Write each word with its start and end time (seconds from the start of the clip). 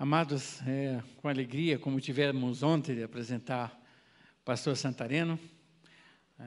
Amados, 0.00 0.62
é 0.64 1.02
com 1.16 1.28
alegria, 1.28 1.76
como 1.76 2.00
tivemos 2.00 2.62
ontem, 2.62 2.94
de 2.94 3.02
apresentar 3.02 3.76
o 4.40 4.44
pastor 4.44 4.76
Santareno, 4.76 5.36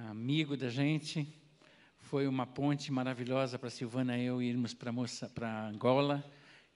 amigo 0.10 0.56
da 0.56 0.70
gente. 0.70 1.28
Foi 2.00 2.30
uma 2.30 2.48
ponte 2.48 2.94
maravilhosa 2.94 3.60
para 3.60 3.70
Silvana 3.70 4.18
e 4.18 4.24
eu 4.24 4.42
irmos 4.42 4.74
para 4.74 5.68
Angola. 5.68 6.24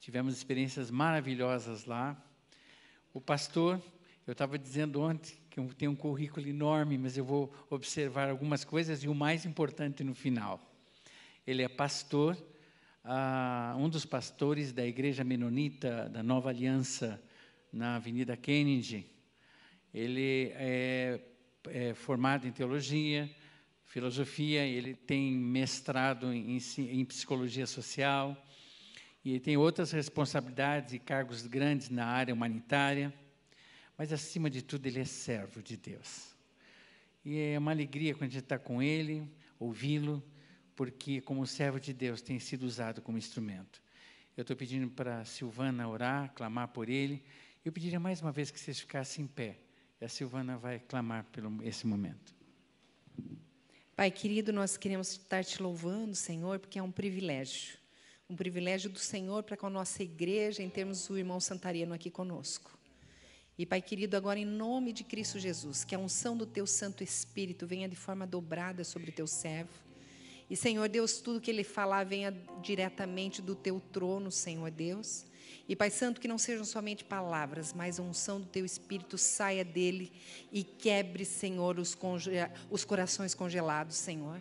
Tivemos 0.02 0.36
experiências 0.36 0.92
maravilhosas 0.92 1.86
lá. 1.86 2.22
O 3.14 3.22
pastor, 3.22 3.82
eu 4.28 4.34
estava 4.34 4.60
dizendo 4.60 5.02
ontem 5.02 5.34
que 5.50 5.62
eu 5.62 5.74
tenho 5.78 5.92
um 5.92 5.96
currículo 5.96 6.46
enorme, 6.46 6.98
mas 6.98 7.16
eu 7.16 7.24
vou 7.24 7.54
observar 7.70 8.30
algumas 8.30 8.66
coisas 8.66 9.02
e 9.02 9.08
o 9.08 9.16
mais 9.16 9.46
importante 9.46 10.04
no 10.04 10.14
final. 10.14 10.60
Ele 11.48 11.64
é 11.64 11.70
pastor 11.70 12.38
um 13.78 13.88
dos 13.88 14.06
pastores 14.06 14.74
da 14.74 14.86
Igreja 14.86 15.24
Menonita 15.24 16.10
da 16.10 16.24
Nova 16.24 16.50
Aliança 16.50 17.22
na 17.72 17.98
Avenida 17.98 18.36
Kennedy. 18.36 19.06
Ele 19.94 20.52
é, 20.56 21.22
é 21.68 21.94
formado 21.94 22.48
em 22.48 22.52
teologia, 22.52 23.30
filosofia, 23.86 24.66
ele 24.66 24.96
tem 24.96 25.32
mestrado 25.34 26.34
em, 26.34 26.58
em 26.78 27.06
psicologia 27.06 27.68
social 27.68 28.36
e 29.24 29.40
tem 29.40 29.56
outras 29.56 29.92
responsabilidades 29.92 30.94
e 30.94 31.00
cargos 31.00 31.46
grandes 31.46 31.90
na 31.90 32.06
área 32.06 32.34
humanitária, 32.34 33.14
mas 33.98 34.12
acima 34.12 34.50
de 34.50 34.62
tudo 34.64 34.88
ele 34.88 35.00
é 35.00 35.06
servo 35.06 35.62
de 35.62 35.78
Deus. 35.78 36.36
E 37.24 37.40
é 37.40 37.60
uma 37.60 37.72
alegria 37.72 38.14
quando 38.14 38.30
a 38.30 38.34
gente 38.34 38.44
está 38.44 38.58
com 38.58 38.82
ele, 38.82 39.28
ouvi-lo, 39.60 40.24
porque, 40.76 41.22
como 41.22 41.48
servo 41.48 41.80
de 41.80 41.94
Deus, 41.94 42.22
tem 42.22 42.40
sido 42.40 42.64
usado 42.64 43.02
como 43.02 43.18
instrumento. 43.18 43.82
Eu 44.36 44.42
estou 44.42 44.56
pedindo 44.56 44.90
para 44.90 45.24
Silvana 45.24 45.88
orar, 45.88 46.34
clamar 46.34 46.68
por 46.68 46.90
ele. 46.90 47.24
Eu 47.64 47.72
pediria 47.72 48.00
mais 48.00 48.22
uma 48.22 48.32
vez 48.32 48.52
que 48.52 48.60
vocês 48.60 48.80
ficassem 48.80 49.24
em 49.24 49.28
pé. 49.28 49.58
E 50.02 50.06
a 50.06 50.10
Silvana 50.10 50.58
vai 50.58 50.80
clamar 50.80 51.24
por 51.32 51.44
esse 51.64 51.88
momento. 51.88 52.36
Pai 53.96 54.12
querido, 54.12 54.52
nós 54.52 54.76
queremos 54.76 55.12
estar 55.12 55.46
te 55.46 55.64
louvando, 55.64 56.14
Senhor, 56.14 56.60
porque 56.60 56.78
é 56.78 56.84
um 56.84 56.92
privilégio. 56.92 57.78
Um 58.30 58.36
privilégio 58.36 58.90
do 58.90 59.00
Senhor 59.00 59.44
para 59.44 59.56
com 59.56 59.68
a 59.68 59.70
nossa 59.70 60.04
igreja, 60.04 60.62
em 60.62 60.70
termos 60.70 61.08
do 61.08 61.18
irmão 61.18 61.40
Santariano 61.40 61.94
aqui 61.94 62.10
conosco. 62.10 62.78
E, 63.58 63.66
Pai 63.66 63.82
querido, 63.82 64.18
agora 64.18 64.38
em 64.38 64.46
nome 64.46 64.92
de 64.92 65.06
Cristo 65.06 65.40
Jesus, 65.40 65.86
que 65.86 65.96
a 65.96 66.00
unção 66.00 66.36
do 66.36 66.46
Teu 66.46 66.68
Santo 66.68 67.02
Espírito 67.02 67.66
venha 67.66 67.88
de 67.88 67.96
forma 67.96 68.28
dobrada 68.28 68.84
sobre 68.84 69.12
o 69.12 69.14
Teu 69.14 69.28
servo 69.28 69.85
e, 70.50 70.56
Senhor 70.56 70.88
Deus, 70.88 71.20
tudo 71.20 71.42
que 71.42 71.50
ele 71.50 71.64
falar 71.64 72.06
venha 72.06 72.32
diretamente 72.62 73.42
do 73.42 73.56
teu 73.56 73.82
trono, 73.92 74.30
Senhor 74.30 74.70
Deus. 74.70 75.26
E, 75.68 75.76
Pai 75.76 75.90
Santo, 75.90 76.22
que 76.22 76.28
não 76.28 76.38
sejam 76.38 76.64
somente 76.64 77.04
palavras, 77.04 77.74
mas 77.74 78.00
a 78.00 78.04
unção 78.04 78.40
do 78.40 78.46
teu 78.46 78.64
Espírito 78.64 79.18
saia 79.18 79.66
dele 79.66 80.12
e 80.52 80.64
quebre, 80.64 81.26
Senhor, 81.26 81.80
os, 81.80 81.98
os 82.70 82.86
corações 82.86 83.34
congelados, 83.34 83.96
Senhor. 83.96 84.40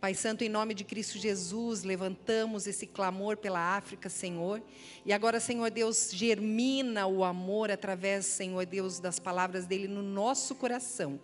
Pai 0.00 0.14
Santo, 0.14 0.42
em 0.42 0.48
nome 0.48 0.72
de 0.72 0.82
Cristo 0.82 1.18
Jesus, 1.18 1.84
levantamos 1.84 2.66
esse 2.66 2.86
clamor 2.86 3.36
pela 3.36 3.76
África, 3.76 4.08
Senhor. 4.08 4.62
E 5.04 5.12
agora, 5.12 5.38
Senhor 5.38 5.70
Deus, 5.70 6.10
germina 6.12 7.06
o 7.06 7.22
amor 7.22 7.70
através, 7.70 8.24
Senhor 8.24 8.64
Deus, 8.64 8.98
das 8.98 9.18
palavras 9.18 9.66
dele 9.66 9.86
no 9.86 10.02
nosso 10.02 10.54
coração 10.54 11.20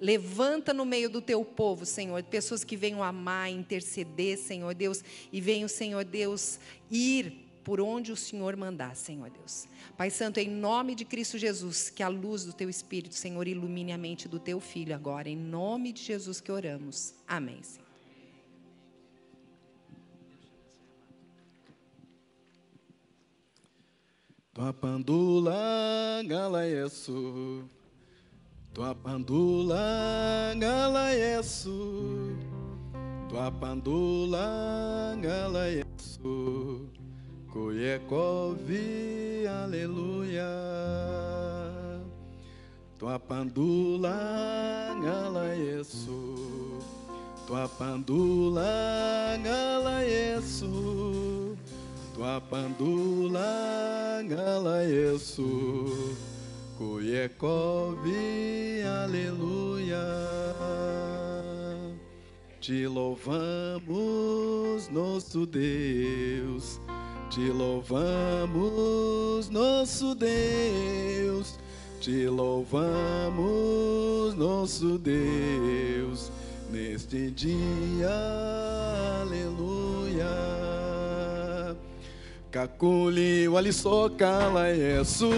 Levanta 0.00 0.74
no 0.74 0.84
meio 0.84 1.08
do 1.08 1.20
teu 1.20 1.44
povo, 1.44 1.86
Senhor, 1.86 2.22
pessoas 2.24 2.64
que 2.64 2.76
venham 2.76 3.02
amar, 3.02 3.50
interceder, 3.50 4.36
Senhor 4.38 4.74
Deus, 4.74 5.02
e 5.32 5.40
venham, 5.40 5.68
Senhor 5.68 6.04
Deus, 6.04 6.58
ir 6.90 7.44
por 7.64 7.80
onde 7.80 8.12
o 8.12 8.16
Senhor 8.16 8.56
mandar, 8.56 8.94
Senhor 8.94 9.30
Deus. 9.30 9.66
Pai 9.96 10.10
Santo, 10.10 10.38
em 10.38 10.50
nome 10.50 10.94
de 10.94 11.04
Cristo 11.04 11.38
Jesus, 11.38 11.88
que 11.88 12.02
a 12.02 12.08
luz 12.08 12.44
do 12.44 12.52
teu 12.52 12.68
Espírito, 12.68 13.14
Senhor, 13.14 13.48
ilumine 13.48 13.92
a 13.92 13.98
mente 13.98 14.28
do 14.28 14.38
teu 14.38 14.60
filho 14.60 14.94
agora, 14.94 15.28
em 15.28 15.36
nome 15.36 15.92
de 15.92 16.02
Jesus 16.02 16.40
que 16.40 16.52
oramos. 16.52 17.14
Amém, 17.26 17.62
Senhor. 17.62 17.84
Tua 28.74 28.90
pandula 28.90 29.86
gala 30.58 31.14
Yesu. 31.14 31.78
Tua 33.30 33.46
pandula 33.46 34.50
gala 35.22 35.70
Yesu. 35.70 36.82
Koyekovi 37.54 39.46
aleluia. 39.46 40.50
Tua 42.98 43.14
pandula 43.14 44.18
gala 44.98 45.54
Yesu. 45.54 46.34
Tua 47.46 47.70
pandula 47.78 48.74
gala 49.38 50.02
Yesu. 50.02 50.74
Tua 52.10 52.42
pandula 52.42 53.54
gala 54.26 54.82
Kuyekov, 56.78 57.98
aleluia. 59.04 60.04
Te 62.60 62.88
louvamos, 62.88 64.88
nosso 64.90 65.46
Deus, 65.46 66.80
te 67.30 67.52
louvamos, 67.52 69.50
nosso 69.50 70.14
Deus, 70.14 71.58
te 72.00 72.28
louvamos, 72.28 74.34
nosso 74.34 74.98
Deus, 74.98 76.32
neste 76.72 77.30
dia, 77.30 78.10
aleluia. 79.22 80.34
Kakuli 82.50 83.48
walisokala 83.48 84.68
Yesu 84.68 85.30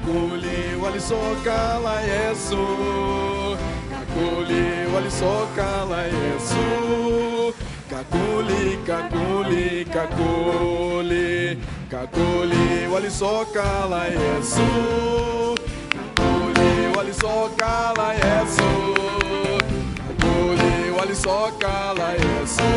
Kakuli 0.00 0.82
walisokala 0.82 2.00
Yesu 2.00 2.56
Kakuli 3.90 4.94
walisokala 4.94 6.02
Yesu 6.02 7.54
Kakuli 7.90 8.78
kakuli 8.86 9.84
kakuli 9.84 11.58
Kakuli 11.90 12.86
walisokala 12.92 14.04
Yesu 14.04 14.66
Kakuli 16.16 16.96
walisokala 16.96 18.14
Yesu 18.14 18.94
Kakuli 19.96 20.90
walisokala 20.98 22.12
Yesu 22.12 22.70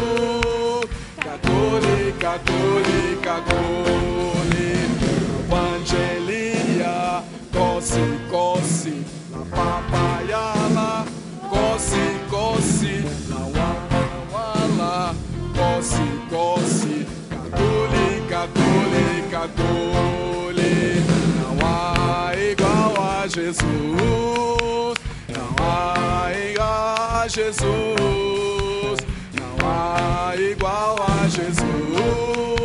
católica, 1.24 2.20
católica, 2.20 3.42
católica. 3.46 4.33
Cosi, 7.54 8.20
cosi, 8.30 9.06
la 9.32 9.46
papayala, 9.56 11.06
cosi, 11.50 12.06
cosi, 12.30 13.06
la 13.30 13.42
wala, 14.34 15.16
cosi, 15.56 16.08
cosi, 16.30 17.06
católica, 17.30 18.48
católica, 18.50 19.40
católica. 19.40 21.14
Não 21.40 21.56
há 21.66 22.34
igual 22.36 22.94
a 23.00 23.28
Jesus, 23.28 24.98
não 25.30 25.56
há 25.66 26.32
igual 26.34 27.22
a 27.22 27.28
Jesus 27.28 28.04
há 29.64 30.36
igual 30.36 30.96
a 31.02 31.28
Jesus. 31.28 32.63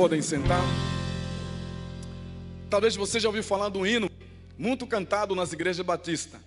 Podem 0.00 0.22
sentar. 0.22 0.64
Talvez 2.70 2.96
você 2.96 3.20
já 3.20 3.28
ouviu 3.28 3.42
falar 3.42 3.68
do 3.68 3.86
hino 3.86 4.08
muito 4.56 4.86
cantado 4.86 5.34
nas 5.34 5.52
igrejas 5.52 5.84
batistas. 5.84 6.40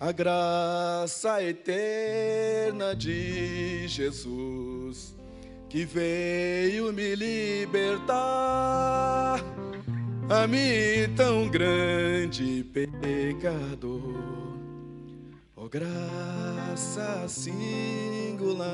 A 0.00 0.10
graça 0.10 1.40
eterna 1.40 2.96
de 2.96 3.86
Jesus 3.86 5.14
que 5.68 5.84
veio 5.84 6.92
me 6.92 7.14
libertar, 7.14 8.24
a 10.28 10.48
mim 10.48 11.14
tão 11.14 11.46
grande 11.48 12.64
pecador. 12.72 14.18
Oh, 15.54 15.68
graça 15.68 17.28
singular. 17.28 18.66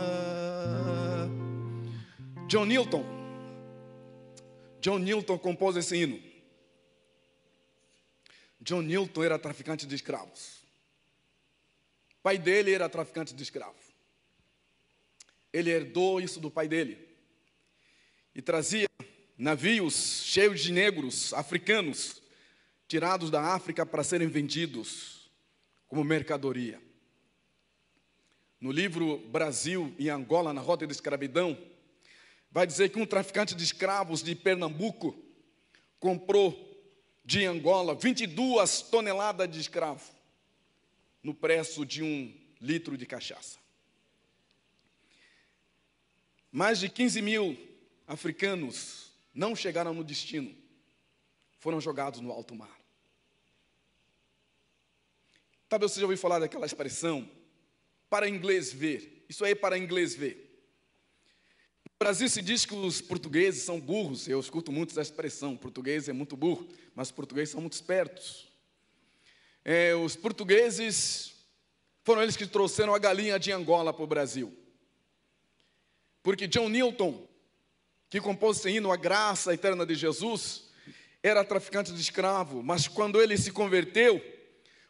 John 2.49 2.65
Newton. 2.65 3.14
John 4.85 4.99
Newton 4.99 5.39
compôs 5.39 5.77
esse 5.77 5.97
hino. 5.97 6.23
John 8.61 8.83
Newton 8.83 9.25
era 9.25 9.39
traficante 9.39 9.87
de 9.87 9.95
escravos. 9.95 10.61
Pai 12.23 12.37
dele 12.37 12.71
era 12.71 12.87
traficante 12.87 13.35
de 13.35 13.43
escravos. 13.43 13.83
Ele 15.51 15.71
herdou 15.71 16.21
isso 16.21 16.39
do 16.39 16.51
pai 16.51 16.69
dele. 16.69 16.99
E 18.35 18.43
trazia 18.43 18.87
navios 19.39 20.23
cheios 20.23 20.61
de 20.61 20.71
negros 20.71 21.33
africanos 21.33 22.21
tirados 22.87 23.31
da 23.31 23.41
África 23.55 23.87
para 23.87 24.05
serem 24.05 24.29
vendidos 24.29 25.31
como 25.89 26.05
mercadoria. 26.05 26.79
No 28.61 28.71
livro 28.71 29.17
Brasil 29.29 29.95
e 29.99 30.11
Angola 30.11 30.53
na 30.53 30.61
Rota 30.61 30.87
da 30.87 30.93
Escravidão, 30.93 31.59
vai 32.55 32.69
dizer 32.69 32.91
que 32.91 33.01
um 33.01 33.05
traficante 33.05 33.53
de 33.53 33.65
escravos 33.65 34.23
de 34.23 34.33
Pernambuco 34.33 35.21
comprou 35.99 36.57
de 37.25 37.45
Angola 37.45 37.97
22 37.97 38.81
toneladas 38.83 39.51
de 39.51 39.59
escravo 39.59 40.09
no 41.21 41.35
preço 41.35 41.85
de 41.85 42.01
um 42.01 42.33
litro 42.61 42.97
de 42.97 43.07
cachaça. 43.07 43.59
Mais 46.53 46.79
de 46.79 46.89
15 46.89 47.21
mil 47.23 47.59
africanos 48.07 49.11
não 49.35 49.57
chegaram 49.57 49.93
no 49.93 50.05
destino, 50.05 50.55
foram 51.59 51.81
jogados 51.81 52.21
no 52.21 52.31
alto 52.31 52.55
mar. 52.55 52.79
Talvez 55.69 55.91
você 55.91 55.99
já 55.99 56.07
ouviu 56.07 56.19
falar 56.19 56.39
daquela 56.39 56.67
expressão, 56.67 57.29
para 58.09 58.29
inglês 58.29 58.73
ver. 58.73 59.25
Isso 59.29 59.45
aí 59.45 59.53
é 59.53 59.57
para 59.57 59.77
inglês 59.77 60.15
ver. 60.15 60.44
Brasil 61.99 62.29
se 62.29 62.43
diz 62.43 62.65
que 62.67 62.75
os 62.75 63.01
portugueses 63.01 63.63
são 63.63 63.81
burros. 63.81 64.29
Eu 64.29 64.41
escuto 64.41 64.73
muito 64.73 64.91
essa 64.91 65.03
expressão: 65.03 65.57
português 65.57 66.09
é 66.09 66.13
muito 66.13 66.37
burro, 66.37 66.67
mas 66.95 67.09
os 67.09 67.13
portugueses 67.13 67.51
são 67.51 67.61
muito 67.61 67.75
espertos. 67.75 68.49
É, 69.65 69.95
os 69.95 70.15
portugueses 70.15 71.35
foram 72.03 72.23
eles 72.23 72.37
que 72.37 72.47
trouxeram 72.47 72.95
a 72.95 72.99
galinha 72.99 73.39
de 73.39 73.51
Angola 73.51 73.93
para 73.93 74.05
o 74.05 74.07
Brasil. 74.07 74.55
Porque 76.23 76.47
John 76.47 76.69
Newton, 76.69 77.27
que 78.11 78.21
compôs 78.21 78.59
esse 78.59 78.71
hino, 78.71 78.93
A 78.93 78.97
Graça 78.97 79.55
Eterna 79.55 79.87
de 79.87 79.95
Jesus, 79.95 80.65
era 81.23 81.43
traficante 81.43 81.93
de 81.93 82.01
escravo, 82.01 82.63
mas 82.63 82.87
quando 82.87 83.21
ele 83.23 83.39
se 83.39 83.51
converteu, 83.51 84.23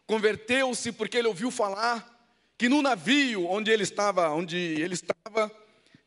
converteu-se 0.07 0.91
porque 0.91 1.19
ele 1.19 1.29
ouviu 1.29 1.51
falar 1.51 2.11
que 2.59 2.69
no 2.69 2.83
navio 2.83 3.47
onde 3.47 3.71
ele 3.71 3.85
estava, 3.85 4.31
onde 4.31 4.57
ele 4.57 4.95
estava, 4.95 5.53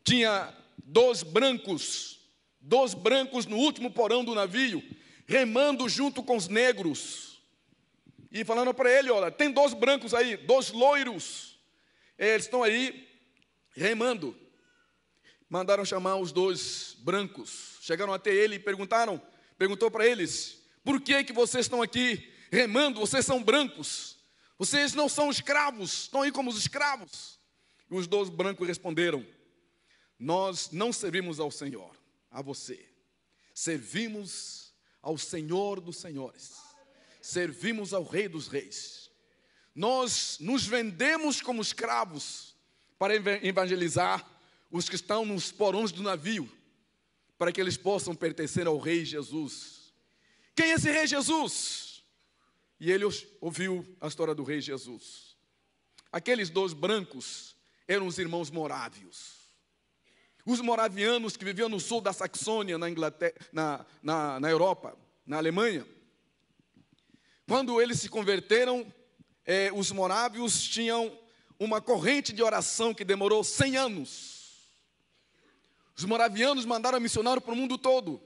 tinha 0.04 0.54
dois 0.88 1.22
brancos, 1.22 2.18
dois 2.60 2.94
brancos 2.94 3.44
no 3.44 3.56
último 3.56 3.90
porão 3.90 4.24
do 4.24 4.34
navio, 4.34 4.82
remando 5.26 5.88
junto 5.88 6.22
com 6.22 6.36
os 6.36 6.48
negros. 6.48 7.38
E 8.32 8.44
falando 8.44 8.72
para 8.72 8.90
ele, 8.90 9.10
olha, 9.10 9.30
tem 9.30 9.50
dois 9.50 9.74
brancos 9.74 10.14
aí, 10.14 10.36
dois 10.36 10.70
loiros. 10.70 11.58
Eles 12.18 12.44
estão 12.44 12.62
aí 12.62 13.06
remando. 13.72 14.36
Mandaram 15.48 15.84
chamar 15.84 16.16
os 16.16 16.32
dois 16.32 16.96
brancos. 17.00 17.78
Chegaram 17.82 18.12
até 18.12 18.34
ele 18.34 18.56
e 18.56 18.58
perguntaram, 18.58 19.20
perguntou 19.56 19.90
para 19.90 20.06
eles: 20.06 20.62
"Por 20.84 21.00
que 21.00 21.24
que 21.24 21.32
vocês 21.32 21.66
estão 21.66 21.80
aqui 21.80 22.32
remando? 22.50 23.00
Vocês 23.00 23.24
são 23.24 23.42
brancos?" 23.42 24.18
Vocês 24.58 24.92
não 24.92 25.08
são 25.08 25.30
escravos, 25.30 26.02
estão 26.02 26.22
aí 26.22 26.32
como 26.32 26.50
os 26.50 26.58
escravos. 26.58 27.38
E 27.88 27.94
os 27.94 28.08
dois 28.08 28.28
brancos 28.28 28.66
responderam: 28.66 29.24
Nós 30.18 30.70
não 30.72 30.92
servimos 30.92 31.38
ao 31.38 31.50
Senhor, 31.50 31.94
a 32.30 32.42
você. 32.42 32.88
Servimos 33.54 34.72
ao 35.00 35.16
Senhor 35.16 35.80
dos 35.80 35.96
Senhores. 35.98 36.56
Servimos 37.20 37.92
ao 37.94 38.02
Rei 38.02 38.28
dos 38.28 38.48
Reis. 38.48 39.10
Nós 39.74 40.38
nos 40.40 40.66
vendemos 40.66 41.40
como 41.40 41.62
escravos 41.62 42.56
para 42.98 43.14
evangelizar 43.14 44.28
os 44.70 44.88
que 44.88 44.96
estão 44.96 45.24
nos 45.24 45.52
porões 45.52 45.92
do 45.92 46.02
navio, 46.02 46.50
para 47.38 47.52
que 47.52 47.60
eles 47.60 47.76
possam 47.76 48.14
pertencer 48.14 48.66
ao 48.66 48.78
Rei 48.78 49.04
Jesus. 49.04 49.92
Quem 50.54 50.72
é 50.72 50.74
esse 50.74 50.90
Rei 50.90 51.06
Jesus? 51.06 51.88
E 52.80 52.90
ele 52.90 53.04
ouviu 53.40 53.86
a 54.00 54.06
história 54.06 54.34
do 54.34 54.44
rei 54.44 54.60
Jesus. 54.60 55.36
Aqueles 56.12 56.48
dois 56.48 56.72
brancos 56.72 57.56
eram 57.86 58.06
os 58.06 58.18
irmãos 58.18 58.50
morávios. 58.50 59.37
Os 60.48 60.62
moravianos 60.62 61.36
que 61.36 61.44
viviam 61.44 61.68
no 61.68 61.78
sul 61.78 62.00
da 62.00 62.10
Saxônia, 62.10 62.78
na, 62.78 62.88
Inglaterra, 62.88 63.34
na, 63.52 63.84
na, 64.02 64.40
na 64.40 64.50
Europa, 64.50 64.96
na 65.26 65.36
Alemanha. 65.36 65.86
Quando 67.46 67.82
eles 67.82 68.00
se 68.00 68.08
converteram, 68.08 68.90
eh, 69.44 69.70
os 69.74 69.92
morávios 69.92 70.66
tinham 70.66 71.14
uma 71.60 71.82
corrente 71.82 72.32
de 72.32 72.42
oração 72.42 72.94
que 72.94 73.04
demorou 73.04 73.44
100 73.44 73.76
anos. 73.76 74.72
Os 75.94 76.06
moravianos 76.06 76.64
mandaram 76.64 76.98
missionário 76.98 77.42
para 77.42 77.52
o 77.52 77.56
mundo 77.56 77.76
todo. 77.76 78.18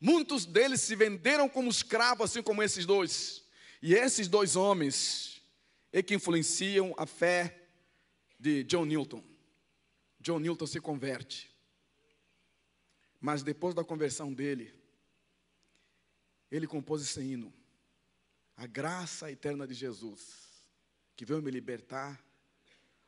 Muitos 0.00 0.44
deles 0.44 0.80
se 0.80 0.96
venderam 0.96 1.48
como 1.48 1.70
escravos, 1.70 2.32
assim 2.32 2.42
como 2.42 2.64
esses 2.64 2.84
dois. 2.84 3.44
E 3.80 3.94
esses 3.94 4.26
dois 4.26 4.56
homens 4.56 5.40
é 5.92 6.02
que 6.02 6.16
influenciam 6.16 6.92
a 6.98 7.06
fé 7.06 7.68
de 8.40 8.64
John 8.64 8.86
Newton. 8.86 9.37
John 10.28 10.40
Newton 10.40 10.66
se 10.66 10.78
converte. 10.78 11.50
Mas 13.18 13.42
depois 13.42 13.74
da 13.74 13.82
conversão 13.82 14.30
dele, 14.30 14.70
ele 16.50 16.66
compôs 16.66 17.00
esse 17.00 17.18
hino. 17.18 17.50
A 18.54 18.66
graça 18.66 19.32
eterna 19.32 19.66
de 19.66 19.72
Jesus, 19.72 20.20
que 21.16 21.24
veio 21.24 21.40
me 21.40 21.50
libertar, 21.50 22.22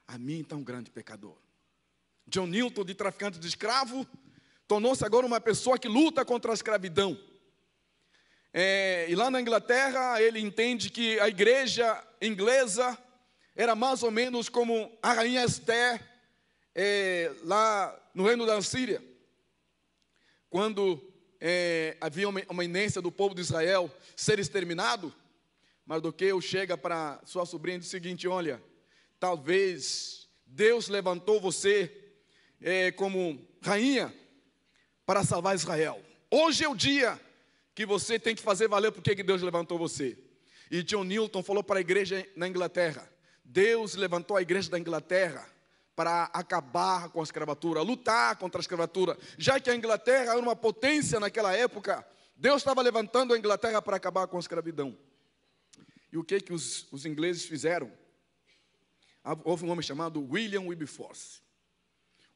a 0.08 0.16
mim 0.16 0.42
tão 0.42 0.62
grande 0.62 0.90
pecador. 0.90 1.36
John 2.26 2.46
Newton, 2.46 2.86
de 2.86 2.94
traficante 2.94 3.38
de 3.38 3.46
escravo, 3.46 4.08
tornou-se 4.66 5.04
agora 5.04 5.26
uma 5.26 5.42
pessoa 5.42 5.78
que 5.78 5.88
luta 5.88 6.24
contra 6.24 6.52
a 6.52 6.54
escravidão. 6.54 7.22
É, 8.50 9.04
e 9.10 9.14
lá 9.14 9.30
na 9.30 9.42
Inglaterra, 9.42 10.22
ele 10.22 10.40
entende 10.40 10.88
que 10.88 11.20
a 11.20 11.28
igreja 11.28 12.02
inglesa 12.22 12.96
era 13.54 13.76
mais 13.76 14.02
ou 14.02 14.10
menos 14.10 14.48
como 14.48 14.98
a 15.02 15.12
rainha 15.12 15.44
Esther, 15.44 16.09
é, 16.82 17.30
lá 17.44 17.94
no 18.14 18.24
reino 18.24 18.46
da 18.46 18.62
Síria, 18.62 19.04
quando 20.48 20.98
é, 21.38 21.98
havia 22.00 22.26
uma, 22.26 22.40
uma 22.48 22.64
inência 22.64 23.02
do 23.02 23.12
povo 23.12 23.34
de 23.34 23.42
Israel 23.42 23.94
ser 24.16 24.38
exterminado. 24.38 25.14
Mardoqueu 25.84 26.40
chega 26.40 26.78
para 26.78 27.20
sua 27.26 27.44
sobrinha 27.44 27.76
e 27.76 27.80
diz 27.80 27.88
o 27.88 27.90
seguinte: 27.90 28.26
Olha, 28.26 28.62
talvez 29.18 30.26
Deus 30.46 30.88
levantou 30.88 31.38
você 31.38 32.14
é, 32.62 32.90
como 32.90 33.46
rainha 33.60 34.14
para 35.04 35.22
salvar 35.22 35.54
Israel. 35.54 36.02
Hoje 36.30 36.64
é 36.64 36.68
o 36.68 36.74
dia 36.74 37.20
que 37.74 37.84
você 37.84 38.18
tem 38.18 38.34
que 38.34 38.40
fazer 38.40 38.68
valer 38.68 38.90
porque 38.90 39.14
que 39.14 39.22
Deus 39.22 39.42
levantou 39.42 39.76
você. 39.76 40.16
E 40.70 40.82
John 40.82 41.04
Newton 41.04 41.42
falou 41.42 41.62
para 41.62 41.78
a 41.78 41.82
igreja 41.82 42.26
na 42.34 42.48
Inglaterra: 42.48 43.06
Deus 43.44 43.96
levantou 43.96 44.34
a 44.34 44.40
igreja 44.40 44.70
da 44.70 44.78
Inglaterra 44.78 45.49
para 46.00 46.30
acabar 46.32 47.10
com 47.10 47.20
a 47.20 47.22
escravatura, 47.22 47.82
lutar 47.82 48.34
contra 48.36 48.58
a 48.58 48.62
escravatura. 48.62 49.18
Já 49.36 49.60
que 49.60 49.68
a 49.68 49.74
Inglaterra 49.74 50.32
era 50.32 50.40
uma 50.40 50.56
potência 50.56 51.20
naquela 51.20 51.54
época, 51.54 52.02
Deus 52.34 52.62
estava 52.62 52.80
levantando 52.80 53.34
a 53.34 53.38
Inglaterra 53.38 53.82
para 53.82 53.98
acabar 53.98 54.26
com 54.26 54.38
a 54.38 54.40
escravidão. 54.40 54.96
E 56.10 56.16
o 56.16 56.24
que 56.24 56.40
que 56.40 56.54
os, 56.54 56.90
os 56.90 57.04
ingleses 57.04 57.44
fizeram? 57.44 57.92
Houve 59.44 59.66
um 59.66 59.70
homem 59.70 59.82
chamado 59.82 60.26
William 60.26 60.62
Wilberforce. 60.62 61.42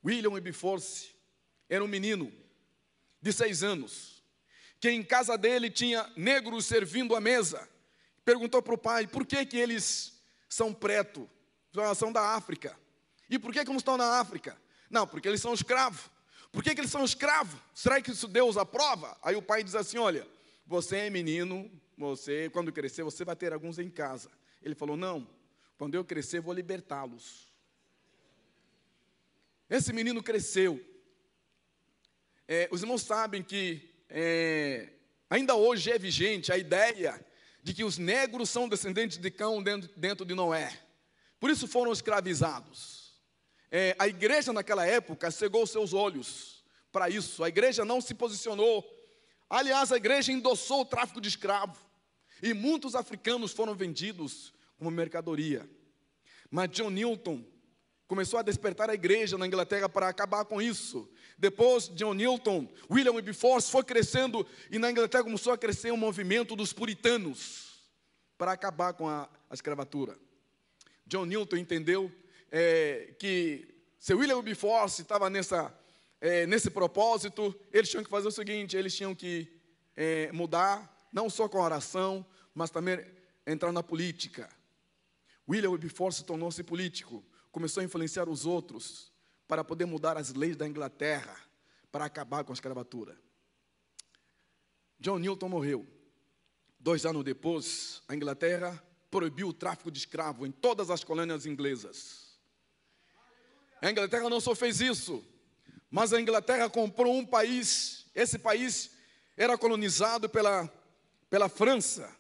William 0.05 0.33
Wilberforce 0.33 1.15
era 1.67 1.83
um 1.83 1.89
menino 1.89 2.31
de 3.19 3.33
seis 3.33 3.63
anos 3.63 4.23
que 4.79 4.91
em 4.91 5.03
casa 5.03 5.39
dele 5.39 5.71
tinha 5.71 6.07
negros 6.15 6.67
servindo 6.67 7.17
a 7.17 7.21
mesa. 7.23 7.67
Perguntou 8.27 8.61
para 8.61 8.75
o 8.75 8.79
pai, 8.79 9.07
por 9.07 9.25
que, 9.25 9.47
que 9.47 9.57
eles 9.57 10.23
são 10.51 10.75
preto? 10.75 11.27
São 11.97 12.13
da 12.13 12.35
África. 12.35 12.84
E 13.29 13.39
por 13.39 13.53
que, 13.53 13.65
que 13.65 13.71
não 13.71 13.77
estão 13.77 13.97
na 13.97 14.21
África? 14.21 14.57
Não, 14.91 15.07
porque 15.07 15.29
eles 15.29 15.41
são 15.41 15.55
escravos. 15.55 16.11
Por 16.53 16.63
que, 16.63 16.75
que 16.75 16.81
eles 16.81 16.91
são 16.91 17.05
escravos? 17.05 17.59
Será 17.75 18.01
que 18.01 18.11
isso 18.11 18.29
Deus 18.29 18.57
aprova? 18.57 19.17
Aí 19.23 19.35
o 19.35 19.43
pai 19.43 19.65
diz 19.65 19.75
assim: 19.75 19.99
olha, 19.99 20.27
você 20.67 20.99
é 20.99 21.11
menino, 21.11 21.71
você, 21.97 22.49
quando 22.51 22.73
crescer, 22.73 23.03
você 23.03 23.25
vai 23.25 23.35
ter 23.35 23.53
alguns 23.53 23.79
em 23.79 23.91
casa. 23.91 24.31
Ele 24.63 24.75
falou: 24.75 24.97
não, 24.97 25.29
quando 25.77 25.95
eu 25.95 26.05
crescer, 26.05 26.41
vou 26.41 26.55
libertá-los. 26.55 27.53
Esse 29.69 29.93
menino 29.93 30.23
cresceu, 30.23 30.81
é, 32.47 32.69
os 32.71 32.83
irmãos 32.83 33.03
sabem 33.03 33.43
que 33.43 33.91
é, 34.09 34.91
ainda 35.29 35.55
hoje 35.55 35.91
é 35.91 35.99
vigente 35.99 36.53
a 36.53 36.59
ideia 36.59 37.25
de 37.63 37.73
que 37.73 37.83
os 37.83 37.97
negros 37.97 38.51
são 38.51 38.69
descendentes 38.69 39.17
de 39.17 39.31
Cão 39.31 39.63
dentro, 39.63 39.91
dentro 39.97 40.27
de 40.27 40.35
Noé. 40.35 40.79
Por 41.41 41.51
isso 41.51 41.67
foram 41.67 41.91
escravizados. 41.93 43.04
É, 43.77 43.97
a 43.99 44.07
igreja 44.07 44.53
naquela 44.53 44.87
época 44.87 45.33
cegou 45.33 45.67
seus 45.67 45.93
olhos 45.93 46.63
para 46.93 47.11
isso. 47.11 47.43
A 47.43 47.49
igreja 47.49 47.85
não 47.85 48.01
se 48.01 48.15
posicionou. 48.15 48.89
Aliás, 49.51 49.91
a 49.91 49.97
igreja 49.97 50.31
endossou 50.31 50.83
o 50.83 50.85
tráfico 50.85 51.21
de 51.21 51.29
escravo. 51.29 51.77
E 52.41 52.55
muitos 52.55 52.95
africanos 52.95 53.51
foram 53.51 53.75
vendidos 53.75 54.55
como 54.79 54.93
mercadoria. 54.93 55.69
Mas 56.49 56.71
John 56.71 56.89
Newton 56.89 57.45
começou 58.07 58.39
a 58.39 58.43
despertar 58.43 58.89
a 58.91 58.95
igreja 58.95 59.37
na 59.37 59.45
Inglaterra 59.45 59.89
para 59.89 60.09
acabar 60.09 60.45
com 60.45 60.63
isso. 60.63 61.11
Depois, 61.37 61.89
John 61.97 62.15
Newton, 62.15 62.69
William 62.89 63.15
Wilberforce 63.15 63.69
foi 63.73 63.83
crescendo 63.83 64.47
e 64.71 64.79
na 64.79 64.89
Inglaterra 64.89 65.25
começou 65.25 65.53
a 65.53 65.59
crescer 65.59 65.93
um 65.93 65.97
movimento 65.97 66.55
dos 66.55 66.73
puritanos 66.73 67.83
para 68.39 68.53
acabar 68.53 68.93
com 68.93 69.09
a, 69.09 69.29
a 69.51 69.55
escravatura. 69.55 70.17
John 71.09 71.25
Newton 71.25 71.57
entendeu 71.57 72.13
é, 72.57 73.13
que 73.19 73.67
se 73.99 74.15
William 74.15 74.37
Wilberforce 74.37 75.03
estava 75.03 75.29
nessa, 75.29 75.77
é, 76.21 76.47
nesse 76.47 76.71
propósito, 76.71 77.53
eles 77.73 77.91
tinham 77.91 78.05
que 78.05 78.11
fazer 78.11 78.29
o 78.29 78.31
seguinte: 78.31 78.77
eles 78.77 78.95
tinham 78.95 79.13
que 79.13 79.51
é, 79.97 80.31
mudar, 80.31 81.09
não 81.13 81.29
só 81.29 81.49
com 81.49 81.59
a 81.59 81.65
oração, 81.65 82.25
mas 82.55 82.71
também 82.71 83.05
entrar 83.45 83.73
na 83.73 83.83
política. 83.83 84.49
William 85.49 85.71
Wilberforce 85.71 86.23
tornou-se 86.23 86.63
político, 86.63 87.25
começou 87.51 87.81
a 87.81 87.85
influenciar 87.85 88.29
os 88.29 88.47
outros 88.47 89.13
para 89.49 89.65
poder 89.65 89.87
mudar 89.87 90.17
as 90.17 90.33
leis 90.33 90.57
da 90.57 90.69
Inglaterra, 90.69 91.37
para 91.91 92.05
acabar 92.05 92.45
com 92.45 92.53
a 92.53 92.55
escravatura. 92.55 93.19
John 95.01 95.19
Newton 95.19 95.49
morreu. 95.49 95.85
Dois 96.79 97.05
anos 97.05 97.25
depois, 97.25 98.01
a 98.07 98.15
Inglaterra 98.15 98.81
proibiu 99.11 99.49
o 99.49 99.53
tráfico 99.53 99.91
de 99.91 99.99
escravo 99.99 100.47
em 100.47 100.53
todas 100.53 100.89
as 100.89 101.03
colônias 101.03 101.47
inglesas. 101.47 102.24
A 103.85 103.91
Inglaterra 103.91 104.31
não 104.31 104.41
só 104.41 104.55
fez 104.55 104.81
isso, 104.81 105.23
mas 105.91 106.15
a 106.15 106.19
Inglaterra 106.19 106.71
comprou 106.71 107.15
um 107.15 107.27
país, 107.27 108.07
esse 108.15 108.39
país 108.39 108.93
era 109.37 109.59
colonizado 109.59 110.27
pela, 110.27 110.73
pela 111.29 111.51
França. 111.51 112.11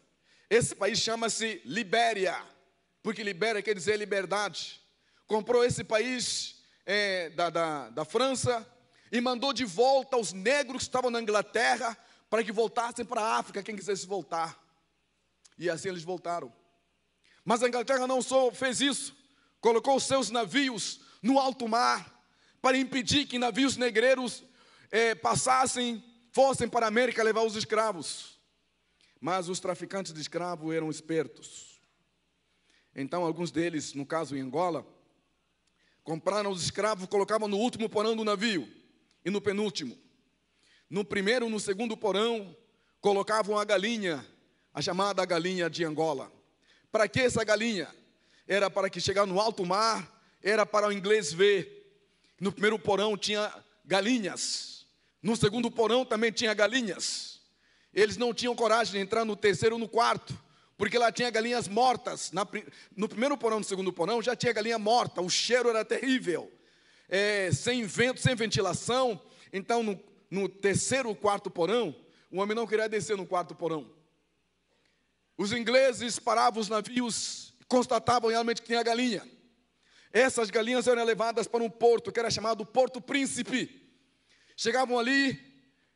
Esse 0.50 0.75
país 0.75 0.99
chama-se 0.99 1.62
Libéria, 1.64 2.38
porque 3.02 3.23
Libéria 3.23 3.62
quer 3.62 3.75
dizer 3.75 3.97
liberdade. 3.97 4.78
Comprou 5.26 5.64
esse 5.64 5.83
país 5.83 6.62
é, 6.85 7.30
da, 7.30 7.49
da, 7.49 7.88
da 7.88 8.04
França 8.04 8.71
e 9.11 9.18
mandou 9.23 9.54
de 9.54 9.64
volta 9.64 10.18
os 10.18 10.35
negros 10.35 10.83
que 10.83 10.88
estavam 10.88 11.11
na 11.11 11.23
Inglaterra 11.23 11.97
para 12.28 12.44
que 12.44 12.52
voltassem 12.52 13.06
para 13.06 13.23
a 13.23 13.38
África, 13.38 13.62
quem 13.62 13.75
quisesse 13.75 14.06
voltar. 14.06 14.62
E 15.59 15.71
assim 15.71 15.88
eles 15.88 16.02
voltaram. 16.02 16.52
Mas 17.42 17.62
a 17.62 17.68
Inglaterra 17.68 18.06
não 18.06 18.21
só 18.21 18.52
fez 18.52 18.83
isso, 18.83 19.16
colocou 19.62 19.99
seus 19.99 20.28
navios 20.28 21.04
no 21.25 21.40
alto 21.40 21.66
mar 21.66 22.25
para 22.62 22.78
impedir 22.78 23.26
que 23.26 23.38
navios 23.38 23.76
negreiros 23.76 24.45
é, 24.90 25.14
passassem, 25.14 26.04
fossem 26.31 26.69
para 26.69 26.87
a 26.87 26.88
América 26.88 27.25
levar 27.25 27.43
os 27.43 27.57
escravos. 27.57 28.38
Mas 29.21 29.49
os 29.49 29.59
traficantes 29.59 30.12
de 30.12 30.21
escravos 30.21 30.73
eram 30.73 30.88
espertos. 30.88 31.81
Então, 32.95 33.25
alguns 33.25 33.50
deles, 33.50 33.93
no 33.95 34.07
caso 34.07 34.37
em 34.37 34.40
Angola, 34.40 34.87
Compraram 36.04 36.50
os 36.50 36.62
escravos, 36.62 37.09
colocavam 37.09 37.49
no 37.49 37.57
último 37.57 37.88
porão 37.88 38.14
do 38.14 38.25
navio 38.25 38.71
e 39.25 39.31
no 39.31 39.40
penúltimo. 39.40 39.99
No 40.88 41.02
primeiro, 41.02 41.49
no 41.49 41.59
segundo 41.59 41.97
porão, 41.97 42.54
colocavam 43.00 43.59
a 43.59 43.64
galinha, 43.64 44.25
a 44.73 44.83
chamada 44.83 45.25
galinha 45.25 45.71
de 45.71 45.83
Angola. 45.83 46.31
Para 46.93 47.09
que 47.09 47.21
essa 47.21 47.43
galinha? 47.43 47.88
Era 48.47 48.69
para 48.69 48.90
que 48.90 49.00
chegar 49.00 49.25
no 49.25 49.40
alto 49.40 49.64
mar, 49.64 50.07
era 50.45 50.65
para 50.65 50.87
o 50.87 50.93
inglês 50.93 51.33
ver. 51.33 51.83
No 52.41 52.53
primeiro 52.53 52.79
porão 52.79 53.17
tinha 53.17 53.53
galinhas. 53.85 54.87
No 55.21 55.37
segundo 55.37 55.69
porão 55.71 56.05
também 56.05 56.31
tinha 56.31 56.55
galinhas. 56.55 57.41
Eles 57.93 58.17
não 58.17 58.33
tinham 58.33 58.55
coragem 58.55 58.93
de 58.93 58.99
entrar 59.01 59.25
no 59.25 59.35
terceiro 59.35 59.75
ou 59.75 59.81
no 59.81 59.89
quarto 59.89 60.45
porque 60.77 60.99
lá 60.99 61.13
tinha 61.13 61.31
galinhas 61.31 61.69
mortas. 61.69 62.33
No 62.97 63.09
primeiro 63.09 63.37
porão, 63.37 63.59
no 63.59 63.65
segundo 63.65 63.93
porão, 63.93 64.21
já 64.21 64.35
tinha 64.35 64.53
galinha 64.53 64.79
morta, 64.79 65.21
o 65.21 65.31
cheiro 65.31 65.69
era 65.69 65.85
terrível. 65.85 66.51
É, 67.09 67.51
sem 67.53 67.85
vento, 67.85 68.21
sem 68.21 68.35
ventilação. 68.35 69.21
Então, 69.53 69.83
no, 69.83 70.01
no 70.31 70.49
terceiro 70.49 71.09
ou 71.09 71.15
quarto 71.15 71.51
porão, 71.51 71.95
o 72.31 72.41
homem 72.41 72.57
não 72.57 72.67
queria 72.67 72.89
descer 72.89 73.17
no 73.17 73.27
quarto 73.27 73.55
porão. 73.55 73.89
Os 75.37 75.53
ingleses 75.53 76.19
paravam 76.19 76.61
os 76.61 76.69
navios, 76.69 77.55
constatavam 77.69 78.31
realmente 78.31 78.63
que 78.63 78.69
tinha 78.69 78.83
galinha. 78.83 79.27
Essas 80.14 80.49
galinhas 80.49 80.87
eram 80.87 81.04
levadas 81.04 81.47
para 81.47 81.62
um 81.62 81.68
porto 81.68 82.11
que 82.11 82.18
era 82.18 82.30
chamado 82.30 82.64
Porto 82.64 83.02
Príncipe. 83.02 83.83
Chegavam 84.56 84.99
ali, 84.99 85.38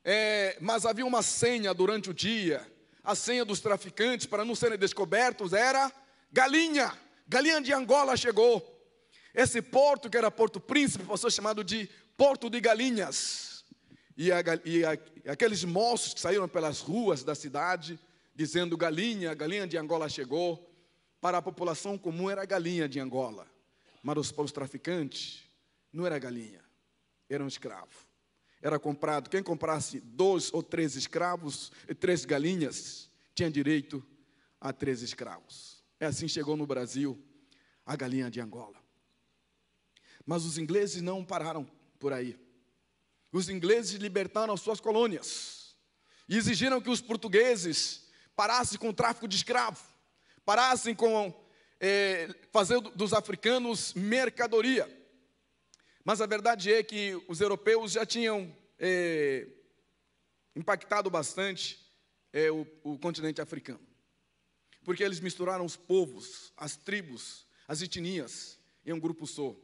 é, 0.04 0.58
mas 0.60 0.84
havia 0.84 1.06
uma 1.06 1.22
senha 1.22 1.72
durante 1.72 2.10
o 2.10 2.14
dia 2.14 2.66
a 3.08 3.14
senha 3.14 3.42
dos 3.42 3.60
traficantes 3.60 4.26
para 4.26 4.44
não 4.44 4.54
serem 4.54 4.76
descobertos 4.76 5.54
era 5.54 5.90
galinha. 6.30 6.92
Galinha 7.26 7.58
de 7.58 7.72
Angola 7.72 8.14
chegou. 8.18 8.62
Esse 9.34 9.62
porto, 9.62 10.10
que 10.10 10.16
era 10.18 10.30
Porto 10.30 10.60
Príncipe, 10.60 11.06
passou 11.06 11.30
chamado 11.30 11.64
de 11.64 11.88
Porto 12.18 12.50
de 12.50 12.60
Galinhas. 12.60 13.64
E, 14.14 14.30
a, 14.30 14.42
e, 14.62 14.84
a, 14.84 14.94
e 15.25 15.30
aqueles 15.30 15.64
moços 15.64 16.12
que 16.12 16.20
saíram 16.20 16.46
pelas 16.46 16.80
ruas 16.80 17.25
da 17.25 17.34
cidade, 17.34 17.98
dizendo 18.34 18.76
galinha, 18.76 19.32
galinha 19.32 19.66
de 19.66 19.78
Angola 19.78 20.06
chegou. 20.10 20.70
Para 21.18 21.38
a 21.38 21.42
população 21.42 21.96
comum 21.96 22.28
era 22.28 22.44
galinha 22.44 22.87
de 22.87 23.00
Angola. 23.00 23.46
Mas 24.02 24.33
para 24.33 24.45
os 24.45 24.52
traficantes, 24.52 25.43
não 25.93 26.07
era 26.07 26.19
galinha, 26.19 26.64
era 27.28 27.43
um 27.43 27.49
escravo 27.49 28.09
era 28.61 28.78
comprado. 28.78 29.31
Quem 29.31 29.43
comprasse 29.43 30.00
dois 30.00 30.52
ou 30.52 30.62
três 30.62 30.97
escravos 30.97 31.73
e 31.88 31.95
três 31.95 32.25
galinhas 32.25 33.11
tinha 33.35 33.50
direito 33.50 34.05
a 34.61 34.73
três 34.73 35.02
escravos. 35.02 35.83
É 36.00 36.07
assim 36.07 36.28
chegou 36.28 36.57
no 36.57 36.67
Brasil 36.67 37.21
a 37.87 37.97
galinha 37.97 38.31
de 38.31 38.40
Angola. 38.40 38.78
Mas 40.26 40.45
os 40.45 40.59
ingleses 40.59 41.00
não 41.00 41.25
pararam 41.25 41.64
por 41.99 42.12
aí. 42.12 42.38
Os 43.33 43.49
ingleses 43.49 43.95
libertaram 43.95 44.55
as 44.55 44.61
suas 44.61 44.81
colônias 44.81 45.76
e 46.28 46.37
exigiram 46.37 46.81
que 46.81 46.90
os 46.90 47.00
portugueses 47.00 48.09
parassem 48.35 48.78
com 48.78 48.90
o 48.90 48.95
tráfico 48.95 49.26
de 49.26 49.37
escravo, 49.37 49.83
parassem 50.45 50.95
com 50.95 51.35
é, 51.80 52.28
fazer 52.52 52.80
dos 52.80 53.12
africanos 53.12 53.94
mercadoria. 53.94 54.88
Mas 56.04 56.20
a 56.20 56.26
verdade 56.26 56.73
é 56.73 56.82
que 56.82 57.20
os 57.28 57.40
europeus 57.40 57.92
já 57.92 58.06
tinham 58.06 58.54
é, 58.78 59.47
impactado 60.56 61.11
bastante 61.11 61.78
é, 62.32 62.50
o, 62.50 62.66
o 62.82 62.99
continente 62.99 63.40
africano. 63.40 63.87
Porque 64.85 65.04
eles 65.04 65.20
misturaram 65.20 65.64
os 65.64 65.76
povos, 65.76 66.52
as 66.56 66.76
tribos, 66.76 67.47
as 67.66 67.82
etnias 67.82 68.58
em 68.85 68.92
um 68.92 69.00
grupo 69.00 69.26
só. 69.26 69.54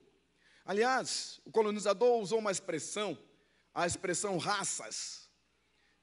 Aliás, 0.65 1.41
o 1.45 1.51
colonizador 1.51 2.21
usou 2.21 2.39
uma 2.39 2.51
expressão, 2.51 3.19
a 3.73 3.87
expressão 3.87 4.37
raças. 4.39 5.31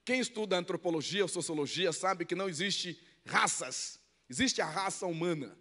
Quem 0.04 0.20
estuda 0.20 0.58
antropologia 0.58 1.24
ou 1.24 1.28
sociologia 1.28 1.94
sabe 1.94 2.26
que 2.26 2.36
não 2.36 2.50
existe 2.50 3.00
raças, 3.26 4.00
existe 4.30 4.62
a 4.62 4.66
raça 4.66 5.06
humana. 5.06 5.58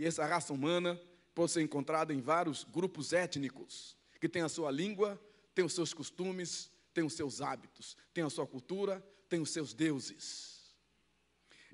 E 0.00 0.06
essa 0.06 0.24
raça 0.24 0.50
humana 0.50 0.98
pode 1.34 1.52
ser 1.52 1.60
encontrada 1.60 2.14
em 2.14 2.22
vários 2.22 2.64
grupos 2.64 3.12
étnicos 3.12 3.94
que 4.18 4.30
tem 4.30 4.40
a 4.40 4.48
sua 4.48 4.70
língua, 4.70 5.20
tem 5.54 5.62
os 5.62 5.74
seus 5.74 5.92
costumes, 5.92 6.70
tem 6.94 7.04
os 7.04 7.12
seus 7.12 7.42
hábitos, 7.42 7.98
tem 8.14 8.24
a 8.24 8.30
sua 8.30 8.46
cultura, 8.46 9.06
tem 9.28 9.42
os 9.42 9.50
seus 9.50 9.74
deuses. 9.74 10.74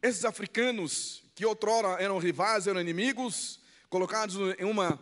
Esses 0.02 0.24
africanos, 0.24 1.22
que 1.36 1.46
outrora 1.46 2.02
eram 2.02 2.18
rivais, 2.18 2.66
eram 2.66 2.80
inimigos, 2.80 3.60
colocados 3.88 4.34
em, 4.58 4.64
uma, 4.64 5.00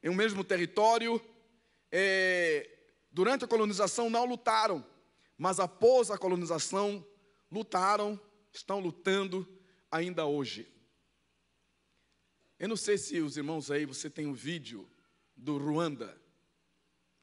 em 0.00 0.08
um 0.08 0.14
mesmo 0.14 0.44
território, 0.44 1.20
é, 1.90 2.70
durante 3.10 3.44
a 3.44 3.48
colonização 3.48 4.08
não 4.08 4.24
lutaram, 4.24 4.86
mas 5.36 5.58
após 5.58 6.08
a 6.08 6.16
colonização 6.16 7.04
lutaram, 7.50 8.18
estão 8.52 8.78
lutando 8.78 9.44
ainda 9.90 10.24
hoje. 10.24 10.79
Eu 12.60 12.68
não 12.68 12.76
sei 12.76 12.98
se 12.98 13.18
os 13.20 13.38
irmãos 13.38 13.70
aí, 13.70 13.86
você 13.86 14.10
tem 14.10 14.26
um 14.26 14.34
vídeo 14.34 14.86
do 15.34 15.56
Ruanda. 15.56 16.14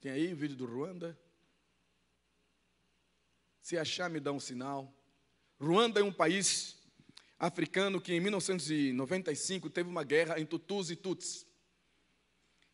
Tem 0.02 0.12
aí 0.12 0.34
o 0.34 0.36
vídeo 0.36 0.58
do 0.58 0.66
Ruanda? 0.66 1.16
Se 3.62 3.78
achar, 3.78 4.10
me 4.10 4.20
dá 4.20 4.32
um 4.32 4.40
sinal. 4.40 4.92
Ruanda 5.62 6.00
é 6.00 6.04
um 6.04 6.12
país 6.12 6.80
africano 7.38 8.02
que 8.02 8.16
em 8.16 8.20
1995 8.20 9.70
teve 9.70 9.88
uma 9.88 10.04
guerra 10.04 10.40
entre 10.40 10.58
Tutus 10.58 10.90
e 10.90 10.96
Tuts. 10.96 11.46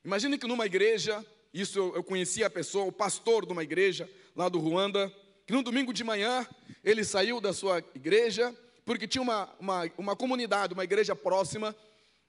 Imagine 0.05 0.38
que 0.38 0.48
numa 0.48 0.65
igreja 0.65 1.22
isso 1.53 1.77
eu, 1.77 1.96
eu 1.96 2.03
conheci 2.03 2.46
a 2.46 2.50
pessoa, 2.50 2.86
o 2.86 2.93
pastor 2.93 3.46
de 3.46 3.51
uma 3.51 3.63
igreja 3.63 4.10
lá 4.34 4.48
do 4.48 4.60
Ruanda, 4.60 5.13
que 5.46 5.51
no 5.51 5.63
domingo 5.63 5.91
de 5.91 6.05
manhã 6.05 6.48
ele 6.82 7.03
saiu 7.03 7.41
da 7.41 7.51
sua 7.51 7.79
igreja, 7.93 8.55
porque 8.86 9.05
tinha 9.05 9.22
uma, 9.22 9.53
uma, 9.60 9.91
uma 9.98 10.15
comunidade, 10.15 10.74
uma 10.74 10.86
igreja 10.86 11.13
próxima, 11.13 11.75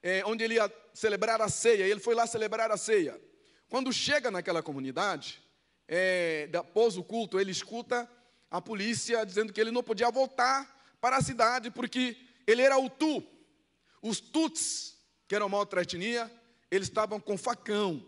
é, 0.04 0.22
onde 0.26 0.44
ele 0.44 0.56
ia 0.56 0.70
celebrar 0.92 1.40
a 1.40 1.48
ceia, 1.48 1.86
e 1.86 1.90
ele 1.90 1.98
foi 1.98 2.14
lá 2.14 2.26
celebrar 2.26 2.70
a 2.70 2.76
ceia. 2.76 3.18
Quando 3.70 3.90
chega 3.90 4.30
naquela 4.30 4.62
comunidade, 4.62 5.42
é, 5.88 6.46
após 6.52 6.98
o 6.98 7.02
culto, 7.02 7.40
ele 7.40 7.50
escuta 7.50 8.08
a 8.50 8.60
polícia 8.60 9.24
dizendo 9.24 9.50
que 9.50 9.58
ele 9.58 9.70
não 9.70 9.82
podia 9.82 10.10
voltar 10.10 10.98
para 11.00 11.16
a 11.16 11.22
cidade, 11.22 11.70
porque 11.70 12.18
ele 12.46 12.60
era 12.60 12.76
o 12.78 12.90
tu. 12.90 13.24
Os 14.02 14.20
tuts, 14.20 14.98
que 15.26 15.34
eram 15.34 15.46
uma 15.46 15.56
outra 15.56 15.80
etnia, 15.80 16.30
eles 16.70 16.88
estavam 16.88 17.18
com 17.18 17.38
facão, 17.38 18.04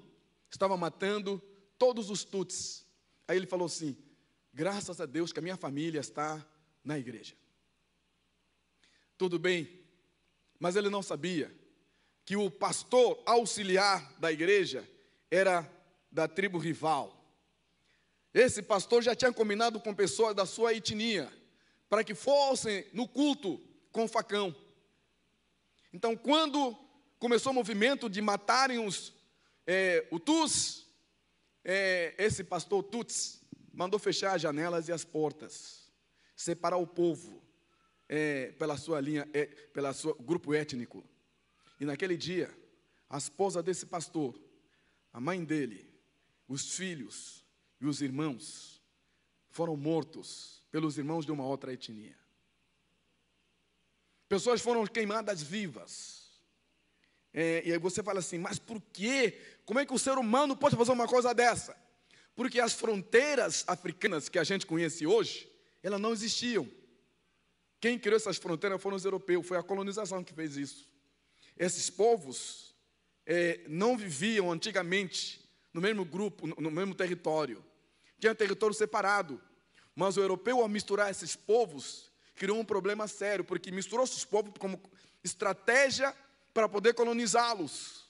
estavam 0.50 0.76
matando 0.76 1.42
todos 1.78 2.10
os 2.10 2.24
tuts. 2.24 2.84
Aí 3.26 3.38
ele 3.38 3.46
falou 3.46 3.64
assim: 3.64 3.96
graças 4.52 5.00
a 5.00 5.06
Deus 5.06 5.32
que 5.32 5.38
a 5.38 5.42
minha 5.42 5.56
família 5.56 6.00
está 6.00 6.46
na 6.84 6.98
igreja. 6.98 7.34
Tudo 9.16 9.38
bem, 9.38 9.80
mas 10.60 10.76
ele 10.76 10.90
não 10.90 11.02
sabia 11.02 11.64
que 12.26 12.36
o 12.36 12.50
pastor 12.50 13.22
auxiliar 13.24 14.12
da 14.18 14.32
igreja 14.32 14.86
era 15.30 15.66
da 16.10 16.26
tribo 16.26 16.58
rival. 16.58 17.16
Esse 18.34 18.60
pastor 18.60 19.00
já 19.00 19.14
tinha 19.14 19.32
combinado 19.32 19.80
com 19.80 19.94
pessoas 19.94 20.34
da 20.34 20.44
sua 20.44 20.74
etnia 20.74 21.32
para 21.88 22.02
que 22.02 22.16
fossem 22.16 22.84
no 22.92 23.06
culto 23.06 23.60
com 23.92 24.08
facão. 24.08 24.54
Então, 25.92 26.16
quando 26.16 26.76
começou 27.18 27.52
o 27.52 27.54
movimento 27.54 28.10
de 28.10 28.20
matarem 28.20 28.84
os 28.84 29.14
é, 29.64 30.06
é, 31.64 32.14
esse 32.18 32.44
pastor 32.44 32.82
Tuts 32.82 33.40
mandou 33.72 33.98
fechar 34.00 34.34
as 34.34 34.42
janelas 34.42 34.88
e 34.88 34.92
as 34.92 35.04
portas, 35.04 35.90
separar 36.36 36.76
o 36.76 36.86
povo 36.86 37.42
é, 38.08 38.52
pela 38.58 38.76
sua 38.76 39.00
linha, 39.00 39.28
é, 39.32 39.46
pelo 39.46 39.92
grupo 40.20 40.52
étnico. 40.52 41.04
E 41.78 41.84
naquele 41.84 42.16
dia, 42.16 42.54
a 43.08 43.18
esposa 43.18 43.62
desse 43.62 43.86
pastor, 43.86 44.38
a 45.12 45.20
mãe 45.20 45.44
dele, 45.44 45.88
os 46.48 46.74
filhos 46.74 47.44
e 47.80 47.86
os 47.86 48.00
irmãos 48.00 48.82
foram 49.50 49.76
mortos 49.76 50.62
pelos 50.70 50.98
irmãos 50.98 51.24
de 51.24 51.32
uma 51.32 51.44
outra 51.44 51.72
etnia. 51.72 52.16
Pessoas 54.28 54.60
foram 54.60 54.86
queimadas 54.86 55.42
vivas. 55.42 56.26
É, 57.32 57.62
e 57.66 57.72
aí 57.72 57.78
você 57.78 58.02
fala 58.02 58.18
assim, 58.18 58.38
mas 58.38 58.58
por 58.58 58.80
quê? 58.92 59.38
Como 59.64 59.78
é 59.78 59.86
que 59.86 59.92
o 59.92 59.98
ser 59.98 60.18
humano 60.18 60.56
pode 60.56 60.76
fazer 60.76 60.92
uma 60.92 61.06
coisa 61.06 61.34
dessa? 61.34 61.76
Porque 62.34 62.60
as 62.60 62.72
fronteiras 62.72 63.64
africanas 63.66 64.28
que 64.28 64.38
a 64.38 64.44
gente 64.44 64.66
conhece 64.66 65.06
hoje, 65.06 65.50
elas 65.82 66.00
não 66.00 66.12
existiam. 66.12 66.68
Quem 67.80 67.98
criou 67.98 68.16
essas 68.16 68.36
fronteiras 68.36 68.80
foram 68.82 68.96
os 68.96 69.04
europeus, 69.04 69.46
foi 69.46 69.56
a 69.56 69.62
colonização 69.62 70.24
que 70.24 70.32
fez 70.32 70.56
isso. 70.56 70.88
Esses 71.56 71.88
povos 71.90 72.74
é, 73.24 73.60
não 73.68 73.96
viviam 73.96 74.52
antigamente 74.52 75.44
no 75.72 75.80
mesmo 75.80 76.04
grupo, 76.04 76.46
no 76.46 76.70
mesmo 76.70 76.94
território. 76.94 77.64
Tinha 78.18 78.34
território 78.34 78.74
separado. 78.74 79.40
Mas 79.94 80.16
o 80.16 80.20
europeu, 80.20 80.60
ao 80.60 80.68
misturar 80.68 81.10
esses 81.10 81.34
povos, 81.34 82.10
criou 82.34 82.58
um 82.58 82.64
problema 82.64 83.08
sério, 83.08 83.44
porque 83.44 83.70
misturou 83.70 84.04
esses 84.04 84.24
povos 84.24 84.52
como 84.58 84.80
estratégia 85.24 86.14
para 86.52 86.68
poder 86.68 86.94
colonizá-los. 86.94 88.06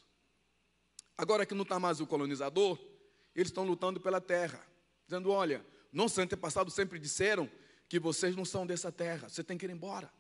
Agora 1.17 1.47
que 1.47 1.55
não 1.55 1.63
está 1.63 1.79
mais 1.79 2.01
o 2.01 2.07
colonizador, 2.07 2.79
eles 3.35 3.49
estão 3.49 3.65
lutando 3.65 4.01
pela 4.01 4.21
terra, 4.21 4.61
dizendo: 5.07 5.31
olha, 5.31 5.65
nossos 5.93 6.19
antepassados 6.19 6.75
sempre 6.75 6.99
disseram 6.99 7.51
que 7.89 7.99
vocês 7.99 8.35
não 8.37 8.45
são 8.45 8.67
dessa 8.67 8.91
terra, 8.93 9.29
você 9.29 9.43
tem 9.43 9.57
que 9.57 9.65
ir 9.65 9.71
embora. 9.71 10.11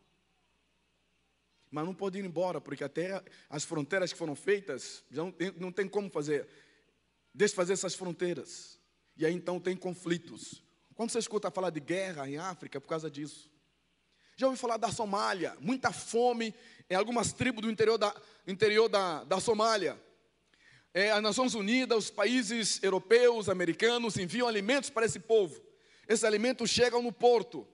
Mas 1.76 1.84
não 1.84 1.94
pode 1.94 2.18
ir 2.18 2.24
embora, 2.24 2.58
porque 2.58 2.82
a 2.82 2.88
terra, 2.88 3.22
as 3.50 3.62
fronteiras 3.62 4.10
que 4.10 4.18
foram 4.18 4.34
feitas, 4.34 5.04
já 5.10 5.22
não 5.22 5.30
tem, 5.30 5.52
não 5.58 5.70
tem 5.70 5.86
como 5.86 6.08
fazer, 6.08 6.48
desfazer 7.34 7.74
essas 7.74 7.94
fronteiras. 7.94 8.80
E 9.14 9.26
aí 9.26 9.34
então 9.34 9.60
tem 9.60 9.76
conflitos. 9.76 10.62
Quando 10.94 11.10
você 11.10 11.18
escuta 11.18 11.50
falar 11.50 11.68
de 11.68 11.78
guerra 11.78 12.26
em 12.26 12.38
África, 12.38 12.78
é 12.78 12.80
por 12.80 12.88
causa 12.88 13.10
disso. 13.10 13.50
Já 14.38 14.46
ouviu 14.46 14.58
falar 14.58 14.78
da 14.78 14.90
Somália? 14.90 15.54
Muita 15.60 15.92
fome 15.92 16.54
em 16.88 16.94
algumas 16.94 17.34
tribos 17.34 17.60
do 17.60 17.70
interior 17.70 17.98
da, 17.98 18.16
interior 18.46 18.88
da, 18.88 19.24
da 19.24 19.38
Somália. 19.38 20.00
É, 20.94 21.10
as 21.10 21.22
Nações 21.22 21.54
Unidas, 21.54 22.04
os 22.04 22.10
países 22.10 22.82
europeus, 22.82 23.50
americanos 23.50 24.16
enviam 24.16 24.48
alimentos 24.48 24.88
para 24.88 25.04
esse 25.04 25.20
povo. 25.20 25.60
Esses 26.08 26.24
alimentos 26.24 26.70
chegam 26.70 27.02
no 27.02 27.12
porto. 27.12 27.68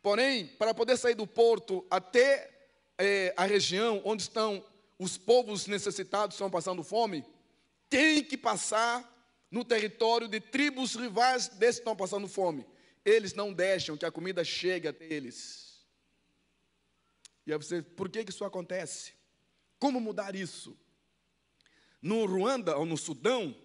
Porém, 0.00 0.46
para 0.46 0.72
poder 0.72 0.96
sair 0.96 1.16
do 1.16 1.26
porto 1.26 1.84
até 1.90 2.51
é, 3.02 3.34
a 3.36 3.44
região 3.44 4.00
onde 4.04 4.22
estão 4.22 4.64
os 4.96 5.18
povos 5.18 5.66
necessitados, 5.66 6.36
estão 6.36 6.48
passando 6.48 6.84
fome, 6.84 7.24
tem 7.90 8.22
que 8.22 8.38
passar 8.38 9.10
no 9.50 9.64
território 9.64 10.28
de 10.28 10.38
tribos 10.38 10.94
rivais 10.94 11.48
desses 11.48 11.76
que 11.76 11.80
estão 11.80 11.96
passando 11.96 12.28
fome. 12.28 12.64
Eles 13.04 13.34
não 13.34 13.52
deixam 13.52 13.96
que 13.96 14.06
a 14.06 14.12
comida 14.12 14.44
chegue 14.44 14.86
até 14.86 15.04
eles. 15.04 15.84
E 17.44 17.52
aí 17.52 17.58
você, 17.58 17.82
por 17.82 18.08
que, 18.08 18.24
que 18.24 18.30
isso 18.30 18.44
acontece? 18.44 19.14
Como 19.80 20.00
mudar 20.00 20.36
isso? 20.36 20.78
No 22.00 22.24
Ruanda 22.24 22.76
ou 22.76 22.86
no 22.86 22.96
Sudão, 22.96 23.56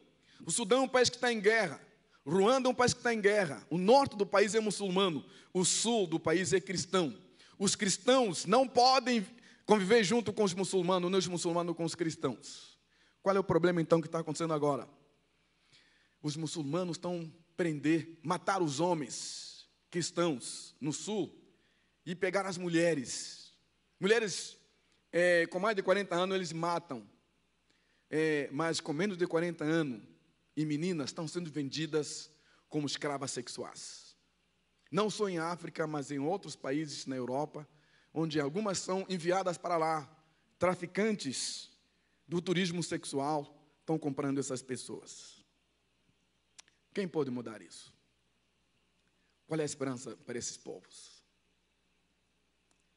o 0.47 0.51
Sudão 0.51 0.79
é 0.79 0.81
um 0.81 0.89
país 0.89 1.11
que 1.11 1.17
está 1.17 1.31
em 1.31 1.39
guerra. 1.39 1.79
Ruanda 2.25 2.67
é 2.67 2.71
um 2.71 2.75
país 2.75 2.91
que 2.91 3.01
está 3.01 3.13
em 3.13 3.21
guerra. 3.21 3.63
O 3.69 3.77
norte 3.77 4.17
do 4.17 4.25
país 4.25 4.55
é 4.55 4.59
muçulmano, 4.59 5.23
o 5.53 5.63
sul 5.63 6.07
do 6.07 6.19
país 6.19 6.53
é 6.53 6.59
cristão. 6.59 7.26
Os 7.57 7.75
cristãos 7.75 8.45
não 8.45 8.67
podem 8.67 9.25
conviver 9.65 10.03
junto 10.03 10.31
com 10.31 10.43
os 10.43 10.53
muçulmanos, 10.53 11.09
nem 11.09 11.19
os 11.19 11.27
muçulmanos 11.27 11.75
com 11.75 11.83
os 11.83 11.95
cristãos. 11.95 12.77
Qual 13.21 13.35
é 13.35 13.39
o 13.39 13.43
problema 13.43 13.81
então 13.81 13.99
que 13.99 14.07
está 14.07 14.19
acontecendo 14.19 14.53
agora? 14.53 14.87
Os 16.21 16.35
muçulmanos 16.35 16.97
estão 16.97 17.31
prender, 17.55 18.19
matar 18.23 18.61
os 18.61 18.79
homens 18.79 19.67
cristãos 19.89 20.75
no 20.79 20.93
sul 20.93 21.33
e 22.05 22.15
pegar 22.15 22.45
as 22.45 22.57
mulheres 22.57 23.37
Mulheres 23.99 24.55
é, 25.11 25.47
com 25.47 25.57
mais 25.57 25.75
de 25.75 25.81
40 25.81 26.15
anos 26.15 26.35
eles 26.35 26.53
matam, 26.53 27.03
é, 28.11 28.47
mas 28.51 28.79
com 28.79 28.93
menos 28.93 29.17
de 29.17 29.25
40 29.25 29.63
anos 29.63 30.03
e 30.55 30.63
meninas 30.65 31.09
estão 31.09 31.27
sendo 31.27 31.49
vendidas 31.49 32.29
como 32.69 32.85
escravas 32.85 33.31
sexuais. 33.31 34.06
Não 34.91 35.09
só 35.09 35.27
em 35.27 35.37
África, 35.37 35.85
mas 35.85 36.11
em 36.11 36.19
outros 36.19 36.55
países 36.55 37.05
na 37.05 37.15
Europa, 37.15 37.67
onde 38.13 38.39
algumas 38.39 38.79
são 38.79 39.05
enviadas 39.09 39.57
para 39.57 39.77
lá. 39.77 40.09
Traficantes 40.57 41.71
do 42.27 42.41
turismo 42.41 42.81
sexual 42.81 43.53
estão 43.79 43.97
comprando 43.97 44.39
essas 44.39 44.61
pessoas. 44.61 45.45
Quem 46.93 47.07
pode 47.07 47.29
mudar 47.29 47.61
isso? 47.61 47.93
Qual 49.45 49.59
é 49.59 49.63
a 49.63 49.65
esperança 49.65 50.15
para 50.17 50.37
esses 50.37 50.57
povos? 50.57 51.23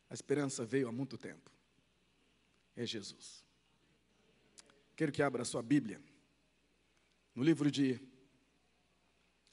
A 0.08 0.14
esperança 0.14 0.64
veio 0.64 0.88
há 0.88 0.92
muito 0.92 1.16
tempo. 1.16 1.50
É 2.74 2.84
Jesus. 2.84 3.44
Quero 4.96 5.12
que 5.12 5.22
abra 5.22 5.42
a 5.42 5.44
sua 5.44 5.62
Bíblia. 5.62 6.02
No 7.34 7.42
livro 7.42 7.70
de 7.70 8.00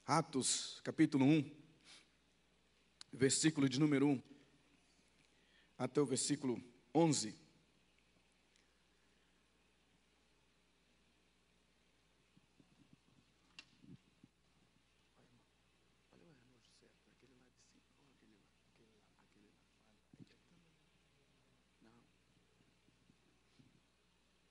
Atos, 0.04 0.80
capítulo 0.82 1.24
1, 1.24 1.57
versículo 3.12 3.68
de 3.68 3.80
número 3.80 4.06
1, 4.06 4.22
até 5.78 6.00
o 6.00 6.06
versículo 6.06 6.62
11. 6.94 7.34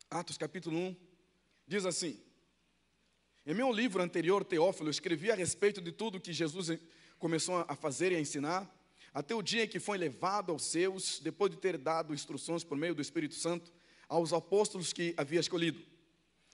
Atos 0.10 0.38
capítulo 0.38 0.78
1, 0.78 0.96
diz 1.67 1.86
assim: 1.86 2.20
Em 3.46 3.54
meu 3.54 3.72
livro 3.72 4.02
anterior, 4.02 4.43
Teófilo, 4.43 4.89
escrevi 4.89 5.30
a 5.30 5.36
respeito 5.36 5.82
de 5.82 5.91
tudo 5.91 6.20
que 6.20 6.34
Jesus 6.34 6.70
começou 7.19 7.65
a 7.67 7.75
fazer 7.75 8.12
e 8.12 8.15
a 8.15 8.19
ensinar, 8.19 8.69
até 9.13 9.34
o 9.34 9.41
dia 9.41 9.63
em 9.63 9.67
que 9.67 9.80
foi 9.80 9.97
levado 9.97 10.51
aos 10.51 10.63
seus, 10.63 11.19
depois 11.19 11.51
de 11.51 11.58
ter 11.58 11.77
dado 11.77 12.13
instruções 12.13 12.63
por 12.63 12.77
meio 12.77 12.93
do 12.93 13.01
Espírito 13.01 13.36
Santo 13.36 13.73
aos 14.08 14.32
apóstolos 14.32 14.93
que 14.93 15.13
havia 15.17 15.39
escolhido. 15.39 15.82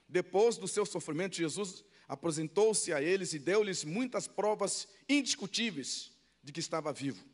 Depois 0.08 0.56
do 0.56 0.66
seu 0.66 0.86
sofrimento, 0.86 1.36
Jesus 1.36 1.84
apresentou-se 2.08 2.92
a 2.92 3.02
eles 3.02 3.32
e 3.32 3.38
deu-lhes 3.38 3.84
muitas 3.84 4.26
provas 4.26 4.88
indiscutíveis 5.08 6.12
de 6.42 6.52
que 6.52 6.60
estava 6.60 6.92
vivo. 6.92 7.24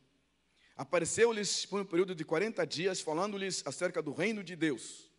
Apareceu-lhes 0.76 1.66
por 1.66 1.80
um 1.80 1.84
período 1.84 2.14
de 2.14 2.24
40 2.24 2.66
dias, 2.66 3.00
falando-lhes 3.00 3.62
acerca 3.66 4.02
do 4.02 4.12
reino 4.12 4.42
de 4.42 4.56
Deus 4.56 5.10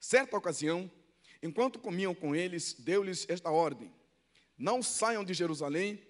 Certa 0.00 0.34
ocasião, 0.34 0.90
enquanto 1.42 1.78
comiam 1.78 2.14
com 2.14 2.34
eles, 2.34 2.72
deu-lhes 2.72 3.26
esta 3.28 3.50
ordem: 3.50 3.92
Não 4.56 4.82
saiam 4.82 5.22
de 5.22 5.34
Jerusalém, 5.34 6.00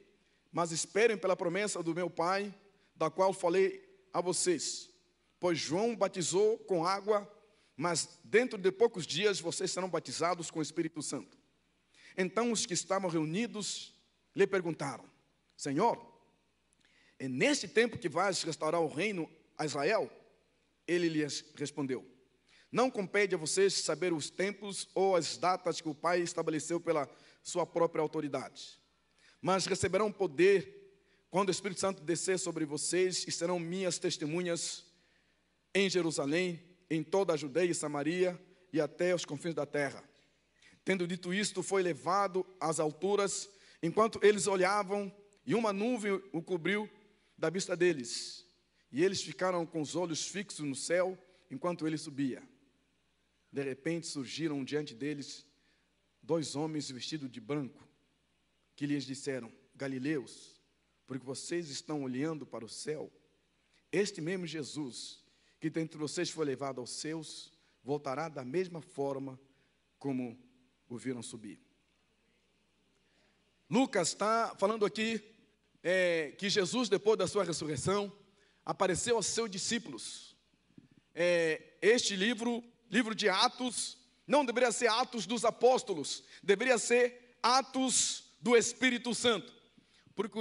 mas 0.53 0.73
esperem 0.73 1.17
pela 1.17 1.37
promessa 1.37 1.83
do 1.83 1.95
meu 1.95 2.11
Pai, 2.11 2.55
da 2.95 3.11
qual 3.11 3.33
falei 3.33 3.83
a 4.13 4.21
vocês. 4.21 4.91
Pois 5.39 5.59
João 5.59 5.97
batizou 5.97 6.59
com 6.59 6.85
água, 6.85 7.31
mas 7.77 8.19
dentro 8.25 8.59
de 8.59 8.71
poucos 8.71 9.07
dias 9.07 9.41
vocês 9.41 9.71
serão 9.71 9.89
batizados 9.89 10.51
com 10.51 10.59
o 10.59 10.63
Espírito 10.63 11.01
Santo. 11.03 11.39
Então 12.17 12.53
os 12.53 12.67
que 12.67 12.75
estavam 12.75 13.09
reunidos 13.09 13.95
lhe 14.35 14.47
perguntaram: 14.47 15.05
Senhor, 15.57 15.99
é 17.19 17.29
neste 17.29 17.69
tempo 17.69 17.99
que 17.99 18.09
vais 18.09 18.43
restaurar 18.43 18.81
o 18.81 18.89
reino 18.89 19.31
a 19.57 19.65
Israel? 19.65 20.11
Ele 20.87 21.09
lhes 21.09 21.45
respondeu: 21.55 22.05
Não 22.73 22.91
compete 22.91 23.35
a 23.35 23.39
vocês 23.39 23.75
saber 23.75 24.13
os 24.13 24.31
tempos 24.31 24.89
ou 24.95 25.15
as 25.15 25.37
datas 25.37 25.81
que 25.81 25.89
o 25.89 25.95
Pai 25.95 26.21
estabeleceu 26.21 26.81
pela 26.81 27.09
sua 27.43 27.67
própria 27.67 28.03
autoridade, 28.03 28.80
mas 29.40 29.66
receberão 29.66 30.12
poder 30.12 30.76
quando 31.31 31.48
o 31.48 31.53
Espírito 31.53 31.81
Santo 31.81 32.03
descer 32.03 32.38
sobre 32.38 32.64
vocês 32.64 33.24
e 33.26 33.31
serão 33.31 33.59
minhas 33.59 33.98
testemunhas 33.98 34.85
em 35.74 35.88
Jerusalém, 35.88 36.61
em 36.90 37.03
toda 37.03 37.33
a 37.33 37.37
Judeia 37.37 37.70
e 37.70 37.74
Samaria 37.74 38.38
e 38.72 38.81
até 38.81 39.14
os 39.14 39.24
confins 39.24 39.55
da 39.55 39.64
terra. 39.64 40.03
Tendo 40.85 41.07
dito 41.07 41.33
isto, 41.33 41.62
foi 41.62 41.83
levado 41.83 42.44
às 42.59 42.81
alturas, 42.81 43.48
enquanto 43.83 44.18
eles 44.22 44.46
olhavam, 44.46 45.14
e 45.46 45.55
uma 45.55 45.72
nuvem 45.72 46.12
o 46.33 46.42
cobriu 46.42 46.88
da 47.37 47.48
vista 47.48 47.76
deles. 47.76 48.46
E 48.92 49.05
eles 49.05 49.22
ficaram 49.22 49.64
com 49.64 49.81
os 49.81 49.94
olhos 49.94 50.26
fixos 50.26 50.64
no 50.64 50.74
céu, 50.74 51.16
enquanto 51.50 51.87
ele 51.87 51.96
subia. 51.96 52.42
De 53.53 53.62
repente 53.62 54.07
surgiram 54.07 54.64
diante 54.64 54.94
deles 54.94 55.46
dois 56.22 56.55
homens 56.55 56.90
vestidos 56.90 57.31
de 57.31 57.40
branco, 57.40 57.88
que 58.81 58.87
lhes 58.87 59.05
disseram: 59.05 59.53
Galileus, 59.77 60.59
porque 61.07 61.23
vocês 61.23 61.69
estão 61.69 62.03
olhando 62.03 62.47
para 62.47 62.64
o 62.64 62.69
céu. 62.69 63.12
Este 63.93 64.23
mesmo 64.23 64.47
Jesus, 64.47 65.23
que 65.61 65.69
dentre 65.69 65.99
vocês 65.99 66.31
foi 66.31 66.47
levado 66.47 66.81
aos 66.81 66.88
seus, 66.88 67.53
voltará 67.85 68.31
da 68.31 68.43
mesma 68.43 68.81
forma 68.81 69.38
como 69.99 70.43
o 70.88 70.97
viram 70.97 71.23
subir. 71.23 71.61
Lucas 73.69 74.09
está 74.09 74.57
falando 74.59 74.87
aqui 74.87 75.23
é, 75.83 76.35
que 76.38 76.49
Jesus, 76.49 76.88
depois 76.88 77.19
da 77.19 77.27
sua 77.27 77.45
ressurreição, 77.45 78.11
apareceu 78.64 79.16
aos 79.16 79.27
seus 79.27 79.51
discípulos. 79.51 80.35
É, 81.14 81.75
este 81.83 82.16
livro, 82.16 82.64
livro 82.90 83.14
de 83.14 83.29
Atos, 83.29 83.99
não 84.27 84.43
deveria 84.43 84.73
ser 84.73 84.87
Atos 84.87 85.27
dos 85.27 85.45
Apóstolos, 85.45 86.25
deveria 86.43 86.79
ser 86.79 87.37
Atos 87.43 88.30
do 88.40 88.57
Espírito 88.57 89.14
Santo, 89.14 89.53
porque 90.14 90.38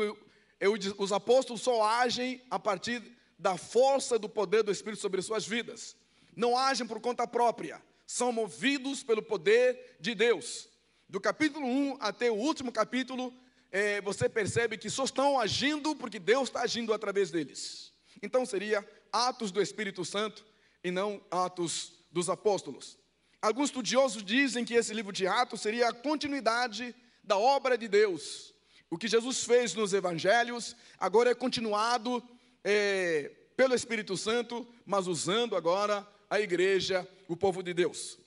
eu, 0.59 0.73
os 0.97 1.12
apóstolos 1.12 1.62
só 1.62 1.83
agem 1.83 2.41
a 2.49 2.57
partir 2.57 3.01
da 3.38 3.57
força 3.57 4.17
do 4.17 4.27
poder 4.27 4.63
do 4.63 4.71
Espírito 4.71 5.01
sobre 5.01 5.21
suas 5.21 5.47
vidas. 5.47 5.95
Não 6.35 6.57
agem 6.57 6.85
por 6.85 6.99
conta 6.99 7.27
própria, 7.27 7.81
são 8.05 8.31
movidos 8.31 9.03
pelo 9.03 9.21
poder 9.21 9.97
de 9.99 10.15
Deus. 10.15 10.69
Do 11.07 11.19
capítulo 11.19 11.65
1 11.65 11.97
até 11.99 12.29
o 12.29 12.35
último 12.35 12.71
capítulo, 12.71 13.33
é, 13.71 14.01
você 14.01 14.27
percebe 14.27 14.77
que 14.77 14.89
só 14.89 15.03
estão 15.03 15.39
agindo 15.39 15.95
porque 15.95 16.19
Deus 16.19 16.49
está 16.49 16.62
agindo 16.62 16.93
através 16.93 17.31
deles. 17.31 17.93
Então 18.21 18.45
seria 18.45 18.88
atos 19.12 19.51
do 19.51 19.62
Espírito 19.62 20.03
Santo 20.03 20.45
e 20.83 20.91
não 20.91 21.21
atos 21.31 21.93
dos 22.12 22.29
apóstolos. 22.29 22.97
Alguns 23.41 23.69
estudiosos 23.69 24.23
dizem 24.23 24.65
que 24.65 24.73
esse 24.73 24.93
livro 24.93 25.13
de 25.13 25.25
Atos 25.25 25.62
seria 25.62 25.89
a 25.89 25.93
continuidade 25.93 26.93
da 27.30 27.38
obra 27.38 27.78
de 27.78 27.88
Deus, 27.88 28.56
o 28.89 28.98
que 28.98 29.08
Jesus 29.08 29.44
fez 29.44 29.76
nos 29.76 29.94
evangelhos 29.94 30.76
agora 31.00 31.30
é 31.30 31.36
continuado 31.36 32.28
é, 32.63 33.30
pelo 33.56 33.76
Espírito 33.76 34.18
Santo, 34.18 34.68
mas 34.84 35.06
usando 35.06 35.56
agora 35.56 36.06
a 36.28 36.39
igreja, 36.39 37.08
o 37.28 37.38
povo 37.38 37.62
de 37.62 37.72
Deus. 37.72 38.18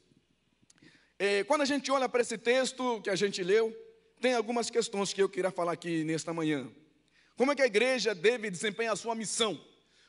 É, 1.18 1.42
quando 1.42 1.62
a 1.62 1.64
gente 1.64 1.90
olha 1.90 2.08
para 2.08 2.22
esse 2.22 2.38
texto 2.38 3.00
que 3.02 3.10
a 3.10 3.16
gente 3.16 3.42
leu, 3.42 3.76
tem 4.20 4.34
algumas 4.34 4.70
questões 4.70 5.12
que 5.12 5.20
eu 5.20 5.28
queria 5.28 5.50
falar 5.50 5.72
aqui 5.72 6.04
nesta 6.04 6.32
manhã. 6.32 6.70
Como 7.36 7.50
é 7.50 7.56
que 7.56 7.62
a 7.62 7.66
igreja 7.66 8.14
deve 8.14 8.52
desempenhar 8.52 8.92
a 8.92 8.96
sua 8.96 9.16
missão? 9.16 9.60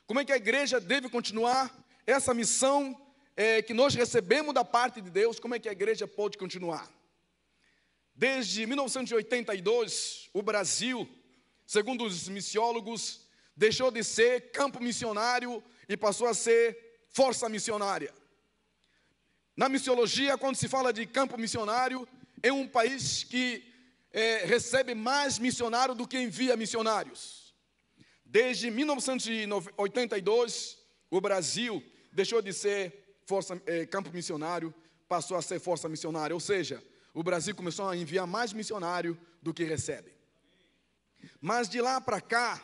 Como 0.06 0.20
é 0.20 0.24
que 0.24 0.32
a 0.32 0.36
igreja 0.36 0.78
deve 0.78 1.08
continuar 1.08 1.84
essa 2.06 2.32
missão 2.32 2.96
é, 3.36 3.60
que 3.60 3.74
nós 3.74 3.92
recebemos 3.96 4.54
da 4.54 4.64
parte 4.64 5.00
de 5.00 5.10
Deus? 5.10 5.40
Como 5.40 5.56
é 5.56 5.58
que 5.58 5.68
a 5.68 5.72
igreja 5.72 6.06
pode 6.06 6.38
continuar? 6.38 6.88
Desde 8.14 8.64
1982, 8.66 10.30
o 10.32 10.40
Brasil, 10.40 11.08
segundo 11.66 12.04
os 12.04 12.28
missiólogos, 12.28 13.26
deixou 13.56 13.90
de 13.90 14.04
ser 14.04 14.52
campo 14.52 14.80
missionário 14.80 15.60
e 15.88 15.96
passou 15.96 16.28
a 16.28 16.34
ser 16.34 16.78
força 17.10 17.48
missionária. 17.48 18.14
Na 19.56 19.68
missiologia, 19.68 20.38
quando 20.38 20.54
se 20.56 20.68
fala 20.68 20.92
de 20.92 21.06
campo 21.06 21.38
missionário, 21.38 22.06
é 22.42 22.52
um 22.52 22.68
país 22.68 23.22
que 23.24 23.64
é, 24.12 24.44
recebe 24.44 24.94
mais 24.94 25.38
missionário 25.38 25.94
do 25.94 26.06
que 26.06 26.18
envia 26.18 26.54
missionários. 26.56 27.54
Desde 28.24 28.70
1982, 28.70 30.78
o 31.10 31.20
Brasil 31.20 31.82
deixou 32.12 32.40
de 32.40 32.52
ser 32.52 33.18
força, 33.26 33.60
é, 33.66 33.84
campo 33.86 34.12
missionário, 34.12 34.72
passou 35.08 35.36
a 35.36 35.42
ser 35.42 35.58
força 35.60 35.88
missionária, 35.88 36.34
ou 36.34 36.40
seja, 36.40 36.82
o 37.14 37.22
Brasil 37.22 37.54
começou 37.54 37.88
a 37.88 37.96
enviar 37.96 38.26
mais 38.26 38.52
missionário 38.52 39.16
do 39.40 39.54
que 39.54 39.62
recebe. 39.62 40.12
Mas 41.40 41.68
de 41.68 41.80
lá 41.80 42.00
para 42.00 42.20
cá, 42.20 42.60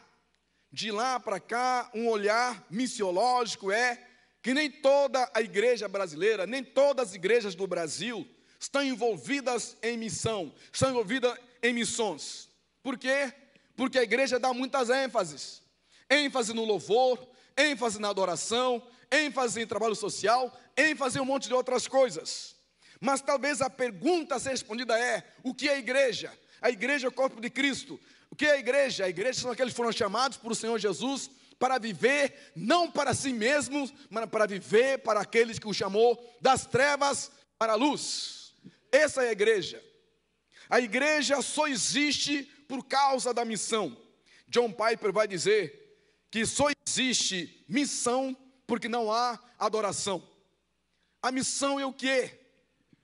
de 0.73 0.91
lá 0.91 1.21
para 1.21 1.39
cá, 1.39 1.89
um 1.95 2.09
olhar 2.09 2.67
missiológico 2.69 3.71
é 3.71 4.07
que 4.43 4.53
nem 4.53 4.71
toda 4.71 5.31
a 5.33 5.41
igreja 5.41 5.89
brasileira, 5.89 6.47
nem 6.47 6.65
todas 6.65 7.11
as 7.11 7.15
igrejas 7.15 7.55
do 7.55 7.67
Brasil 7.67 8.29
estão 8.59 8.83
envolvidas 8.83 9.77
em 9.83 9.97
missão, 9.97 10.53
estão 10.73 10.91
envolvidas 10.91 11.39
em 11.63 11.73
missões. 11.73 12.49
Por 12.83 12.99
quê? 12.99 13.33
Porque 13.77 13.99
a 13.99 14.03
igreja 14.03 14.39
dá 14.39 14.53
muitas 14.53 14.91
ênfases. 14.91 15.63
ênfase 16.09 16.53
no 16.53 16.65
louvor, 16.65 17.25
ênfase 17.57 18.01
na 18.01 18.09
adoração, 18.09 18.85
ênfase 19.11 19.61
em 19.61 19.67
trabalho 19.67 19.95
social, 19.95 20.53
ênfase 20.77 21.19
em 21.19 21.23
um 21.23 21.25
monte 21.25 21.47
de 21.47 21.55
outras 21.55 21.87
coisas. 21.87 22.57
Mas 23.01 23.23
talvez 23.23 23.63
a 23.63 23.71
pergunta 23.71 24.35
a 24.35 24.39
ser 24.39 24.51
respondida 24.51 24.99
é: 24.99 25.25
o 25.43 25.55
que 25.55 25.69
é 25.69 25.75
a 25.75 25.79
igreja? 25.79 26.33
A 26.61 26.71
igreja 26.71 27.07
é 27.07 27.09
o 27.09 27.13
corpo 27.13 27.41
de 27.41 27.49
Cristo. 27.49 27.99
O 28.31 28.37
que 28.37 28.47
é 28.47 28.53
a 28.53 28.59
igreja? 28.59 29.05
A 29.05 29.09
igreja 29.09 29.41
são 29.41 29.51
aqueles 29.51 29.73
que 29.73 29.77
foram 29.77 29.91
chamados 29.91 30.37
por 30.37 30.53
o 30.53 30.55
Senhor 30.55 30.79
Jesus 30.79 31.31
para 31.59 31.79
viver 31.79 32.53
não 32.57 32.91
para 32.91 33.15
si 33.15 33.33
mesmos, 33.33 33.93
mas 34.09 34.27
para 34.27 34.47
viver 34.47 34.99
para 34.99 35.21
aqueles 35.21 35.59
que 35.59 35.69
o 35.69 35.75
chamou 35.75 36.19
das 36.41 36.67
trevas 36.67 37.31
para 37.59 37.73
a 37.73 37.77
luz. 37.77 38.55
Essa 38.91 39.25
é 39.25 39.29
a 39.29 39.33
igreja. 39.33 39.83
A 40.69 40.81
igreja 40.81 41.43
só 41.43 41.67
existe 41.67 42.45
por 42.69 42.87
causa 42.87 43.35
da 43.35 43.45
missão. 43.45 43.97
John 44.49 44.73
Piper 44.73 45.13
vai 45.13 45.29
dizer 45.29 45.81
que 46.31 46.47
só 46.47 46.69
existe 46.87 47.65
missão 47.69 48.37
porque 48.67 48.89
não 48.89 49.13
há 49.13 49.39
adoração. 49.59 50.27
A 51.23 51.31
missão 51.31 51.79
é 51.79 51.85
o 51.85 51.93
que? 51.93 52.40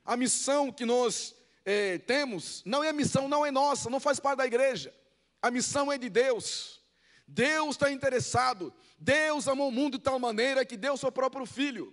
A 0.07 0.17
missão 0.17 0.71
que 0.71 0.85
nós 0.85 1.35
é, 1.65 1.99
temos 1.99 2.63
não 2.65 2.85
é 2.85 2.93
missão, 2.93 3.29
não 3.29 3.45
é 3.45 3.51
nossa, 3.51 3.91
não 3.91 3.99
faz 3.99 4.21
parte 4.21 4.39
da 4.39 4.47
igreja. 4.47 4.95
A 5.43 5.51
missão 5.51 5.93
é 5.93 5.99
de 5.99 6.09
Deus. 6.09 6.81
Deus 7.27 7.71
está 7.71 7.91
interessado. 7.91 8.73
Deus 8.99 9.49
amou 9.49 9.69
o 9.69 9.73
mundo 9.73 9.99
de 9.99 10.05
tal 10.05 10.19
maneira 10.19 10.65
que 10.65 10.77
deu 10.77 10.97
seu 10.97 11.11
próprio 11.11 11.45
filho. 11.45 11.93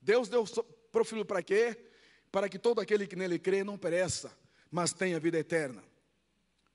Deus 0.00 0.28
deu 0.28 0.46
seu 0.46 0.62
próprio 0.62 1.04
filho 1.04 1.24
para 1.24 1.42
quê? 1.42 1.76
Para 2.30 2.48
que 2.48 2.58
todo 2.58 2.80
aquele 2.80 3.06
que 3.06 3.16
nele 3.16 3.38
crê 3.38 3.64
não 3.64 3.78
pereça, 3.78 4.36
mas 4.70 4.92
tenha 4.92 5.18
vida 5.18 5.38
eterna. 5.38 5.82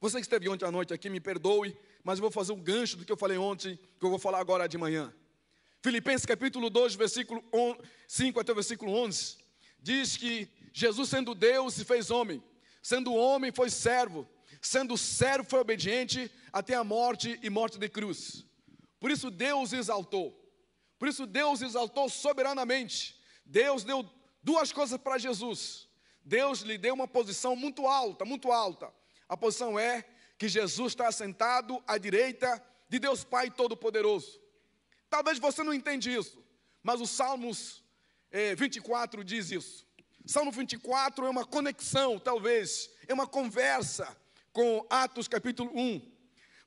Você 0.02 0.18
que 0.18 0.24
esteve 0.24 0.50
ontem 0.50 0.66
à 0.66 0.72
noite 0.72 0.94
aqui, 0.94 1.10
me 1.10 1.20
perdoe, 1.20 1.78
mas 2.04 2.18
eu 2.18 2.24
vou 2.24 2.32
fazer 2.32 2.52
um 2.52 2.60
gancho 2.60 2.98
do 2.98 3.06
que 3.06 3.12
eu 3.12 3.18
falei 3.18 3.38
ontem, 3.38 3.80
que 4.00 4.06
eu 4.06 4.10
vou 4.10 4.20
falar 4.20 4.40
agora 4.40 4.68
de 4.68 4.78
manhã. 4.78 5.14
Filipenses 5.82 6.26
capítulo 6.26 6.70
2, 6.70 6.96
versículo 6.96 7.44
5 8.08 8.40
até 8.40 8.52
o 8.52 8.56
versículo 8.56 8.92
11, 8.92 9.38
diz 9.80 10.18
que 10.18 10.50
Jesus, 10.74 11.10
sendo 11.10 11.36
Deus, 11.36 11.76
se 11.76 11.86
fez 11.86 12.10
homem, 12.10 12.44
sendo 12.82 13.14
homem, 13.14 13.52
foi 13.52 13.70
servo, 13.70 14.28
sendo 14.60 14.98
servo, 14.98 15.48
foi 15.48 15.60
obediente 15.60 16.32
até 16.52 16.74
a 16.74 16.84
morte 16.84 17.40
e 17.44 17.50
morte 17.50 17.78
de 17.78 17.88
cruz. 17.88 18.44
Por 19.00 19.12
isso 19.12 19.30
Deus 19.30 19.72
exaltou, 19.72 20.32
por 20.98 21.08
isso 21.08 21.28
Deus 21.28 21.62
exaltou 21.62 22.10
soberanamente. 22.10 23.22
Deus 23.46 23.84
deu 23.84 24.10
duas 24.42 24.72
coisas 24.72 24.98
para 24.98 25.18
Jesus. 25.18 25.88
Deus 26.24 26.62
lhe 26.62 26.78
deu 26.78 26.94
uma 26.94 27.08
posição 27.08 27.56
muito 27.56 27.86
alta, 27.86 28.26
muito 28.26 28.52
alta. 28.52 28.92
A 29.28 29.36
posição 29.36 29.78
é 29.78 30.04
que 30.38 30.48
Jesus 30.48 30.94
está 30.94 31.12
sentado 31.12 31.84
à 31.86 31.98
direita 31.98 32.64
de 32.90 33.00
Deus 33.00 33.24
Pai 33.24 33.52
Todo-Poderoso. 33.52 34.42
Talvez 35.10 35.38
você 35.38 35.62
não 35.64 35.74
entenda 35.74 36.10
isso, 36.10 36.44
mas 36.82 37.02
o 37.02 37.06
Salmos 37.06 37.84
eh, 38.32 38.56
24 38.56 39.24
diz 39.24 39.52
isso. 39.52 39.86
Salmo 40.26 40.52
24 40.52 41.26
é 41.26 41.30
uma 41.30 41.46
conexão, 41.46 42.18
talvez, 42.18 42.90
é 43.10 43.14
uma 43.14 43.28
conversa 43.28 44.16
com 44.54 44.86
Atos 44.90 45.28
capítulo 45.28 45.70
1. 45.76 46.02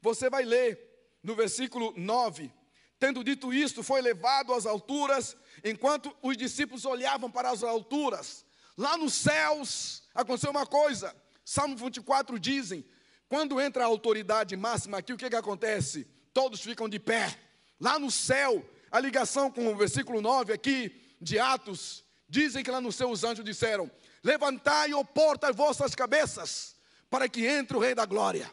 Você 0.02 0.28
vai 0.28 0.44
ler 0.44 0.78
no 1.22 1.34
versículo 1.34 1.94
9. 1.96 2.52
Tendo 2.98 3.24
dito 3.24 3.54
isto, 3.54 3.82
foi 3.82 4.02
levado 4.02 4.52
às 4.52 4.66
alturas, 4.66 5.34
enquanto 5.64 6.14
os 6.22 6.36
discípulos 6.36 6.84
olhavam 6.84 7.30
para 7.30 7.50
as 7.50 7.62
alturas. 7.62 8.44
Lá 8.76 8.98
nos 8.98 9.14
céus 9.14 10.02
aconteceu 10.14 10.50
uma 10.50 10.66
coisa. 10.66 11.16
Salmo 11.42 11.76
24 11.76 12.38
dizem: 12.38 12.84
quando 13.26 13.58
entra 13.58 13.84
a 13.84 13.86
autoridade 13.86 14.54
máxima 14.54 14.98
aqui, 14.98 15.14
o 15.14 15.16
que, 15.16 15.30
que 15.30 15.36
acontece? 15.36 16.06
Todos 16.34 16.60
ficam 16.60 16.90
de 16.90 16.98
pé. 16.98 17.34
Lá 17.80 17.98
no 17.98 18.10
céu, 18.10 18.62
a 18.90 19.00
ligação 19.00 19.50
com 19.50 19.66
o 19.68 19.76
versículo 19.76 20.20
9 20.20 20.52
aqui 20.52 21.16
de 21.20 21.38
Atos, 21.38 22.05
dizem 22.28 22.62
que 22.64 22.70
lá 22.70 22.80
no 22.80 22.92
céu 22.92 23.10
os 23.10 23.24
anjos 23.24 23.44
disseram: 23.44 23.90
Levantai, 24.22 24.92
ó 24.92 25.02
porta, 25.04 25.48
as 25.48 25.56
vossas 25.56 25.94
cabeças, 25.94 26.76
para 27.08 27.28
que 27.28 27.46
entre 27.46 27.76
o 27.76 27.80
Rei 27.80 27.94
da 27.94 28.04
Glória. 28.04 28.50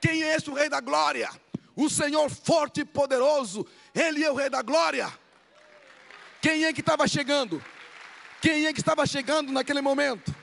Quem 0.00 0.22
é 0.22 0.36
esse 0.36 0.50
o 0.50 0.54
Rei 0.54 0.68
da 0.68 0.80
Glória? 0.80 1.30
O 1.74 1.90
Senhor 1.90 2.30
forte 2.30 2.80
e 2.80 2.84
poderoso, 2.84 3.66
Ele 3.94 4.24
é 4.24 4.30
o 4.30 4.34
Rei 4.34 4.48
da 4.48 4.62
Glória. 4.62 5.12
Quem 6.40 6.64
é 6.64 6.72
que 6.72 6.80
estava 6.80 7.06
chegando? 7.06 7.62
Quem 8.40 8.66
é 8.66 8.72
que 8.72 8.80
estava 8.80 9.06
chegando 9.06 9.52
naquele 9.52 9.80
momento? 9.80 10.34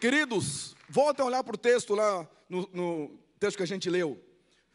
Queridos, 0.00 0.74
voltem 0.88 1.22
a 1.22 1.26
olhar 1.26 1.44
para 1.44 1.54
o 1.54 1.58
texto 1.58 1.94
lá, 1.94 2.28
no, 2.48 2.68
no 2.72 3.18
texto 3.38 3.56
que 3.56 3.62
a 3.62 3.66
gente 3.66 3.88
leu. 3.90 4.22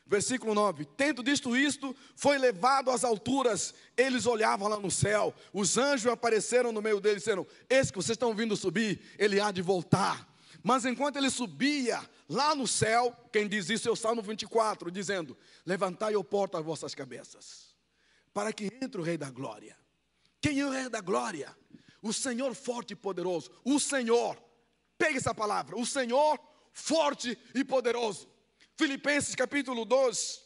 Versículo 0.07 0.53
9: 0.53 0.85
Tendo 0.97 1.21
dito 1.21 1.55
isto, 1.55 1.95
foi 2.15 2.37
levado 2.37 2.89
às 2.89 3.03
alturas, 3.03 3.73
eles 3.95 4.25
olhavam 4.25 4.67
lá 4.67 4.79
no 4.79 4.89
céu, 4.89 5.33
os 5.53 5.77
anjos 5.77 6.11
apareceram 6.11 6.71
no 6.71 6.81
meio 6.81 6.99
deles, 6.99 7.19
disseram: 7.19 7.45
Esse 7.69 7.91
que 7.91 7.97
vocês 7.97 8.15
estão 8.15 8.33
vindo 8.33 8.55
subir, 8.55 9.01
ele 9.17 9.39
há 9.39 9.51
de 9.51 9.61
voltar. 9.61 10.27
Mas 10.63 10.85
enquanto 10.85 11.17
ele 11.17 11.29
subia 11.29 11.99
lá 12.27 12.55
no 12.55 12.67
céu, 12.67 13.15
quem 13.31 13.47
diz 13.47 13.69
isso 13.69 13.87
é 13.87 13.91
o 13.91 13.95
Salmo 13.95 14.21
24, 14.21 14.89
dizendo: 14.89 15.37
Levantai, 15.65 16.15
o 16.15 16.23
porta, 16.23 16.57
as 16.57 16.65
vossas 16.65 16.95
cabeças, 16.95 17.75
para 18.33 18.53
que 18.53 18.71
entre 18.81 18.99
o 18.99 19.03
Rei 19.03 19.17
da 19.17 19.29
Glória. 19.29 19.75
Quem 20.39 20.59
é 20.59 20.65
o 20.65 20.69
Rei 20.69 20.87
da 20.87 21.01
Glória? 21.01 21.55
O 22.01 22.13
Senhor 22.13 22.55
forte 22.55 22.91
e 22.91 22.95
poderoso. 22.95 23.51
O 23.65 23.79
Senhor, 23.79 24.41
pegue 24.97 25.17
essa 25.17 25.35
palavra, 25.35 25.77
o 25.77 25.85
Senhor 25.85 26.39
forte 26.71 27.37
e 27.53 27.65
poderoso. 27.65 28.29
Filipenses 28.77 29.33
capítulo 29.33 29.85
2, 29.85 30.43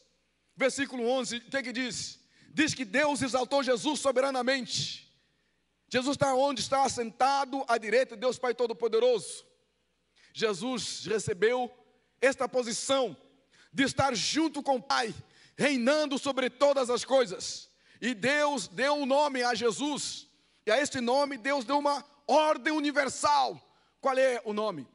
versículo 0.56 1.06
11, 1.06 1.38
o 1.38 1.42
que, 1.50 1.58
é 1.58 1.64
que 1.64 1.74
diz? 1.74 2.18
Diz 2.54 2.74
que 2.74 2.86
Deus 2.86 3.22
exaltou 3.22 3.62
Jesus 3.62 4.00
soberanamente. 4.00 5.12
Jesus 5.90 6.16
está 6.16 6.34
onde 6.34 6.62
está 6.62 6.84
assentado 6.84 7.66
à 7.68 7.78
direita 7.78 8.16
de 8.16 8.22
Deus 8.22 8.40
Pai 8.40 8.56
Todo-Poderoso. 8.56 9.46
Jesus 10.34 11.06
recebeu 11.06 11.70
esta 12.22 12.48
posição 12.48 13.18
de 13.74 13.84
estar 13.84 14.16
junto 14.16 14.64
com 14.64 14.78
o 14.78 14.82
Pai, 14.82 15.14
reinando 15.58 16.18
sobre 16.18 16.50
todas 16.50 16.90
as 16.90 17.04
coisas. 17.04 17.70
E 18.00 18.14
Deus 18.14 18.70
deu 18.70 18.94
um 18.94 19.06
nome 19.06 19.44
a 19.44 19.54
Jesus, 19.54 20.26
e 20.66 20.72
a 20.72 20.80
este 20.80 21.02
nome 21.02 21.38
Deus 21.38 21.66
deu 21.66 21.78
uma 21.78 22.06
ordem 22.26 22.72
universal. 22.72 23.60
Qual 24.00 24.18
é 24.18 24.42
o 24.46 24.54
nome? 24.54 24.88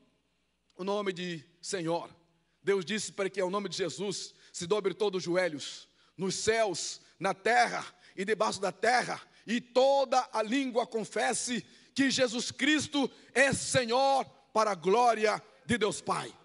O 0.74 0.84
nome 0.84 1.12
de 1.12 1.44
Senhor. 1.60 2.15
Deus 2.66 2.84
disse 2.84 3.12
para 3.12 3.30
que 3.30 3.40
ao 3.40 3.48
nome 3.48 3.68
de 3.68 3.76
Jesus 3.76 4.34
se 4.52 4.66
dobre 4.66 4.92
todos 4.92 5.18
os 5.18 5.22
joelhos, 5.22 5.88
nos 6.16 6.34
céus, 6.34 7.00
na 7.16 7.32
terra 7.32 7.86
e 8.16 8.24
debaixo 8.24 8.60
da 8.60 8.72
terra, 8.72 9.22
e 9.46 9.60
toda 9.60 10.28
a 10.32 10.42
língua 10.42 10.84
confesse 10.84 11.64
que 11.94 12.10
Jesus 12.10 12.50
Cristo 12.50 13.08
é 13.32 13.52
Senhor 13.52 14.24
para 14.52 14.72
a 14.72 14.74
glória 14.74 15.40
de 15.64 15.78
Deus 15.78 16.00
Pai. 16.00 16.36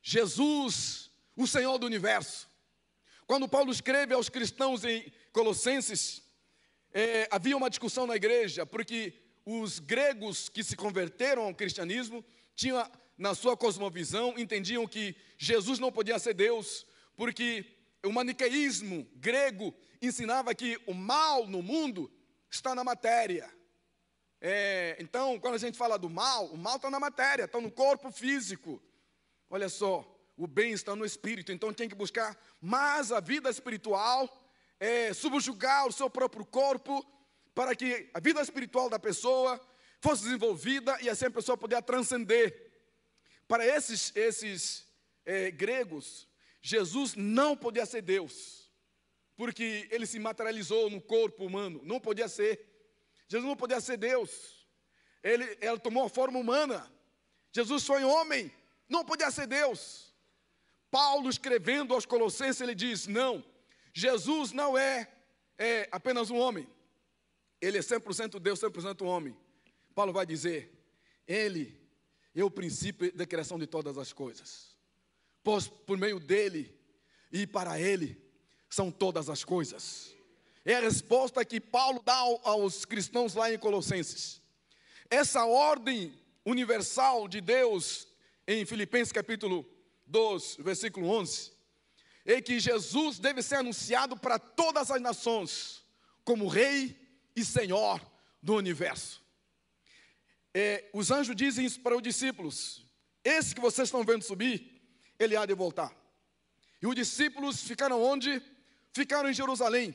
Jesus, 0.00 1.10
o 1.34 1.48
Senhor 1.48 1.76
do 1.76 1.86
universo. 1.86 2.48
Quando 3.26 3.48
Paulo 3.48 3.72
escreve 3.72 4.14
aos 4.14 4.28
cristãos 4.28 4.84
em 4.84 5.12
Colossenses, 5.32 6.22
é, 6.92 7.26
havia 7.28 7.56
uma 7.56 7.68
discussão 7.68 8.06
na 8.06 8.14
igreja, 8.14 8.64
porque 8.64 9.20
os 9.44 9.80
gregos 9.80 10.48
que 10.48 10.62
se 10.62 10.76
converteram 10.76 11.42
ao 11.42 11.54
cristianismo 11.56 12.24
tinham 12.54 12.88
na 13.16 13.34
sua 13.34 13.56
cosmovisão, 13.56 14.34
entendiam 14.36 14.86
que 14.86 15.16
Jesus 15.38 15.78
não 15.78 15.92
podia 15.92 16.18
ser 16.18 16.34
Deus, 16.34 16.86
porque 17.16 17.64
o 18.04 18.12
maniqueísmo 18.12 19.08
grego 19.14 19.74
ensinava 20.00 20.54
que 20.54 20.78
o 20.86 20.94
mal 20.94 21.46
no 21.46 21.62
mundo 21.62 22.10
está 22.50 22.74
na 22.74 22.84
matéria. 22.84 23.52
É, 24.40 24.96
então, 25.00 25.38
quando 25.40 25.54
a 25.54 25.58
gente 25.58 25.78
fala 25.78 25.98
do 25.98 26.10
mal, 26.10 26.46
o 26.46 26.56
mal 26.56 26.76
está 26.76 26.90
na 26.90 27.00
matéria, 27.00 27.44
está 27.44 27.60
no 27.60 27.70
corpo 27.70 28.10
físico. 28.12 28.82
Olha 29.48 29.68
só, 29.68 30.04
o 30.36 30.46
bem 30.46 30.72
está 30.72 30.94
no 30.94 31.04
espírito, 31.04 31.52
então 31.52 31.72
tem 31.72 31.88
que 31.88 31.94
buscar 31.94 32.36
mais 32.60 33.12
a 33.12 33.20
vida 33.20 33.48
espiritual, 33.48 34.28
é, 34.78 35.14
subjugar 35.14 35.86
o 35.86 35.92
seu 35.92 36.10
próprio 36.10 36.44
corpo, 36.44 37.04
para 37.54 37.74
que 37.74 38.10
a 38.12 38.20
vida 38.20 38.42
espiritual 38.42 38.90
da 38.90 38.98
pessoa 38.98 39.60
fosse 40.00 40.24
desenvolvida 40.24 40.98
e 41.00 41.08
assim 41.08 41.26
a 41.26 41.30
pessoa 41.30 41.56
pudesse 41.56 41.82
transcender. 41.82 42.63
Para 43.46 43.66
esses, 43.66 44.12
esses 44.14 44.86
é, 45.24 45.50
gregos, 45.50 46.28
Jesus 46.62 47.14
não 47.14 47.56
podia 47.56 47.84
ser 47.84 48.02
Deus, 48.02 48.70
porque 49.36 49.86
ele 49.90 50.06
se 50.06 50.18
materializou 50.18 50.88
no 50.88 51.00
corpo 51.00 51.44
humano, 51.44 51.80
não 51.84 52.00
podia 52.00 52.28
ser. 52.28 52.72
Jesus 53.28 53.46
não 53.46 53.56
podia 53.56 53.80
ser 53.80 53.96
Deus, 53.96 54.66
ele, 55.22 55.44
ele 55.60 55.78
tomou 55.78 56.04
a 56.04 56.08
forma 56.08 56.38
humana. 56.38 56.90
Jesus 57.52 57.86
foi 57.86 58.02
homem, 58.04 58.52
não 58.88 59.04
podia 59.04 59.30
ser 59.30 59.46
Deus. 59.46 60.12
Paulo, 60.90 61.28
escrevendo 61.28 61.94
aos 61.94 62.06
Colossenses, 62.06 62.60
ele 62.60 62.74
diz: 62.74 63.06
não, 63.06 63.44
Jesus 63.92 64.52
não 64.52 64.76
é, 64.76 65.10
é 65.58 65.88
apenas 65.90 66.30
um 66.30 66.36
homem, 66.36 66.68
ele 67.60 67.78
é 67.78 67.80
100% 67.80 68.38
Deus, 68.38 68.60
100% 68.60 69.06
homem. 69.06 69.36
Paulo 69.94 70.12
vai 70.12 70.24
dizer: 70.24 70.72
ele 71.26 71.83
é 72.40 72.44
o 72.44 72.50
princípio 72.50 73.12
da 73.12 73.24
criação 73.24 73.58
de 73.58 73.66
todas 73.66 73.96
as 73.96 74.12
coisas. 74.12 74.76
Pois 75.42 75.68
por 75.68 75.96
meio 75.96 76.18
dele 76.18 76.74
e 77.30 77.46
para 77.46 77.80
ele 77.80 78.20
são 78.68 78.90
todas 78.90 79.28
as 79.28 79.44
coisas. 79.44 80.12
É 80.64 80.74
a 80.74 80.80
resposta 80.80 81.44
que 81.44 81.60
Paulo 81.60 82.02
dá 82.04 82.16
aos 82.42 82.84
cristãos 82.84 83.34
lá 83.34 83.52
em 83.52 83.58
Colossenses. 83.58 84.40
Essa 85.08 85.44
ordem 85.44 86.12
universal 86.44 87.28
de 87.28 87.40
Deus 87.40 88.08
em 88.46 88.64
Filipenses 88.66 89.12
capítulo 89.12 89.64
2, 90.06 90.56
versículo 90.60 91.08
11, 91.08 91.52
é 92.24 92.40
que 92.40 92.58
Jesus 92.58 93.18
deve 93.18 93.42
ser 93.42 93.56
anunciado 93.56 94.16
para 94.16 94.38
todas 94.38 94.90
as 94.90 95.00
nações 95.00 95.84
como 96.24 96.48
rei 96.48 96.98
e 97.36 97.44
senhor 97.44 98.00
do 98.42 98.54
universo 98.54 99.23
é, 100.54 100.88
os 100.92 101.10
anjos 101.10 101.34
dizem 101.34 101.66
isso 101.66 101.80
para 101.80 101.96
os 101.96 102.02
discípulos: 102.02 102.86
Esse 103.24 103.54
que 103.54 103.60
vocês 103.60 103.88
estão 103.88 104.04
vendo 104.04 104.22
subir, 104.22 104.80
ele 105.18 105.36
há 105.36 105.44
de 105.44 105.54
voltar. 105.54 105.92
E 106.80 106.86
os 106.86 106.94
discípulos 106.94 107.62
ficaram 107.62 108.00
onde? 108.00 108.40
Ficaram 108.92 109.28
em 109.28 109.34
Jerusalém. 109.34 109.92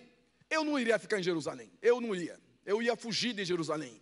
Eu 0.50 0.65
não 0.65 0.78
iria 0.78 1.00
ficar 1.00 1.19
em 1.19 1.24
Jerusalém, 1.24 1.72
eu 1.82 2.02
não 2.02 2.13
ia. 2.13 2.38
Eu 2.65 2.82
ia 2.82 2.95
fugir 2.98 3.34
de 3.34 3.45
Jerusalém. 3.45 4.02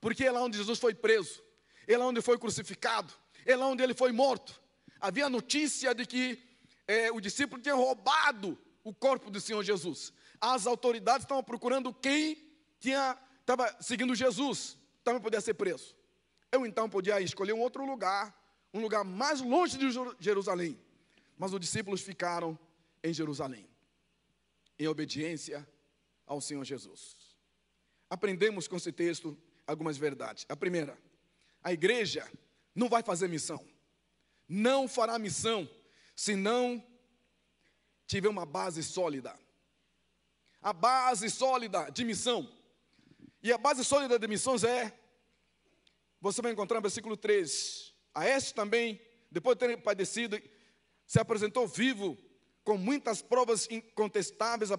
Porque 0.00 0.24
é 0.24 0.30
lá 0.30 0.42
onde 0.42 0.58
Jesus 0.58 0.78
foi 0.78 0.94
preso, 0.94 1.42
é 1.86 1.96
lá 1.96 2.06
onde 2.06 2.20
foi 2.20 2.38
crucificado, 2.38 3.12
é 3.46 3.56
lá 3.56 3.66
onde 3.66 3.82
ele 3.82 3.94
foi 3.94 4.12
morto. 4.12 4.60
Havia 5.00 5.28
notícia 5.28 5.94
de 5.94 6.04
que 6.04 6.38
é, 6.86 7.10
o 7.10 7.20
discípulo 7.20 7.62
tinha 7.62 7.74
roubado 7.74 8.58
o 8.84 8.92
corpo 8.92 9.30
do 9.30 9.40
Senhor 9.40 9.62
Jesus. 9.62 10.12
As 10.40 10.66
autoridades 10.66 11.24
estavam 11.24 11.42
procurando 11.42 11.94
quem 11.94 12.36
tinha 12.78 13.16
estava 13.40 13.74
seguindo 13.80 14.14
Jesus 14.14 14.76
também 15.08 15.22
podia 15.22 15.40
ser 15.40 15.54
preso. 15.54 15.96
Eu 16.52 16.66
então 16.66 16.88
podia 16.88 17.18
escolher 17.20 17.54
um 17.54 17.60
outro 17.60 17.84
lugar, 17.86 18.38
um 18.74 18.80
lugar 18.80 19.04
mais 19.04 19.40
longe 19.40 19.78
de 19.78 19.86
Jerusalém. 20.20 20.78
Mas 21.38 21.52
os 21.52 21.60
discípulos 21.60 22.02
ficaram 22.02 22.58
em 23.02 23.12
Jerusalém, 23.12 23.66
em 24.78 24.86
obediência 24.86 25.66
ao 26.26 26.42
Senhor 26.42 26.62
Jesus. 26.62 27.16
Aprendemos 28.10 28.68
com 28.68 28.76
esse 28.76 28.92
texto 28.92 29.36
algumas 29.66 29.96
verdades. 29.96 30.44
A 30.46 30.54
primeira, 30.54 30.98
a 31.62 31.72
igreja 31.72 32.30
não 32.74 32.88
vai 32.88 33.02
fazer 33.02 33.28
missão, 33.28 33.64
não 34.46 34.86
fará 34.86 35.18
missão 35.18 35.66
se 36.14 36.36
não 36.36 36.84
tiver 38.06 38.28
uma 38.28 38.44
base 38.44 38.82
sólida. 38.82 39.38
A 40.60 40.72
base 40.74 41.30
sólida 41.30 41.88
de 41.90 42.04
missão 42.04 42.46
e 43.42 43.52
a 43.52 43.58
base 43.58 43.84
sólida 43.84 44.18
de 44.18 44.26
missões 44.26 44.64
é, 44.64 44.92
você 46.20 46.42
vai 46.42 46.52
encontrar 46.52 46.76
no 46.78 46.82
versículo 46.82 47.16
3, 47.16 47.94
a 48.14 48.28
este 48.28 48.52
também, 48.52 49.00
depois 49.30 49.56
de 49.56 49.66
ter 49.66 49.76
padecido, 49.78 50.40
se 51.06 51.20
apresentou 51.20 51.66
vivo, 51.66 52.18
com 52.64 52.76
muitas 52.76 53.22
provas 53.22 53.68
incontestáveis, 53.70 54.70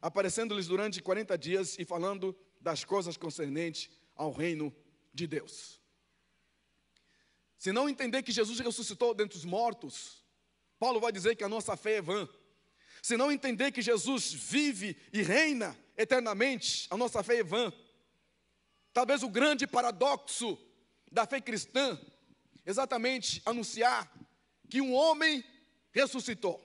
aparecendo-lhes 0.00 0.66
durante 0.66 1.02
40 1.02 1.36
dias 1.36 1.78
e 1.78 1.84
falando 1.84 2.34
das 2.60 2.84
coisas 2.84 3.16
concernentes 3.16 3.90
ao 4.14 4.32
reino 4.32 4.74
de 5.12 5.26
Deus. 5.26 5.80
se 7.58 7.72
não 7.72 7.88
entender 7.88 8.22
que 8.22 8.32
Jesus 8.32 8.60
ressuscitou 8.60 9.14
dentre 9.14 9.38
os 9.38 9.44
mortos, 9.44 10.22
Paulo 10.78 11.00
vai 11.00 11.10
dizer 11.10 11.34
que 11.34 11.44
a 11.44 11.48
nossa 11.48 11.76
fé 11.76 11.94
é 11.94 12.02
vã. 12.02 12.28
Se 13.02 13.16
não 13.16 13.32
entender 13.32 13.72
que 13.72 13.82
Jesus 13.82 14.32
vive 14.32 14.96
e 15.12 15.22
reina 15.22 15.76
eternamente, 15.96 16.86
a 16.90 16.96
nossa 16.96 17.22
fé 17.22 17.38
é 17.38 17.44
vã. 17.44 17.72
Talvez 18.94 19.24
o 19.24 19.28
grande 19.28 19.66
paradoxo 19.66 20.56
da 21.10 21.26
fé 21.26 21.40
cristã, 21.40 22.00
exatamente 22.64 23.42
anunciar 23.44 24.10
que 24.70 24.80
um 24.80 24.94
homem 24.94 25.44
ressuscitou. 25.90 26.64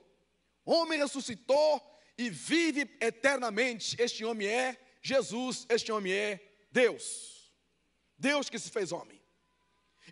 Homem 0.64 1.00
ressuscitou 1.00 1.82
e 2.16 2.30
vive 2.30 2.82
eternamente. 3.02 4.00
Este 4.00 4.24
homem 4.24 4.48
é 4.48 4.80
Jesus, 5.02 5.66
este 5.70 5.92
homem 5.92 6.14
é 6.14 6.40
Deus. 6.72 7.52
Deus 8.16 8.48
que 8.48 8.60
se 8.60 8.70
fez 8.70 8.92
homem. 8.92 9.20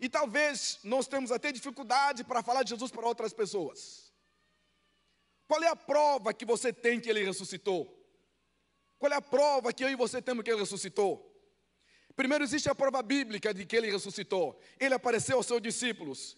E 0.02 0.10
talvez 0.10 0.80
nós 0.84 1.08
temos 1.08 1.32
até 1.32 1.52
dificuldade 1.52 2.24
para 2.24 2.42
falar 2.42 2.64
de 2.64 2.72
Jesus 2.72 2.90
para 2.90 3.06
outras 3.06 3.32
pessoas. 3.32 4.12
Qual 5.48 5.62
é 5.64 5.68
a 5.68 5.76
prova 5.76 6.34
que 6.34 6.46
você 6.46 6.74
tem 6.74 7.00
que 7.00 7.10
ele 7.10 7.24
ressuscitou? 7.24 7.96
Qual 8.98 9.12
é 9.12 9.16
a 9.16 9.22
prova 9.22 9.72
que 9.72 9.84
eu 9.84 9.90
e 9.90 9.96
você 9.96 10.20
temos 10.20 10.44
que 10.44 10.50
ele 10.50 10.62
ressuscitou? 10.62 11.37
Primeiro, 12.18 12.44
existe 12.44 12.68
a 12.68 12.74
prova 12.74 13.04
bíblica 13.04 13.54
de 13.54 13.64
que 13.64 13.76
ele 13.76 13.92
ressuscitou. 13.92 14.60
Ele 14.80 14.96
apareceu 14.96 15.38
aos 15.38 15.46
seus 15.46 15.62
discípulos. 15.62 16.36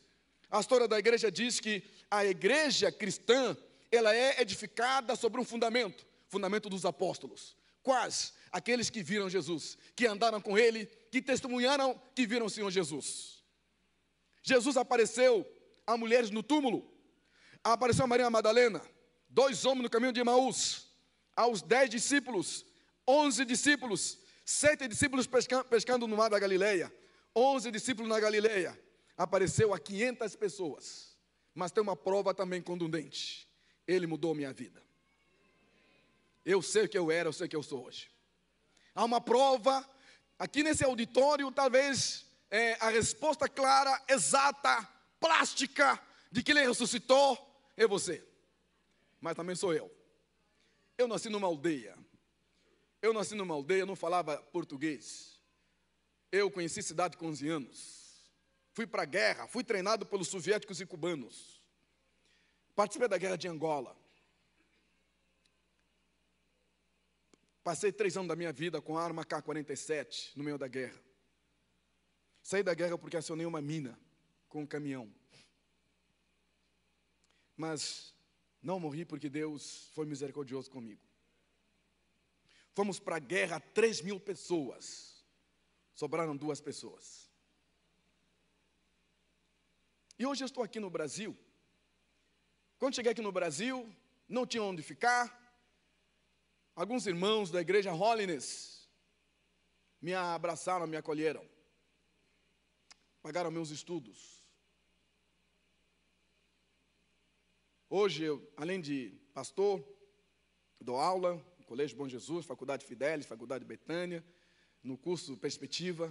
A 0.52 0.60
história 0.60 0.90
da 0.90 1.00
igreja 1.00 1.32
diz 1.32 1.62
que 1.62 1.82
a 2.12 2.26
igreja 2.26 2.92
cristã, 2.92 3.56
ela 3.90 4.14
é 4.14 4.42
edificada 4.42 5.16
sobre 5.16 5.40
um 5.40 5.46
fundamento, 5.46 6.06
fundamento 6.28 6.70
dos 6.70 6.86
apóstolos. 6.86 7.56
Quais? 7.82 8.34
Aqueles 8.52 8.90
que 8.90 9.02
viram 9.02 9.30
Jesus, 9.30 9.78
que 9.96 10.06
andaram 10.06 10.42
com 10.42 10.58
ele, 10.58 10.86
que 11.10 11.22
testemunharam 11.22 12.00
que 12.14 12.28
viram 12.28 12.48
o 12.48 12.50
Senhor 12.50 12.70
Jesus. 12.70 13.42
Jesus 14.44 14.76
apareceu 14.76 15.50
a 15.88 15.96
mulheres 15.96 16.30
no 16.30 16.44
túmulo, 16.44 16.92
apareceu 17.64 18.04
a 18.04 18.08
Maria 18.08 18.30
Madalena, 18.30 18.82
dois 19.30 19.64
homens 19.64 19.84
no 19.84 19.90
caminho 19.90 20.12
de 20.12 20.20
Emaús, 20.20 20.88
aos 21.38 21.62
dez 21.62 21.90
discípulos, 21.90 22.66
onze 23.08 23.46
discípulos, 23.46 24.18
sete 24.50 24.88
discípulos 24.88 25.28
pescando, 25.28 26.08
no 26.08 26.18
mar 26.18 26.28
da 26.28 26.40
Galileia, 26.40 26.92
onze 27.36 27.70
discípulos 27.70 28.10
na 28.10 28.20
Galileia, 28.20 28.78
apareceu 29.16 29.76
a 29.76 29.80
500 29.80 30.36
pessoas, 30.36 31.16
mas 31.54 31.72
tem 31.72 31.84
uma 31.84 31.96
prova 31.96 32.34
também 32.34 32.60
contundente, 32.60 33.48
ele 33.88 34.08
mudou 34.08 34.34
minha 34.34 34.52
vida. 34.52 34.82
Eu 36.44 36.64
sei 36.64 36.86
o 36.86 36.90
que 36.90 36.98
eu 36.98 37.12
era, 37.12 37.30
eu 37.30 37.34
sei 37.34 37.46
o 37.46 37.50
que 37.50 37.56
eu 37.56 37.62
sou 37.62 37.86
hoje. 37.86 38.10
Há 38.96 39.06
uma 39.06 39.22
prova, 39.22 39.88
aqui 40.40 40.64
nesse 40.64 40.84
auditório, 40.84 41.52
talvez 41.52 42.26
é, 42.50 42.74
a 42.80 42.90
resposta 42.90 43.48
clara, 43.48 44.02
exata, 44.08 44.82
plástica, 45.20 46.02
de 46.32 46.42
que 46.42 46.54
ele 46.54 46.66
ressuscitou, 46.66 47.38
é 47.78 47.86
você. 47.86 48.26
Mas 49.22 49.36
também 49.36 49.56
sou 49.56 49.76
eu. 49.76 49.96
Eu 50.98 51.08
nasci 51.08 51.30
numa 51.30 51.46
aldeia. 51.46 51.96
Eu 53.02 53.14
nasci 53.14 53.36
numa 53.36 53.54
aldeia, 53.54 53.86
não 53.86 53.96
falava 53.96 54.38
português. 54.38 55.40
Eu 56.32 56.52
conheci 56.52 56.84
cidade 56.84 57.18
com 57.18 57.28
11 57.28 57.48
anos. 57.48 58.32
Fui 58.74 58.86
para 58.86 59.04
a 59.04 59.06
guerra, 59.06 59.48
fui 59.48 59.64
treinado 59.64 60.06
pelos 60.06 60.28
soviéticos 60.28 60.80
e 60.80 60.86
cubanos. 60.86 61.62
Participei 62.76 63.08
da 63.08 63.18
guerra 63.18 63.36
de 63.36 63.48
Angola. 63.48 63.96
Passei 67.64 67.92
três 67.92 68.16
anos 68.16 68.28
da 68.28 68.36
minha 68.36 68.52
vida 68.52 68.82
com 68.82 68.98
a 68.98 69.04
arma 69.04 69.26
K-47 69.26 70.36
no 70.36 70.44
meio 70.44 70.58
da 70.58 70.68
guerra. 70.68 71.00
Saí 72.42 72.64
da 72.64 72.74
guerra 72.74 72.98
porque 72.98 73.18
acionei 73.18 73.46
uma 73.46 73.62
mina 73.62 74.00
com 74.48 74.62
um 74.62 74.66
caminhão. 74.66 75.14
Mas 77.56 78.16
não 78.62 78.80
morri 78.80 79.04
porque 79.04 79.30
Deus 79.30 79.90
foi 79.94 80.06
misericordioso 80.06 80.72
comigo. 80.72 81.09
Fomos 82.74 83.00
para 83.00 83.18
a 83.18 83.20
guerra, 83.20 83.60
3 83.60 84.02
mil 84.02 84.20
pessoas. 84.20 85.26
Sobraram 85.94 86.36
duas 86.36 86.62
pessoas. 86.62 87.30
E 90.18 90.26
hoje 90.26 90.44
eu 90.44 90.46
estou 90.48 90.64
aqui 90.64 90.80
no 90.80 90.90
Brasil. 90.90 91.38
Quando 92.78 92.96
cheguei 92.96 93.12
aqui 93.12 93.22
no 93.22 93.32
Brasil, 93.32 93.94
não 94.28 94.46
tinha 94.46 94.64
onde 94.64 94.82
ficar. 94.82 95.38
Alguns 96.76 97.08
irmãos 97.08 97.52
da 97.52 97.60
igreja 97.60 97.94
Holiness 97.94 98.90
me 100.02 100.14
abraçaram, 100.14 100.88
me 100.88 100.96
acolheram. 100.96 101.46
Pagaram 103.22 103.52
meus 103.52 103.70
estudos. 103.70 104.40
Hoje, 107.90 108.24
eu, 108.24 108.54
além 108.56 108.80
de 108.80 109.20
pastor, 109.34 109.84
dou 110.80 110.98
aula 110.98 111.44
Colégio 111.70 111.96
Bom 111.96 112.10
Jesus, 112.10 112.48
Faculdade 112.48 112.84
Fidelis, 112.84 113.28
Faculdade 113.28 113.64
Betânia, 113.64 114.26
no 114.84 114.98
curso 114.98 115.38
Perspectiva. 115.38 116.06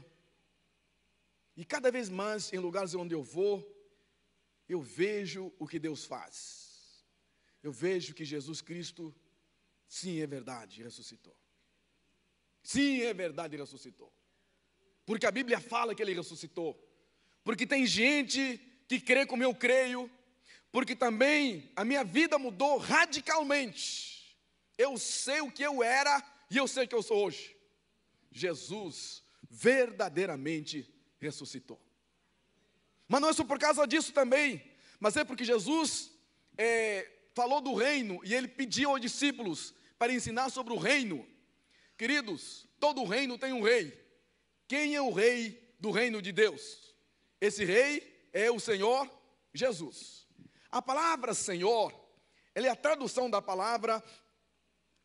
E 1.56 1.64
cada 1.64 1.90
vez 1.90 2.08
mais, 2.08 2.52
em 2.52 2.58
lugares 2.58 2.94
onde 2.94 3.12
eu 3.12 3.24
vou, 3.24 3.56
eu 4.68 4.80
vejo 4.80 5.52
o 5.58 5.66
que 5.66 5.80
Deus 5.80 6.04
faz. 6.04 7.04
Eu 7.60 7.72
vejo 7.72 8.14
que 8.14 8.24
Jesus 8.24 8.60
Cristo 8.60 9.12
Sim, 9.88 10.20
é 10.20 10.26
verdade, 10.26 10.82
ressuscitou. 10.82 11.34
Sim, 12.62 13.00
é 13.00 13.14
verdade, 13.14 13.56
ressuscitou. 13.56 14.12
Porque 15.06 15.26
a 15.26 15.30
Bíblia 15.30 15.58
fala 15.58 15.94
que 15.94 16.02
ele 16.02 16.12
ressuscitou. 16.12 16.78
Porque 17.42 17.66
tem 17.66 17.86
gente 17.86 18.60
que 18.86 19.00
crê 19.00 19.24
como 19.24 19.42
eu 19.42 19.54
creio. 19.54 20.10
Porque 20.70 20.94
também 20.94 21.72
a 21.74 21.86
minha 21.86 22.04
vida 22.04 22.38
mudou 22.38 22.76
radicalmente. 22.76 24.07
Eu 24.78 24.96
sei 24.96 25.40
o 25.40 25.50
que 25.50 25.62
eu 25.62 25.82
era 25.82 26.24
e 26.48 26.56
eu 26.56 26.68
sei 26.68 26.84
o 26.84 26.88
que 26.88 26.94
eu 26.94 27.02
sou 27.02 27.24
hoje. 27.24 27.56
Jesus 28.30 29.24
verdadeiramente 29.50 30.88
ressuscitou. 31.18 31.80
Mas 33.08 33.20
não 33.20 33.28
é 33.28 33.32
só 33.32 33.42
por 33.42 33.58
causa 33.58 33.86
disso 33.86 34.12
também, 34.12 34.62
mas 35.00 35.16
é 35.16 35.24
porque 35.24 35.44
Jesus 35.44 36.12
é, 36.56 37.10
falou 37.34 37.60
do 37.60 37.74
reino 37.74 38.20
e 38.22 38.34
ele 38.34 38.46
pediu 38.46 38.90
aos 38.90 39.00
discípulos 39.00 39.74
para 39.98 40.12
ensinar 40.12 40.50
sobre 40.50 40.72
o 40.72 40.78
reino. 40.78 41.26
Queridos, 41.96 42.68
todo 42.78 43.04
reino 43.04 43.36
tem 43.36 43.52
um 43.52 43.62
rei. 43.62 44.06
Quem 44.68 44.94
é 44.94 45.02
o 45.02 45.10
rei 45.10 45.74
do 45.80 45.90
reino 45.90 46.22
de 46.22 46.30
Deus? 46.30 46.94
Esse 47.40 47.64
rei 47.64 48.28
é 48.32 48.50
o 48.50 48.60
Senhor 48.60 49.10
Jesus. 49.52 50.26
A 50.70 50.82
palavra 50.82 51.32
Senhor, 51.32 51.92
ela 52.54 52.66
é 52.66 52.70
a 52.70 52.76
tradução 52.76 53.30
da 53.30 53.40
palavra 53.40 54.04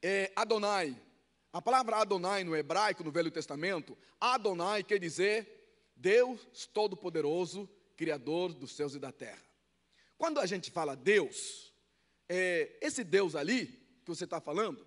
é, 0.04 0.30
Adonai. 0.36 0.96
A 1.54 1.62
palavra 1.62 1.96
Adonai 1.98 2.44
no 2.44 2.56
hebraico, 2.56 3.04
no 3.04 3.12
Velho 3.12 3.32
Testamento, 3.32 3.98
Adonai 4.20 4.84
quer 4.84 5.00
dizer 5.00 5.92
Deus 5.96 6.68
Todo-Poderoso, 6.74 7.70
Criador 7.96 8.54
dos 8.54 8.76
céus 8.76 8.96
e 8.96 9.00
da 9.00 9.12
terra. 9.12 9.42
Quando 10.18 10.40
a 10.40 10.46
gente 10.46 10.70
fala 10.70 10.96
Deus, 10.96 11.72
é, 12.28 12.78
esse 12.82 13.04
Deus 13.04 13.36
ali, 13.36 13.68
que 14.04 14.10
você 14.10 14.26
está 14.26 14.42
falando, 14.42 14.86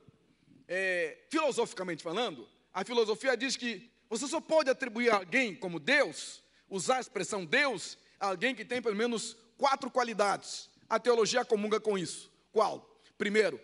é, 0.69 1.25
filosoficamente 1.31 2.03
falando, 2.03 2.47
a 2.75 2.85
filosofia 2.85 3.37
diz 3.37 3.57
que 3.57 3.91
você 4.11 4.27
só 4.27 4.41
pode 4.41 4.69
atribuir 4.69 5.11
a 5.11 5.17
alguém 5.17 5.55
como 5.55 5.81
Deus, 5.81 6.43
usar 6.69 6.99
a 6.99 7.01
expressão 7.01 7.45
Deus, 7.45 7.97
a 8.21 8.29
alguém 8.29 8.55
que 8.55 8.65
tem 8.65 8.83
pelo 8.83 8.97
menos 8.97 9.37
quatro 9.57 9.91
qualidades. 9.91 10.69
A 10.89 10.99
teologia 10.99 11.45
comunga 11.45 11.81
com 11.81 11.97
isso. 11.97 12.31
Qual? 12.53 13.01
Primeiro, 13.17 13.61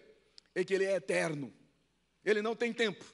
é 0.55 0.65
que 0.65 0.75
ele 0.75 0.85
é 0.85 0.97
eterno. 0.97 1.53
Ele 2.25 2.43
não 2.43 2.55
tem 2.55 2.73
tempo. 2.73 3.05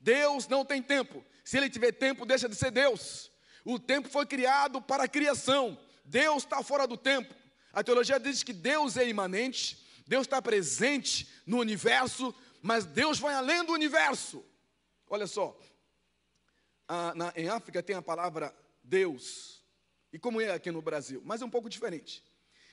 Deus 0.00 0.46
não 0.46 0.64
tem 0.64 0.82
tempo. 0.82 1.24
Se 1.44 1.56
ele 1.56 1.70
tiver 1.70 1.92
tempo, 1.92 2.26
deixa 2.26 2.48
de 2.48 2.54
ser 2.54 2.70
Deus. 2.70 3.30
O 3.64 3.78
tempo 3.78 4.08
foi 4.08 4.26
criado 4.26 4.80
para 4.80 5.04
a 5.04 5.08
criação. 5.08 5.78
Deus 6.04 6.44
está 6.44 6.62
fora 6.62 6.86
do 6.86 6.96
tempo. 6.96 7.34
A 7.72 7.82
teologia 7.82 8.18
diz 8.18 8.42
que 8.42 8.52
Deus 8.52 8.96
é 8.96 9.06
imanente, 9.06 9.84
Deus 10.06 10.22
está 10.22 10.40
presente 10.40 11.28
no 11.44 11.58
universo, 11.58 12.34
mas 12.62 12.86
Deus 12.86 13.18
vai 13.18 13.34
além 13.34 13.64
do 13.64 13.72
universo. 13.72 14.42
Olha 15.08 15.26
só, 15.26 15.58
na, 17.14 17.32
em 17.36 17.48
África 17.48 17.82
tem 17.82 17.96
a 17.96 18.00
palavra 18.00 18.56
Deus, 18.82 19.62
e 20.12 20.18
como 20.18 20.40
é 20.40 20.52
aqui 20.52 20.70
no 20.70 20.80
Brasil, 20.80 21.20
mas 21.24 21.42
é 21.42 21.44
um 21.44 21.50
pouco 21.50 21.68
diferente. 21.68 22.24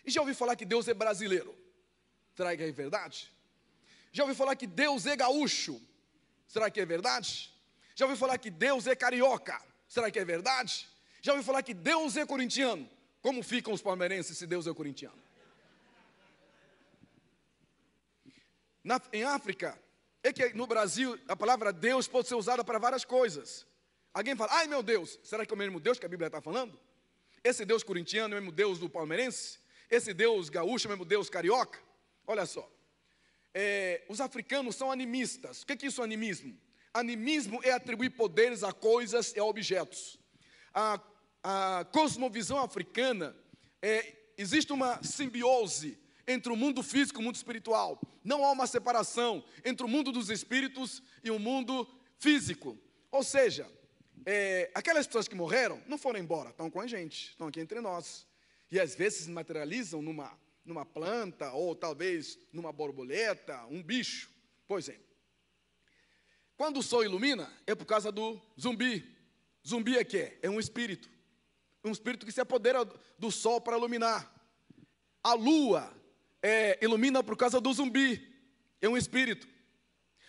E 0.05 0.11
já 0.11 0.21
ouviu 0.21 0.35
falar 0.35 0.55
que 0.55 0.63
Deus 0.63 0.87
é 0.87 0.93
brasileiro? 0.93 1.57
Será 2.35 2.55
que 2.55 2.63
é 2.63 2.71
verdade? 2.71 3.32
Já 4.13 4.23
ouviu 4.23 4.35
falar 4.35 4.55
que 4.55 4.67
Deus 4.67 5.07
é 5.07 5.15
gaúcho? 5.15 5.81
Será 6.47 6.69
que 6.69 6.79
é 6.79 6.85
verdade? 6.85 7.51
Já 7.95 8.05
ouviu 8.05 8.17
falar 8.17 8.37
que 8.37 8.51
Deus 8.51 8.85
é 8.85 8.95
carioca? 8.95 9.59
Será 9.87 10.11
que 10.11 10.19
é 10.19 10.23
verdade? 10.23 10.87
Já 11.19 11.31
ouviu 11.33 11.43
falar 11.43 11.63
que 11.63 11.73
Deus 11.73 12.15
é 12.15 12.25
corintiano? 12.25 12.87
Como 13.21 13.41
ficam 13.41 13.73
os 13.73 13.81
palmeirenses 13.81 14.37
se 14.37 14.45
Deus 14.45 14.67
é 14.67 14.73
corintiano? 14.73 15.21
Na, 18.83 19.01
em 19.11 19.23
África, 19.23 19.81
é 20.21 20.31
que 20.31 20.53
no 20.53 20.67
Brasil 20.67 21.19
a 21.27 21.35
palavra 21.35 21.73
Deus 21.73 22.07
pode 22.07 22.27
ser 22.27 22.35
usada 22.35 22.63
para 22.63 22.77
várias 22.77 23.03
coisas. 23.03 23.65
Alguém 24.13 24.35
fala, 24.35 24.53
ai 24.53 24.67
meu 24.67 24.83
Deus, 24.83 25.19
será 25.23 25.43
que 25.43 25.51
é 25.51 25.55
o 25.55 25.57
mesmo 25.57 25.79
Deus 25.79 25.97
que 25.97 26.05
a 26.05 26.09
Bíblia 26.09 26.27
está 26.27 26.39
falando? 26.39 26.79
Esse 27.43 27.65
Deus 27.65 27.81
corintiano 27.81 28.35
é 28.35 28.37
o 28.37 28.41
mesmo 28.41 28.51
Deus 28.51 28.77
do 28.77 28.87
palmeirense? 28.87 29.57
Esse 29.89 30.13
Deus 30.13 30.49
gaúcho 30.49 30.85
é 30.85 30.89
o 30.89 30.91
mesmo 30.91 31.05
Deus 31.05 31.31
carioca? 31.31 31.79
Olha 32.27 32.45
só. 32.45 32.69
É, 33.53 34.03
os 34.09 34.19
africanos 34.19 34.75
são 34.75 34.91
animistas. 34.91 35.61
O 35.61 35.65
que 35.65 35.73
é, 35.73 35.75
que 35.75 35.85
isso 35.85 36.01
é 36.01 36.03
animismo? 36.03 36.57
Animismo 36.93 37.59
é 37.63 37.71
atribuir 37.71 38.11
poderes 38.11 38.63
a 38.63 38.71
coisas 38.71 39.33
e 39.35 39.39
a 39.39 39.43
objetos. 39.43 40.19
A, 40.73 40.99
a 41.43 41.85
cosmovisão 41.91 42.59
africana 42.59 43.35
é, 43.81 44.13
existe 44.37 44.71
uma 44.71 45.03
simbiose 45.03 45.97
entre 46.27 46.51
o 46.51 46.55
mundo 46.55 46.81
físico 46.81 47.19
e 47.19 47.21
o 47.21 47.25
mundo 47.25 47.35
espiritual. 47.35 47.99
Não 48.23 48.45
há 48.45 48.51
uma 48.51 48.65
separação 48.65 49.43
entre 49.63 49.85
o 49.85 49.89
mundo 49.89 50.11
dos 50.11 50.29
espíritos 50.29 51.03
e 51.23 51.29
o 51.29 51.37
mundo 51.37 51.87
físico. 52.17 52.77
Ou 53.11 53.23
seja, 53.23 53.69
é, 54.25 54.71
aquelas 54.73 55.05
pessoas 55.05 55.27
que 55.27 55.35
morreram 55.35 55.81
não 55.87 55.97
foram 55.97 56.19
embora, 56.19 56.49
estão 56.49 56.69
com 56.69 56.79
a 56.79 56.87
gente, 56.87 57.29
estão 57.31 57.47
aqui 57.47 57.59
entre 57.59 57.81
nós. 57.81 58.25
E 58.71 58.79
às 58.79 58.95
vezes 58.95 59.25
se 59.25 59.29
materializam 59.31 60.01
numa, 60.01 60.31
numa 60.65 60.85
planta, 60.85 61.51
ou 61.51 61.75
talvez 61.75 62.37
numa 62.51 62.71
borboleta, 62.71 63.65
um 63.65 63.81
bicho. 63.83 64.29
Pois 64.67 64.89
é. 64.89 64.99
Quando 66.55 66.77
o 66.77 66.83
sol 66.83 67.03
ilumina, 67.03 67.51
é 67.65 67.75
por 67.75 67.85
causa 67.85 68.11
do 68.11 68.39
zumbi. 68.59 69.05
Zumbi 69.67 69.97
é 69.97 70.03
que 70.03 70.37
é 70.41 70.49
um 70.49 70.59
espírito. 70.59 71.09
Um 71.83 71.91
espírito 71.91 72.25
que 72.25 72.31
se 72.31 72.39
apodera 72.39 72.85
do 73.19 73.31
sol 73.31 73.59
para 73.59 73.77
iluminar. 73.77 74.31
A 75.21 75.33
lua 75.33 75.93
é, 76.41 76.77
ilumina 76.81 77.23
por 77.23 77.35
causa 77.35 77.59
do 77.59 77.73
zumbi. 77.73 78.31
É 78.81 78.87
um 78.87 78.97
espírito. 78.97 79.47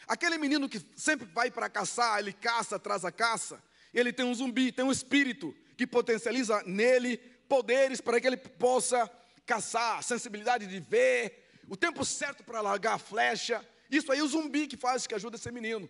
Aquele 0.06 0.38
menino 0.38 0.68
que 0.68 0.80
sempre 0.96 1.26
vai 1.26 1.50
para 1.50 1.68
caçar, 1.68 2.18
ele 2.18 2.32
caça, 2.32 2.78
traz 2.78 3.04
a 3.04 3.12
caça. 3.12 3.62
Ele 3.92 4.12
tem 4.12 4.24
um 4.24 4.34
zumbi, 4.34 4.72
tem 4.72 4.84
um 4.84 4.92
espírito 4.92 5.54
que 5.76 5.86
potencializa 5.86 6.62
nele 6.64 7.16
poderes 7.48 8.00
para 8.00 8.20
que 8.20 8.26
ele 8.26 8.36
possa 8.36 9.10
caçar, 9.46 10.02
sensibilidade 10.02 10.66
de 10.66 10.80
ver, 10.80 11.44
o 11.68 11.76
tempo 11.76 12.04
certo 12.04 12.44
para 12.44 12.60
largar 12.60 12.94
a 12.94 12.98
flecha. 12.98 13.64
Isso 13.90 14.10
aí 14.10 14.18
é 14.18 14.22
o 14.22 14.28
zumbi 14.28 14.66
que 14.66 14.76
faz, 14.76 15.06
que 15.06 15.14
ajuda 15.14 15.36
esse 15.36 15.50
menino. 15.50 15.88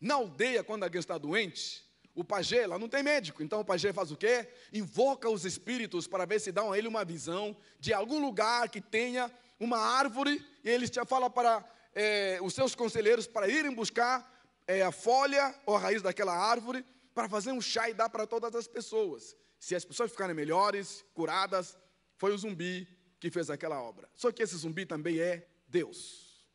Na 0.00 0.14
aldeia, 0.14 0.62
quando 0.62 0.82
alguém 0.84 1.00
está 1.00 1.16
doente, 1.16 1.84
o 2.14 2.24
pajé 2.24 2.66
lá 2.66 2.78
não 2.78 2.88
tem 2.88 3.02
médico, 3.02 3.42
então 3.42 3.60
o 3.60 3.64
pajé 3.64 3.92
faz 3.92 4.10
o 4.10 4.16
quê? 4.16 4.48
Invoca 4.72 5.28
os 5.28 5.44
espíritos 5.44 6.06
para 6.06 6.24
ver 6.24 6.40
se 6.40 6.50
dão 6.52 6.72
a 6.72 6.78
ele 6.78 6.88
uma 6.88 7.04
visão 7.04 7.56
de 7.78 7.92
algum 7.92 8.18
lugar 8.18 8.68
que 8.68 8.80
tenha 8.80 9.30
uma 9.58 9.78
árvore, 9.78 10.44
e 10.62 10.68
eles 10.68 10.90
já 10.90 11.04
falam 11.04 11.30
para 11.30 11.64
é, 11.94 12.38
os 12.42 12.54
seus 12.54 12.74
conselheiros 12.74 13.26
para 13.26 13.48
irem 13.48 13.74
buscar 13.74 14.30
é, 14.66 14.82
a 14.82 14.92
folha 14.92 15.54
ou 15.64 15.76
a 15.76 15.78
raiz 15.78 16.02
daquela 16.02 16.34
árvore 16.34 16.84
para 17.14 17.28
fazer 17.28 17.52
um 17.52 17.60
chá 17.60 17.88
e 17.88 17.94
dar 17.94 18.10
para 18.10 18.26
todas 18.26 18.54
as 18.54 18.66
pessoas. 18.66 19.34
Se 19.58 19.74
as 19.74 19.84
pessoas 19.84 20.10
ficarem 20.10 20.34
melhores, 20.34 21.04
curadas, 21.14 21.76
foi 22.16 22.32
o 22.32 22.38
zumbi 22.38 22.88
que 23.18 23.30
fez 23.30 23.50
aquela 23.50 23.80
obra. 23.80 24.08
Só 24.14 24.30
que 24.32 24.42
esse 24.42 24.56
zumbi 24.56 24.86
também 24.86 25.18
é 25.18 25.48
Deus. 25.68 26.46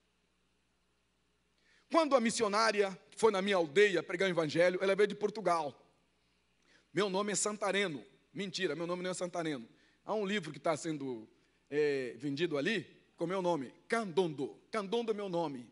Quando 1.92 2.16
a 2.16 2.22
missionária 2.22 2.98
foi 3.18 3.32
na 3.32 3.42
minha 3.42 3.58
aldeia 3.58 4.02
pregar 4.02 4.28
o 4.28 4.32
evangelho, 4.32 4.80
ela 4.82 4.96
veio 4.96 5.08
de 5.08 5.16
Portugal. 5.16 5.78
Meu 6.94 7.10
nome 7.10 7.34
é 7.34 7.36
Santareno. 7.36 8.04
Mentira, 8.34 8.76
meu 8.76 8.88
nome 8.88 9.04
não 9.04 9.12
é 9.12 9.14
Santareno. 9.14 9.68
Há 10.06 10.14
um 10.14 10.26
livro 10.26 10.52
que 10.52 10.58
está 10.58 10.76
sendo 10.76 11.28
é, 11.70 12.16
vendido 12.18 12.58
ali 12.58 12.86
com 13.16 13.28
meu 13.28 13.42
nome, 13.42 13.74
Candondo. 13.88 14.60
Candondo 14.72 15.12
é 15.12 15.14
meu 15.14 15.30
nome. 15.30 15.72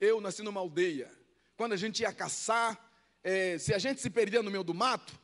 Eu 0.00 0.20
nasci 0.20 0.42
numa 0.42 0.60
aldeia. 0.60 1.10
Quando 1.56 1.72
a 1.72 1.76
gente 1.76 2.00
ia 2.00 2.12
caçar, 2.12 2.78
é, 3.22 3.58
se 3.58 3.74
a 3.74 3.78
gente 3.78 4.00
se 4.00 4.08
perdia 4.08 4.42
no 4.42 4.50
meio 4.50 4.64
do 4.64 4.72
mato, 4.72 5.19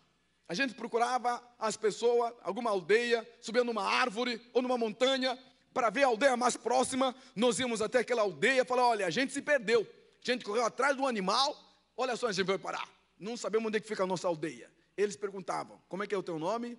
a 0.49 0.55
gente 0.55 0.74
procurava 0.74 1.42
as 1.59 1.76
pessoas, 1.76 2.32
alguma 2.42 2.70
aldeia, 2.70 3.28
subia 3.40 3.64
numa 3.64 3.82
árvore 3.82 4.40
ou 4.53 4.62
numa 4.62 4.78
montanha, 4.78 5.38
para 5.74 5.90
ver 5.90 6.05
a 6.05 6.07
aldeia 6.07 6.36
mais 6.36 6.57
próxima. 6.57 7.14
Nós 7.34 7.59
íamos 7.59 7.82
até 7.82 7.99
aquela 7.99 8.22
aldeia 8.22 8.62
e 8.62 8.64
falar: 8.64 8.88
olha, 8.88 9.07
a 9.07 9.11
gente 9.11 9.32
se 9.32 9.42
perdeu. 9.42 9.82
A 9.82 10.32
gente 10.32 10.44
correu 10.44 10.64
atrás 10.64 10.97
do 10.97 11.07
animal, 11.07 11.57
olha 11.97 12.16
só 12.16 12.28
a 12.28 12.32
gente 12.32 12.47
veio 12.47 12.59
parar. 12.59 12.88
Não 13.18 13.36
sabemos 13.36 13.68
onde 13.68 13.78
é 13.78 13.80
que 13.80 13.86
fica 13.86 14.03
a 14.03 14.07
nossa 14.07 14.26
aldeia. 14.26 14.70
Eles 14.97 15.16
perguntavam, 15.16 15.80
como 15.88 16.03
é 16.03 16.07
que 16.07 16.14
é 16.14 16.18
o 16.18 16.22
teu 16.22 16.38
nome? 16.38 16.78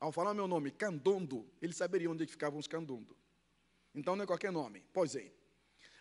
Ao 0.00 0.12
falar 0.12 0.32
meu 0.32 0.46
nome, 0.46 0.70
Candondo, 0.70 1.46
eles 1.60 1.76
saberiam 1.76 2.12
onde 2.12 2.22
é 2.22 2.26
que 2.26 2.32
ficavam 2.32 2.58
os 2.58 2.66
Candondo. 2.66 3.16
Então 3.94 4.14
não 4.14 4.24
é 4.24 4.26
qualquer 4.26 4.52
nome. 4.52 4.84
Pois 4.92 5.16
é. 5.16 5.30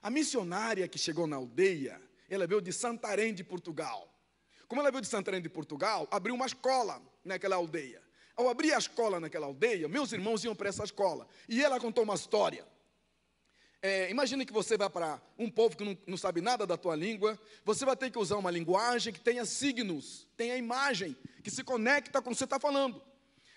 A 0.01 0.09
missionária 0.09 0.87
que 0.87 0.97
chegou 0.97 1.25
na 1.25 1.35
aldeia, 1.35 2.01
ela 2.29 2.45
veio 2.45 2.61
de 2.61 2.71
Santarém 2.71 3.33
de 3.33 3.43
Portugal. 3.43 4.13
Como 4.67 4.81
ela 4.81 4.91
veio 4.91 5.01
de 5.01 5.07
Santarém 5.07 5.41
de 5.41 5.49
Portugal, 5.49 6.07
abriu 6.11 6.35
uma 6.35 6.45
escola 6.45 7.01
naquela 7.23 7.55
aldeia. 7.55 8.01
Ao 8.35 8.49
abrir 8.49 8.73
a 8.73 8.77
escola 8.77 9.19
naquela 9.19 9.47
aldeia, 9.47 9.87
meus 9.87 10.11
irmãos 10.11 10.43
iam 10.43 10.55
para 10.55 10.69
essa 10.69 10.83
escola. 10.83 11.27
E 11.47 11.63
ela 11.63 11.79
contou 11.79 12.03
uma 12.03 12.15
história. 12.15 12.67
É, 13.81 14.09
imagine 14.09 14.45
que 14.45 14.51
você 14.51 14.75
vai 14.75 14.89
para 14.89 15.21
um 15.37 15.49
povo 15.49 15.77
que 15.77 15.83
não, 15.83 15.97
não, 16.07 16.17
sabe 16.17 16.41
nada 16.41 16.65
da 16.65 16.75
tua 16.75 16.95
língua, 16.95 17.39
você 17.63 17.85
vai 17.85 17.95
ter 17.95 18.09
que 18.09 18.17
usar 18.17 18.35
uma 18.35 18.51
linguagem 18.51 19.13
que 19.13 19.19
tenha 19.19 19.45
signos, 19.45 20.27
tenha 20.35 20.57
imagem, 20.57 21.15
que 21.43 21.51
se 21.51 21.63
conecta 21.63 22.21
com 22.21 22.29
o 22.29 22.33
que 22.33 22.37
você 22.37 22.43
está 22.43 22.59
falando. 22.59 23.01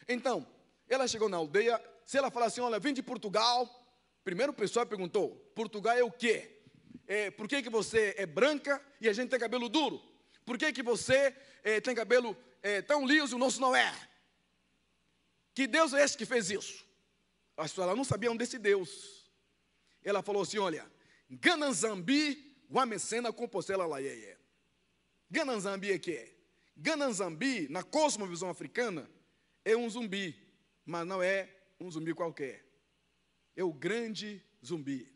Então, 0.08 0.46
ela 0.88 1.08
chegou 1.08 1.28
na 1.28 1.38
aldeia, 1.38 1.82
se 2.04 2.18
ela 2.18 2.30
falar 2.30 2.46
assim, 2.46 2.60
olha, 2.60 2.78
vim 2.78 2.92
de 2.92 3.02
Portugal, 3.02 3.68
primeiro 4.22 4.52
o 4.52 4.54
pessoal 4.54 4.86
perguntou, 4.86 5.30
Portugal 5.54 5.96
é 5.96 6.04
o 6.04 6.10
quê? 6.10 6.60
É, 7.06 7.30
por 7.30 7.48
que, 7.48 7.62
que 7.62 7.70
você 7.70 8.14
é 8.18 8.26
branca 8.26 8.80
e 9.00 9.08
a 9.08 9.12
gente 9.12 9.30
tem 9.30 9.40
cabelo 9.40 9.68
duro? 9.68 10.09
Por 10.50 10.58
que, 10.58 10.72
que 10.72 10.82
você 10.82 11.32
é, 11.62 11.80
tem 11.80 11.94
cabelo 11.94 12.36
é, 12.60 12.82
tão 12.82 13.06
liso 13.06 13.32
e 13.32 13.36
o 13.36 13.38
nosso 13.38 13.60
não 13.60 13.76
é? 13.76 13.94
Que 15.54 15.68
Deus 15.68 15.94
é 15.94 16.02
esse 16.02 16.18
que 16.18 16.26
fez 16.26 16.50
isso? 16.50 16.84
As 17.56 17.70
pessoas 17.70 17.96
não 17.96 18.02
sabiam 18.02 18.36
desse 18.36 18.58
Deus. 18.58 19.30
Ela 20.02 20.24
falou 20.24 20.42
assim: 20.42 20.58
olha, 20.58 20.90
Gananzambi, 21.30 22.56
Wamecena, 22.68 23.32
Compostela, 23.32 23.86
Laieye. 23.86 24.36
Gananzambi 25.30 25.92
é 25.92 26.00
que 26.00 26.14
é? 26.14 26.34
Gananzambi, 26.76 27.68
na 27.68 27.84
cosmovisão 27.84 28.50
africana, 28.50 29.08
é 29.64 29.76
um 29.76 29.88
zumbi, 29.88 30.34
mas 30.84 31.06
não 31.06 31.22
é 31.22 31.48
um 31.78 31.88
zumbi 31.88 32.12
qualquer. 32.12 32.66
É 33.54 33.62
o 33.62 33.72
grande 33.72 34.44
zumbi. 34.66 35.08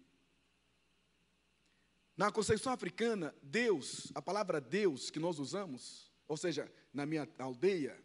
Na 2.16 2.30
concepção 2.30 2.72
africana, 2.72 3.34
Deus, 3.42 4.12
a 4.14 4.22
palavra 4.22 4.60
Deus 4.60 5.10
que 5.10 5.18
nós 5.18 5.38
usamos, 5.40 6.12
ou 6.28 6.36
seja, 6.36 6.72
na 6.92 7.04
minha 7.04 7.28
aldeia, 7.38 8.00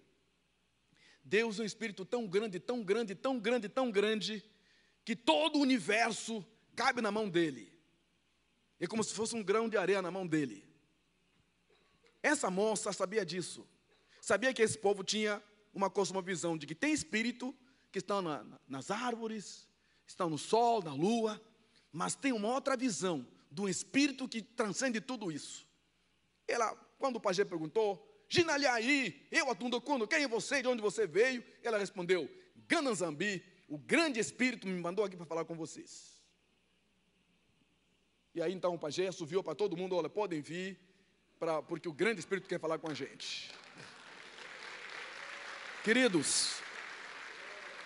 Deus 1.24 1.60
é 1.60 1.62
um 1.62 1.66
espírito 1.66 2.04
tão 2.04 2.28
grande, 2.28 2.60
tão 2.60 2.84
grande, 2.84 3.14
tão 3.14 3.40
grande, 3.40 3.70
tão 3.70 3.92
grande, 3.92 4.44
que 5.06 5.16
todo 5.16 5.58
o 5.58 5.62
universo 5.62 6.44
cabe 6.76 7.02
na 7.02 7.12
mão 7.12 7.30
dele. 7.30 7.72
É 8.80 8.88
como 8.88 9.04
se 9.04 9.14
fosse 9.14 9.36
um 9.36 9.44
grão 9.44 9.70
de 9.70 9.78
areia 9.78 10.02
na 10.02 10.10
mão 10.10 10.26
dele. 10.26 10.68
Essa 12.24 12.50
moça 12.50 12.92
sabia 12.92 13.24
disso. 13.24 13.68
Sabia 14.20 14.54
que 14.54 14.62
esse 14.62 14.78
povo 14.78 15.04
tinha 15.04 15.42
uma 15.72 15.90
cosmovisão 15.90 16.58
de 16.58 16.66
que 16.66 16.74
tem 16.74 16.92
espírito 16.92 17.56
que 17.92 18.00
estão 18.00 18.24
na, 18.24 18.44
nas 18.68 18.90
árvores, 18.90 19.68
estão 20.08 20.30
no 20.30 20.38
sol, 20.38 20.82
na 20.82 20.94
lua, 20.94 21.40
mas 21.92 22.16
tem 22.16 22.34
uma 22.34 22.48
outra 22.48 22.76
visão 22.76 23.26
de 23.50 23.62
um 23.62 23.68
espírito 23.68 24.28
que 24.28 24.42
transcende 24.42 25.02
tudo 25.02 25.32
isso. 25.32 25.68
Ela, 26.48 26.76
quando 26.98 27.18
o 27.18 27.22
pajé 27.22 27.46
perguntou, 27.46 28.06
Ginalhaí, 28.28 29.28
eu 29.32 29.50
Atundocuno, 29.50 30.08
quem 30.08 30.24
é 30.24 30.28
você, 30.28 30.62
de 30.62 30.68
onde 30.68 30.82
você 30.82 31.08
veio? 31.08 31.44
Ela 31.64 31.78
respondeu, 31.78 32.30
Gananzambi, 32.68 33.44
o 33.68 33.78
grande 33.78 34.20
espírito 34.20 34.68
me 34.68 34.80
mandou 34.80 35.04
aqui 35.04 35.16
para 35.16 35.26
falar 35.26 35.46
com 35.46 35.56
vocês. 35.56 36.20
E 38.34 38.42
aí 38.42 38.54
então 38.54 38.74
o 38.74 38.80
pajé 38.80 39.08
assoviou 39.08 39.44
para 39.44 39.56
todo 39.56 39.76
mundo: 39.76 39.96
olha, 39.96 40.10
podem 40.10 40.42
vir, 40.42 40.80
pra, 41.40 41.62
porque 41.62 41.90
o 41.90 41.94
grande 41.94 42.20
Espírito 42.20 42.48
quer 42.48 42.60
falar 42.60 42.78
com 42.78 42.90
a 42.90 42.94
gente. 42.94 43.52
Queridos, 45.84 46.60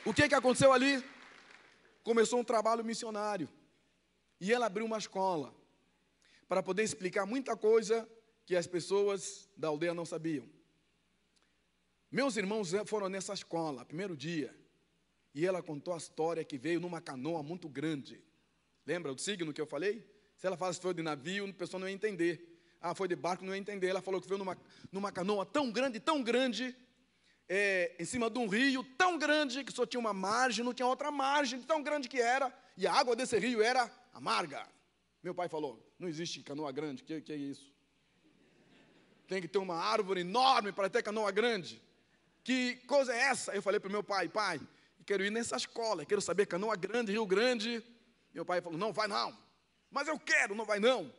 o 0.03 0.14
que, 0.14 0.28
que 0.28 0.36
aconteceu 0.36 0.74
ali? 0.74 1.03
Começou 2.03 2.39
um 2.39 2.43
trabalho 2.43 2.84
missionário. 2.84 3.47
E 4.39 4.51
ela 4.51 4.65
abriu 4.65 4.86
uma 4.86 4.97
escola 4.97 5.53
para 6.47 6.61
poder 6.61 6.84
explicar 6.84 7.25
muita 7.25 7.55
coisa 7.55 8.07
que 8.45 8.55
as 8.55 8.67
pessoas 8.67 9.49
da 9.55 9.67
aldeia 9.67 9.93
não 9.93 10.05
sabiam. 10.05 10.47
Meus 12.11 12.38
irmãos 12.38 12.71
foram 12.86 13.09
nessa 13.09 13.34
escola, 13.34 13.86
primeiro 13.86 14.15
dia, 14.15 14.55
e 15.34 15.45
ela 15.45 15.63
contou 15.63 15.93
a 15.93 15.97
história 15.97 16.43
que 16.43 16.57
veio 16.57 16.79
numa 16.79 17.01
canoa 17.01 17.41
muito 17.41 17.67
grande. 17.67 18.23
Lembra 18.86 19.13
do 19.13 19.19
signo 19.19 19.53
que 19.53 19.59
eu 19.59 19.65
falei? 19.65 20.07
Se 20.38 20.45
ela 20.45 20.57
falasse 20.57 20.77
que 20.77 20.84
foi 20.84 20.93
de 20.93 21.01
navio, 21.01 21.47
a 21.47 21.53
pessoa 21.53 21.79
não 21.79 21.88
ia 21.88 21.95
entender. 21.95 22.53
Ah, 22.79 22.93
foi 22.93 23.07
de 23.07 23.15
barco, 23.15 23.45
não 23.45 23.55
ia 23.55 23.59
entender. 23.59 23.88
Ela 23.88 24.01
falou 24.01 24.21
que 24.21 24.27
veio 24.27 24.38
numa, 24.38 24.57
numa 24.91 25.11
canoa 25.11 25.45
tão 25.45 25.71
grande, 25.71 25.99
tão 25.99 26.21
grande, 26.21 26.75
é, 27.47 27.95
em 27.97 28.05
cima 28.05 28.29
de 28.29 28.38
um 28.38 28.47
rio 28.47 28.84
tão 28.97 29.17
grande, 29.17 29.63
que 29.63 29.71
só 29.71 29.86
tinha 29.86 29.99
uma 29.99 30.13
margem, 30.13 30.63
não 30.63 30.73
tinha 30.73 30.86
outra 30.86 31.09
margem, 31.09 31.61
tão 31.61 31.81
grande 31.81 32.09
que 32.09 32.19
era, 32.19 32.53
e 32.77 32.86
a 32.86 32.93
água 32.93 33.15
desse 33.15 33.39
rio 33.39 33.61
era 33.61 33.89
amarga. 34.14 34.68
Meu 35.22 35.34
pai 35.34 35.49
falou: 35.49 35.84
não 35.97 36.07
existe 36.07 36.41
canoa 36.41 36.72
grande, 36.72 37.03
que, 37.03 37.22
que 37.22 37.34
é 37.34 37.36
isso? 37.36 37.74
Tem 39.28 39.41
que 39.41 39.47
ter 39.47 39.57
uma 39.57 39.76
árvore 39.76 40.22
enorme 40.22 40.72
para 40.72 40.89
ter 40.89 41.01
canoa 41.01 41.32
grande. 41.32 41.82
que 42.43 42.76
coisa 42.88 43.14
é 43.14 43.20
essa? 43.20 43.53
Eu 43.53 43.61
falei 43.61 43.80
para 43.80 43.89
o 43.89 43.91
meu 43.91 44.03
pai, 44.03 44.28
pai, 44.28 44.59
quero 45.05 45.24
ir 45.26 45.32
nessa 45.32 45.55
escola, 45.55 46.05
quero 46.05 46.22
saber 46.22 46.45
Canoa 46.45 46.76
Grande, 46.76 47.11
Rio 47.11 47.26
Grande. 47.26 47.84
Meu 48.34 48.45
pai 48.45 48.61
falou, 48.61 48.78
não, 48.78 48.91
vai 48.91 49.07
não. 49.07 49.38
Mas 49.91 50.07
eu 50.07 50.20
quero, 50.20 50.55
não 50.55 50.66
vai 50.66 50.80
não. 50.80 51.14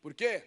Por 0.00 0.14
quê? 0.14 0.44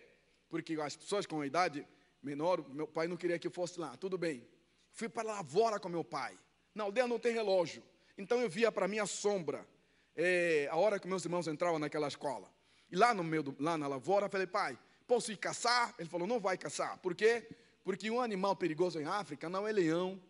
Porque 0.50 0.80
as 0.80 0.96
pessoas 0.96 1.26
com 1.26 1.42
a 1.42 1.46
idade 1.46 1.86
menor, 2.22 2.68
meu 2.70 2.88
pai 2.88 3.08
não 3.08 3.18
queria 3.18 3.38
que 3.38 3.48
eu 3.48 3.52
fosse 3.52 3.80
lá. 3.80 3.98
Tudo 3.98 4.18
bem. 4.18 4.48
Fui 4.92 5.10
para 5.10 5.30
a 5.30 5.36
lavoura 5.36 5.80
com 5.80 5.90
meu 5.90 6.04
pai. 6.04 6.38
Na 6.74 6.84
aldeia 6.84 7.08
não 7.08 7.20
tem 7.20 7.34
relógio. 7.34 7.84
Então 8.18 8.40
eu 8.40 8.50
via 8.50 8.72
para 8.72 8.88
minha 8.88 9.06
sombra 9.06 9.68
é, 10.16 10.68
a 10.72 10.76
hora 10.76 11.00
que 11.00 11.08
meus 11.08 11.26
irmãos 11.26 11.48
entravam 11.48 11.80
naquela 11.80 12.08
escola. 12.08 12.50
E 12.92 12.96
lá 12.96 13.14
no 13.14 13.24
meio, 13.24 13.44
do, 13.44 13.56
lá 13.60 13.78
na 13.78 13.88
lavoura, 13.88 14.30
falei, 14.30 14.48
pai, 14.48 14.78
posso 15.08 15.32
ir 15.32 15.38
caçar? 15.38 15.94
Ele 15.98 16.10
falou, 16.10 16.28
não 16.28 16.40
vai 16.40 16.58
caçar. 16.58 16.98
Por 17.00 17.16
quê? 17.16 17.48
Porque 17.84 18.10
um 18.10 18.22
animal 18.22 18.56
perigoso 18.56 19.00
em 19.00 19.06
África 19.06 19.50
não 19.50 19.68
é 19.68 19.72
leão, 19.72 20.22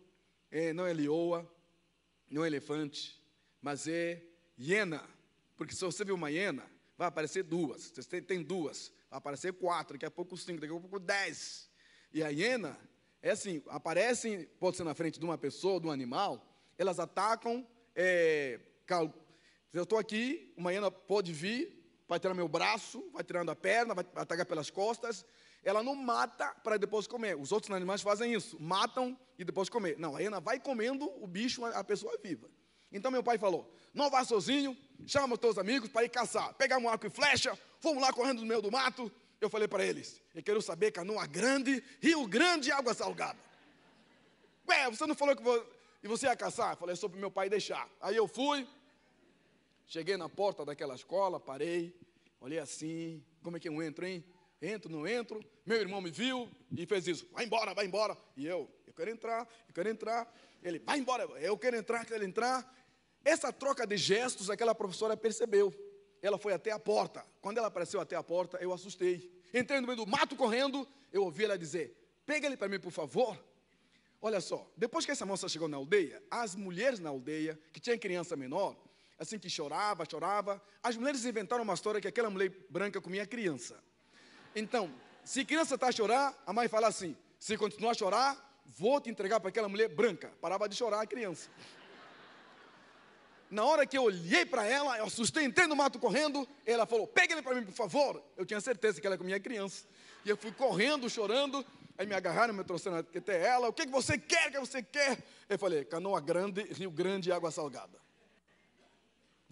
é, 0.50 0.72
não 0.72 0.86
é 0.86 0.92
leoa, 0.92 1.48
não 2.30 2.44
é 2.44 2.46
elefante, 2.46 3.22
mas 3.60 3.86
é 3.86 4.22
hiena. 4.58 5.06
Porque 5.56 5.74
se 5.74 5.84
você 5.84 6.04
viu 6.04 6.14
uma 6.14 6.30
hiena, 6.30 6.64
vai 6.96 7.08
aparecer 7.08 7.42
duas. 7.42 7.92
Você 7.94 8.02
tem, 8.02 8.22
tem 8.22 8.42
duas, 8.42 8.92
vai 9.10 9.18
aparecer 9.18 9.52
quatro, 9.52 9.94
daqui 9.94 10.06
a 10.06 10.10
pouco 10.10 10.36
cinco, 10.36 10.60
daqui 10.60 10.74
a 10.74 10.80
pouco 10.80 10.98
dez. 10.98 11.70
E 12.12 12.22
a 12.22 12.28
hiena, 12.28 12.78
é 13.22 13.30
assim, 13.30 13.62
aparecem, 13.68 14.46
pode 14.58 14.76
ser 14.76 14.84
na 14.84 14.94
frente 14.94 15.18
de 15.18 15.24
uma 15.24 15.38
pessoa, 15.38 15.80
de 15.80 15.86
um 15.86 15.90
animal, 15.90 16.46
elas 16.76 16.98
atacam, 16.98 17.66
é, 17.94 18.58
eu 19.78 19.82
estou 19.82 19.98
aqui, 19.98 20.52
uma 20.56 20.72
hiena 20.72 20.90
pode 20.90 21.32
vir, 21.32 21.84
vai 22.08 22.20
tirar 22.20 22.34
meu 22.34 22.48
braço, 22.48 23.04
vai 23.12 23.24
tirando 23.24 23.50
a 23.50 23.56
perna, 23.56 23.94
vai 23.94 24.06
atacar 24.14 24.46
pelas 24.46 24.70
costas, 24.70 25.24
ela 25.64 25.82
não 25.82 25.94
mata 25.94 26.54
para 26.62 26.76
depois 26.76 27.06
comer. 27.06 27.36
Os 27.36 27.50
outros 27.50 27.70
animais 27.72 28.02
fazem 28.02 28.32
isso, 28.32 28.60
matam 28.60 29.18
e 29.38 29.44
depois 29.44 29.68
comer. 29.68 29.98
Não, 29.98 30.14
a 30.14 30.20
hiena 30.20 30.40
vai 30.40 30.60
comendo 30.60 31.10
o 31.22 31.26
bicho, 31.26 31.64
a 31.64 31.82
pessoa 31.82 32.16
viva. 32.22 32.48
Então 32.92 33.10
meu 33.10 33.22
pai 33.22 33.36
falou: 33.38 33.68
não 33.92 34.08
vá 34.08 34.24
sozinho, 34.24 34.76
chama 35.06 35.34
os 35.34 35.40
teus 35.40 35.58
amigos 35.58 35.88
para 35.88 36.04
ir 36.04 36.08
caçar. 36.08 36.54
Pegar 36.54 36.78
um 36.78 36.88
arco 36.88 37.06
e 37.06 37.10
flecha, 37.10 37.58
vamos 37.80 38.00
lá 38.00 38.12
correndo 38.12 38.40
no 38.40 38.46
meio 38.46 38.62
do 38.62 38.70
mato. 38.70 39.10
Eu 39.40 39.50
falei 39.50 39.66
para 39.66 39.84
eles: 39.84 40.22
eu 40.34 40.42
quero 40.42 40.62
saber 40.62 40.92
canoa 40.92 41.26
grande, 41.26 41.82
rio 42.00 42.26
grande 42.28 42.70
água 42.70 42.94
salgada. 42.94 43.38
Ué, 44.68 44.88
você 44.90 45.06
não 45.06 45.14
falou 45.14 45.34
que 45.34 46.08
você 46.08 46.26
ia 46.26 46.36
caçar? 46.36 46.74
Eu 46.74 46.76
falei: 46.76 46.94
só 46.94 47.08
para 47.08 47.18
meu 47.18 47.30
pai 47.30 47.48
deixar. 47.48 47.88
Aí 48.00 48.14
eu 48.14 48.28
fui, 48.28 48.66
cheguei 49.86 50.16
na 50.16 50.28
porta 50.28 50.64
daquela 50.64 50.94
escola, 50.94 51.38
parei, 51.40 51.94
olhei 52.40 52.58
assim: 52.58 53.24
como 53.42 53.56
é 53.56 53.60
que 53.60 53.68
eu 53.68 53.82
entro, 53.82 54.06
hein? 54.06 54.24
Entro, 54.60 54.90
não 54.90 55.06
entro. 55.06 55.44
Meu 55.66 55.78
irmão 55.78 56.00
me 56.00 56.10
viu 56.10 56.48
e 56.76 56.86
fez 56.86 57.06
isso: 57.06 57.28
vai 57.32 57.44
embora, 57.44 57.74
vai 57.74 57.86
embora. 57.86 58.16
E 58.36 58.46
eu: 58.46 58.70
eu 58.86 58.92
quero 58.94 59.10
entrar, 59.10 59.48
eu 59.68 59.74
quero 59.74 59.88
entrar. 59.88 60.32
Ele: 60.62 60.78
vai 60.78 60.98
embora, 60.98 61.24
eu 61.40 61.58
quero 61.58 61.76
entrar, 61.76 62.04
quero 62.06 62.24
entrar. 62.24 62.74
Essa 63.24 63.52
troca 63.52 63.86
de 63.86 63.96
gestos, 63.96 64.50
aquela 64.50 64.74
professora 64.74 65.16
percebeu. 65.16 65.72
Ela 66.20 66.38
foi 66.38 66.54
até 66.54 66.70
a 66.70 66.78
porta. 66.78 67.24
Quando 67.40 67.58
ela 67.58 67.68
apareceu 67.68 68.00
até 68.00 68.16
a 68.16 68.22
porta, 68.22 68.58
eu 68.58 68.72
assustei. 68.72 69.30
Entrei 69.52 69.80
no 69.80 69.86
meio 69.86 69.98
do 69.98 70.06
mato 70.06 70.36
correndo, 70.36 70.86
eu 71.12 71.24
ouvi 71.24 71.44
ela 71.44 71.58
dizer: 71.58 71.96
Pega 72.24 72.46
ele 72.46 72.56
para 72.56 72.68
mim, 72.68 72.80
por 72.80 72.90
favor. 72.90 73.38
Olha 74.20 74.40
só, 74.40 74.66
depois 74.74 75.04
que 75.04 75.10
essa 75.10 75.26
moça 75.26 75.46
chegou 75.50 75.68
na 75.68 75.76
aldeia, 75.76 76.22
as 76.30 76.54
mulheres 76.54 76.98
na 76.98 77.10
aldeia, 77.10 77.60
que 77.70 77.78
tinha 77.78 77.98
criança 77.98 78.34
menor, 78.34 78.74
assim 79.18 79.38
que 79.38 79.48
chorava, 79.48 80.04
chorava, 80.08 80.62
as 80.82 80.96
mulheres 80.96 81.24
inventaram 81.24 81.62
uma 81.62 81.74
história 81.74 82.00
que 82.00 82.08
aquela 82.08 82.30
mulher 82.30 82.52
branca 82.68 83.00
comia 83.00 83.26
criança. 83.26 83.82
Então, 84.54 84.92
se 85.24 85.44
criança 85.44 85.74
está 85.74 85.88
a 85.88 85.92
chorar, 85.92 86.34
a 86.46 86.52
mãe 86.52 86.68
fala 86.68 86.88
assim: 86.88 87.16
se 87.38 87.56
continuar 87.56 87.92
a 87.92 87.94
chorar, 87.94 88.62
vou 88.78 89.00
te 89.00 89.10
entregar 89.10 89.40
para 89.40 89.48
aquela 89.48 89.68
mulher 89.68 89.88
branca. 89.88 90.32
Parava 90.40 90.68
de 90.68 90.76
chorar 90.76 91.00
a 91.00 91.06
criança. 91.06 91.48
Na 93.50 93.64
hora 93.64 93.86
que 93.86 93.96
eu 93.96 94.02
olhei 94.02 94.44
para 94.44 94.66
ela, 94.66 94.98
eu 94.98 95.04
assustei, 95.04 95.44
entrei 95.44 95.66
no 95.66 95.76
mato 95.76 95.98
correndo. 95.98 96.46
Ela 96.66 96.86
falou: 96.86 97.06
Pega 97.06 97.34
ele 97.34 97.42
para 97.42 97.54
mim, 97.54 97.64
por 97.64 97.74
favor. 97.74 98.22
Eu 98.36 98.44
tinha 98.44 98.60
certeza 98.60 99.00
que 99.00 99.06
ela 99.06 99.16
comia 99.16 99.40
criança. 99.40 99.86
E 100.24 100.30
eu 100.30 100.36
fui 100.36 100.52
correndo, 100.52 101.08
chorando. 101.08 101.64
Aí 101.96 102.06
me 102.06 102.14
agarraram, 102.14 102.52
me 102.52 102.64
trouxeram 102.64 102.98
até 102.98 103.46
ela. 103.46 103.68
O 103.68 103.72
que, 103.72 103.86
que 103.86 103.92
você 103.92 104.18
quer? 104.18 104.48
O 104.48 104.52
que 104.52 104.58
você 104.58 104.82
quer? 104.82 105.18
Eu 105.48 105.58
falei: 105.58 105.84
Canoa 105.84 106.20
Grande, 106.20 106.62
Rio 106.72 106.90
Grande 106.90 107.30
e 107.30 107.32
Água 107.32 107.50
Salgada. 107.50 108.03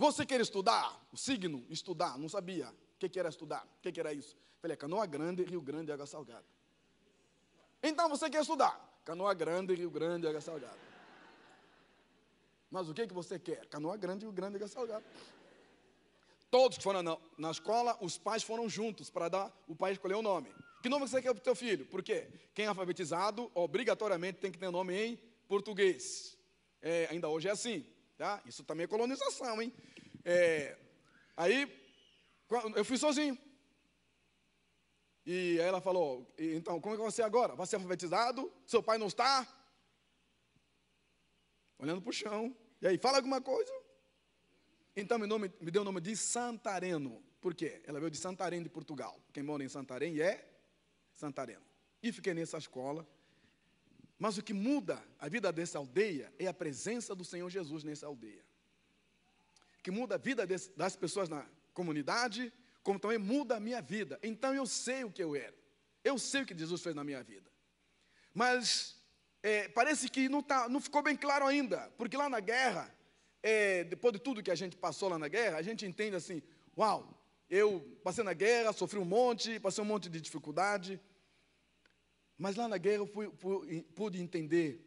Você 0.03 0.27
quer 0.27 0.41
estudar? 0.41 1.01
O 1.13 1.17
signo, 1.17 1.65
estudar. 1.71 2.19
Não 2.19 2.29
sabia 2.29 2.69
o 2.69 2.99
que, 2.99 3.09
que 3.09 3.21
era 3.21 3.29
estudar. 3.29 3.65
O 3.79 3.81
que, 3.81 3.93
que 3.93 4.01
era 4.01 4.13
isso? 4.13 4.37
Falei: 4.61 4.77
Canoa 4.77 5.07
Grande, 5.07 5.45
Rio 5.45 5.63
Grande 5.63 5.91
e 5.91 5.93
Água 5.93 6.07
Salgada. 6.07 6.45
Então 7.81 8.09
você 8.09 8.29
quer 8.29 8.43
estudar? 8.43 8.75
Canoa 9.05 9.33
Grande, 9.33 9.73
Rio 9.77 9.91
Grande 9.91 10.27
e 10.27 10.29
Água 10.29 10.41
Salgada. 10.41 10.79
Mas 12.69 12.89
o 12.89 12.95
que, 12.95 13.07
que 13.07 13.15
você 13.15 13.39
quer? 13.39 13.65
Canoa 13.67 13.97
grande 13.97 14.25
e 14.25 14.29
o 14.29 14.33
grande 14.33 14.61
é 14.61 14.67
salgado. 14.67 15.05
Todos 16.51 16.79
que 16.79 16.83
foram 16.83 17.03
na, 17.03 17.19
na, 17.39 17.51
escola, 17.51 17.97
os 18.01 18.17
pais 18.17 18.43
foram 18.43 18.69
juntos 18.69 19.11
para 19.11 19.29
dar 19.29 19.53
o 19.69 19.77
pai 19.77 19.93
escolher 19.93 20.15
o 20.15 20.23
nome. 20.23 20.53
Que 20.83 20.89
nome 20.89 21.07
você 21.07 21.21
quer 21.21 21.33
para 21.35 21.41
o 21.41 21.45
teu 21.45 21.55
filho? 21.55 21.85
Por 21.87 22.03
quê? 22.03 22.29
Quem 22.55 22.65
é 22.65 22.69
alfabetizado, 22.69 23.51
obrigatoriamente 23.55 24.39
tem 24.41 24.51
que 24.51 24.59
ter 24.59 24.71
nome 24.71 24.95
em 24.95 25.21
português. 25.47 26.37
É, 26.81 27.09
ainda 27.11 27.29
hoje 27.29 27.47
é 27.47 27.51
assim, 27.51 27.85
tá? 28.17 28.43
Isso 28.47 28.65
também 28.65 28.85
é 28.85 28.87
colonização, 28.87 29.61
hein? 29.61 29.71
É, 30.25 30.77
aí, 31.37 31.71
eu 32.77 32.85
fui 32.85 32.99
sozinho. 32.99 33.39
E 35.25 35.61
aí 35.61 35.69
ela 35.69 35.81
falou, 35.81 36.33
então, 36.37 36.81
como 36.81 36.95
é 36.95 36.99
que 36.99 37.05
você 37.05 37.23
agora? 37.23 37.55
Vai 37.55 37.67
ser 37.67 37.77
alfabetizado? 37.77 38.53
Seu 38.67 38.83
pai 38.83 38.99
não 38.99 39.07
está? 39.07 39.47
Olhando 41.79 42.03
para 42.03 42.11
o 42.11 42.13
chão. 42.13 42.57
E 42.81 42.87
aí, 42.87 42.99
fala 42.99 43.19
alguma 43.19 43.41
coisa? 43.41 43.73
Então 44.95 45.19
me, 45.19 45.27
nome, 45.27 45.51
me 45.61 45.71
deu 45.71 45.83
o 45.83 45.85
nome 45.85 46.01
de 46.01 46.17
Santareno. 46.17 47.23
Por 47.41 47.55
quê? 47.55 47.83
Ela 47.87 47.99
veio 47.99 48.11
de 48.11 48.19
Santarém, 48.19 48.63
de 48.63 48.69
Portugal. 48.69 49.21
Quem 49.33 49.43
mora 49.43 49.65
em 49.65 49.69
Santarém 49.69 50.21
é 50.21 50.49
Santareno. 51.13 51.65
E 52.03 52.13
fiquei 52.13 52.35
nessa 52.35 52.59
escola. 52.59 53.07
Mas 54.19 54.39
o 54.39 54.43
que 54.43 54.53
muda 54.53 55.03
a 55.19 55.29
vida 55.29 55.53
dessa 55.53 55.79
aldeia 55.79 56.33
é 56.39 56.47
a 56.47 56.55
presença 56.55 57.15
do 57.15 57.25
Senhor 57.25 57.49
Jesus 57.49 57.83
nessa 57.83 58.07
aldeia. 58.07 58.45
Que 59.83 59.91
muda 59.91 60.15
a 60.15 60.19
vida 60.19 60.47
das 60.77 60.97
pessoas 60.97 61.29
na 61.29 61.47
comunidade, 61.75 62.53
como 62.83 62.99
também 62.99 63.19
muda 63.19 63.57
a 63.57 63.61
minha 63.61 63.81
vida. 63.81 64.19
Então 64.23 64.55
eu 64.55 64.67
sei 64.67 65.05
o 65.05 65.11
que 65.11 65.23
eu 65.23 65.35
era. 65.35 65.55
Eu 66.05 66.19
sei 66.19 66.43
o 66.43 66.47
que 66.47 66.57
Jesus 66.57 66.83
fez 66.83 66.95
na 66.95 67.05
minha 67.05 67.23
vida. 67.23 67.51
Mas 68.35 68.97
é, 69.43 69.69
parece 69.69 70.09
que 70.09 70.29
não, 70.29 70.43
tá, 70.43 70.69
não 70.69 70.81
ficou 70.81 71.03
bem 71.03 71.17
claro 71.17 71.47
ainda, 71.47 71.91
porque 71.97 72.17
lá 72.17 72.29
na 72.29 72.41
guerra, 72.41 72.93
é, 73.43 73.85
depois 73.85 74.13
de 74.13 74.21
tudo 74.21 74.43
que 74.43 74.51
a 74.51 74.55
gente 74.55 74.77
passou 74.77 75.09
lá 75.09 75.19
na 75.19 75.29
guerra, 75.29 75.59
a 75.59 75.63
gente 75.63 75.85
entende 75.85 76.17
assim: 76.17 76.43
uau, 76.77 77.21
eu 77.51 77.81
passei 78.03 78.25
na 78.25 78.33
guerra, 78.33 78.73
sofri 78.73 78.99
um 78.99 79.05
monte, 79.05 79.61
passei 79.61 79.83
um 79.83 79.87
monte 79.87 80.09
de 80.09 80.21
dificuldade, 80.21 81.01
mas 82.39 82.57
lá 82.57 82.67
na 82.67 82.79
guerra 82.79 82.99
eu 82.99 83.07
fui, 83.07 83.29
pude 83.95 84.21
entender 84.21 84.81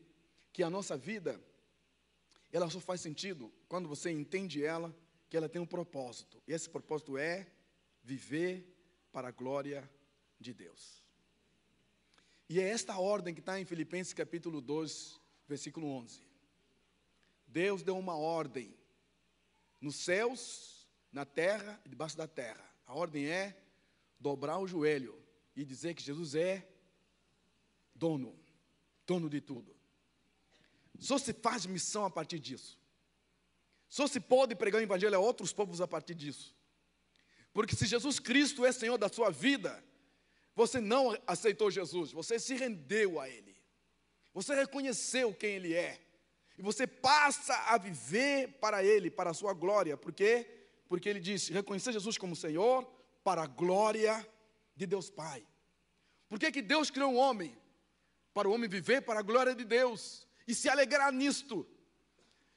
que 0.52 0.64
a 0.64 0.70
nossa 0.70 0.98
vida, 0.98 1.39
ela 2.56 2.70
só 2.70 2.80
faz 2.80 3.01
sentido 3.01 3.51
quando 3.68 3.89
você 3.89 4.10
entende 4.10 4.64
ela, 4.64 4.95
que 5.30 5.36
ela 5.36 5.49
tem 5.49 5.62
um 5.62 5.66
propósito, 5.66 6.41
e 6.47 6.53
esse 6.53 6.70
propósito 6.70 7.18
é 7.18 7.51
viver 8.01 8.66
para 9.12 9.28
a 9.28 9.32
glória 9.32 9.89
de 10.39 10.53
Deus. 10.53 11.03
E 12.47 12.62
é 12.62 12.70
esta 12.70 12.97
ordem 12.97 13.34
que 13.34 13.41
está 13.41 13.60
em 13.60 13.66
Filipenses 13.66 14.14
capítulo 14.14 14.62
2, 14.62 15.20
versículo 15.45 15.88
11. 15.88 16.22
Deus 17.45 17.84
deu 17.84 17.97
uma 17.97 18.16
ordem 18.16 18.74
nos 19.82 19.97
céus, 19.97 20.88
na 21.12 21.26
terra 21.26 21.82
e 21.84 21.89
debaixo 21.89 22.16
da 22.16 22.28
terra. 22.28 22.64
A 22.86 22.93
ordem 22.93 23.28
é 23.28 23.62
dobrar 24.18 24.60
o 24.60 24.68
joelho 24.68 25.22
e 25.58 25.66
dizer 25.66 25.93
que 25.93 26.03
Jesus 26.03 26.36
é 26.36 26.66
dono, 27.93 28.34
dono 29.06 29.30
de 29.30 29.41
tudo. 29.41 29.74
Só 31.00 31.18
se 31.18 31.34
faz 31.34 31.66
missão 31.66 32.06
a 32.06 32.10
partir 32.10 32.39
disso. 32.39 32.80
Só 33.88 34.08
se 34.08 34.20
pode 34.20 34.56
pregar 34.56 34.82
o 34.82 34.84
evangelho 34.84 35.16
a 35.16 35.20
outros 35.20 35.54
povos 35.54 35.82
a 35.82 35.88
partir 35.88 36.16
disso. 36.16 36.56
Porque 37.54 37.76
se 37.76 37.86
Jesus 37.86 38.20
Cristo 38.20 38.66
é 38.66 38.72
Senhor 38.72 38.98
da 38.98 39.08
sua 39.08 39.30
vida, 39.30 39.84
você 40.56 40.82
não 40.82 41.18
aceitou 41.26 41.72
Jesus, 41.72 42.12
você 42.12 42.39
se 42.39 42.56
rendeu 42.56 43.20
a 43.20 43.30
Ele. 43.30 43.56
Você 44.34 44.54
reconheceu 44.54 45.34
quem 45.34 45.52
Ele 45.52 45.74
é. 45.74 46.02
E 46.58 46.62
você 46.62 46.86
passa 46.86 47.54
a 47.68 47.78
viver 47.78 48.58
para 48.60 48.84
Ele, 48.84 49.10
para 49.10 49.30
a 49.30 49.34
sua 49.34 49.54
glória. 49.54 49.96
Por 49.96 50.12
quê? 50.12 50.46
Porque 50.88 51.08
Ele 51.08 51.20
disse: 51.20 51.54
reconhecer 51.54 51.93
Jesus 51.93 52.18
como 52.18 52.36
Senhor 52.36 52.86
para 53.24 53.43
a 53.43 53.48
glória 53.48 54.26
de 54.76 54.86
Deus 54.86 55.10
Pai. 55.10 55.46
Por 56.28 56.39
que, 56.39 56.52
que 56.52 56.62
Deus 56.62 56.89
criou 56.89 57.12
um 57.12 57.18
homem? 57.18 57.58
Para 58.34 58.50
o 58.50 58.52
homem 58.52 58.70
viver 58.70 59.02
para 59.02 59.20
a 59.20 59.24
glória 59.24 59.56
de 59.56 59.64
Deus 59.64 60.24
e 60.48 60.54
se 60.54 60.70
alegrar 60.70 61.12
nisto. 61.12 61.68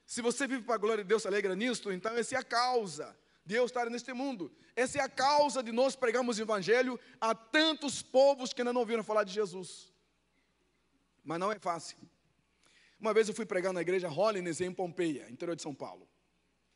Se 0.06 0.22
você 0.22 0.46
vive 0.46 0.62
para 0.62 0.76
a 0.76 0.78
glória 0.78 1.04
de 1.04 1.08
Deus, 1.08 1.22
se 1.22 1.28
alegra 1.28 1.54
nisto, 1.54 1.92
então 1.92 2.16
essa 2.16 2.34
é 2.34 2.38
a 2.38 2.42
causa 2.42 3.16
Deus 3.48 3.70
estar 3.70 3.88
neste 3.88 4.12
mundo. 4.12 4.52
Essa 4.76 4.98
é 4.98 5.00
a 5.00 5.08
causa 5.08 5.62
de 5.62 5.72
nós 5.72 5.96
pregarmos 5.96 6.38
o 6.38 6.42
Evangelho 6.42 7.00
a 7.18 7.34
tantos 7.34 8.02
povos 8.02 8.52
que 8.52 8.60
ainda 8.60 8.74
não 8.74 8.82
ouviram 8.82 9.02
falar 9.02 9.24
de 9.24 9.32
Jesus. 9.32 9.90
Mas 11.24 11.40
não 11.40 11.50
é 11.50 11.58
fácil. 11.58 11.96
Uma 13.00 13.14
vez 13.14 13.26
eu 13.26 13.34
fui 13.34 13.46
pregar 13.46 13.72
na 13.72 13.80
igreja 13.80 14.10
Holiness 14.10 14.60
em 14.60 14.70
Pompeia, 14.70 15.26
interior 15.30 15.56
de 15.56 15.62
São 15.62 15.74
Paulo. 15.74 16.06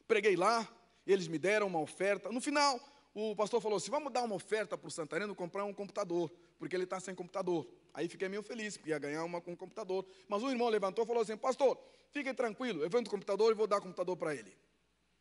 Preguei 0.08 0.34
lá, 0.34 0.66
eles 1.06 1.28
me 1.28 1.38
deram 1.38 1.66
uma 1.66 1.80
oferta. 1.80 2.32
No 2.32 2.40
final, 2.40 2.80
o 3.14 3.36
pastor 3.36 3.60
falou 3.60 3.76
assim: 3.76 3.90
vamos 3.90 4.12
dar 4.12 4.22
uma 4.22 4.34
oferta 4.34 4.76
para 4.76 4.88
o 4.88 4.90
Santareno 4.90 5.34
comprar 5.34 5.64
um 5.64 5.74
computador, 5.74 6.30
porque 6.58 6.74
ele 6.74 6.84
está 6.84 6.98
sem 6.98 7.14
computador. 7.14 7.66
Aí 7.92 8.08
fiquei 8.08 8.28
meio 8.28 8.42
feliz, 8.42 8.76
porque 8.76 8.90
ia 8.90 8.98
ganhar 8.98 9.24
uma 9.24 9.40
com 9.40 9.52
um 9.52 9.56
computador. 9.56 10.06
Mas 10.28 10.42
o 10.42 10.50
irmão 10.50 10.68
levantou 10.68 11.04
e 11.04 11.06
falou 11.06 11.22
assim: 11.22 11.36
Pastor, 11.36 11.78
fique 12.10 12.32
tranquilo, 12.32 12.82
eu 12.82 12.88
vendo 12.88 13.06
o 13.06 13.10
computador 13.10 13.50
e 13.52 13.54
vou 13.54 13.66
dar 13.66 13.78
o 13.78 13.82
computador 13.82 14.16
para 14.16 14.34
ele. 14.34 14.56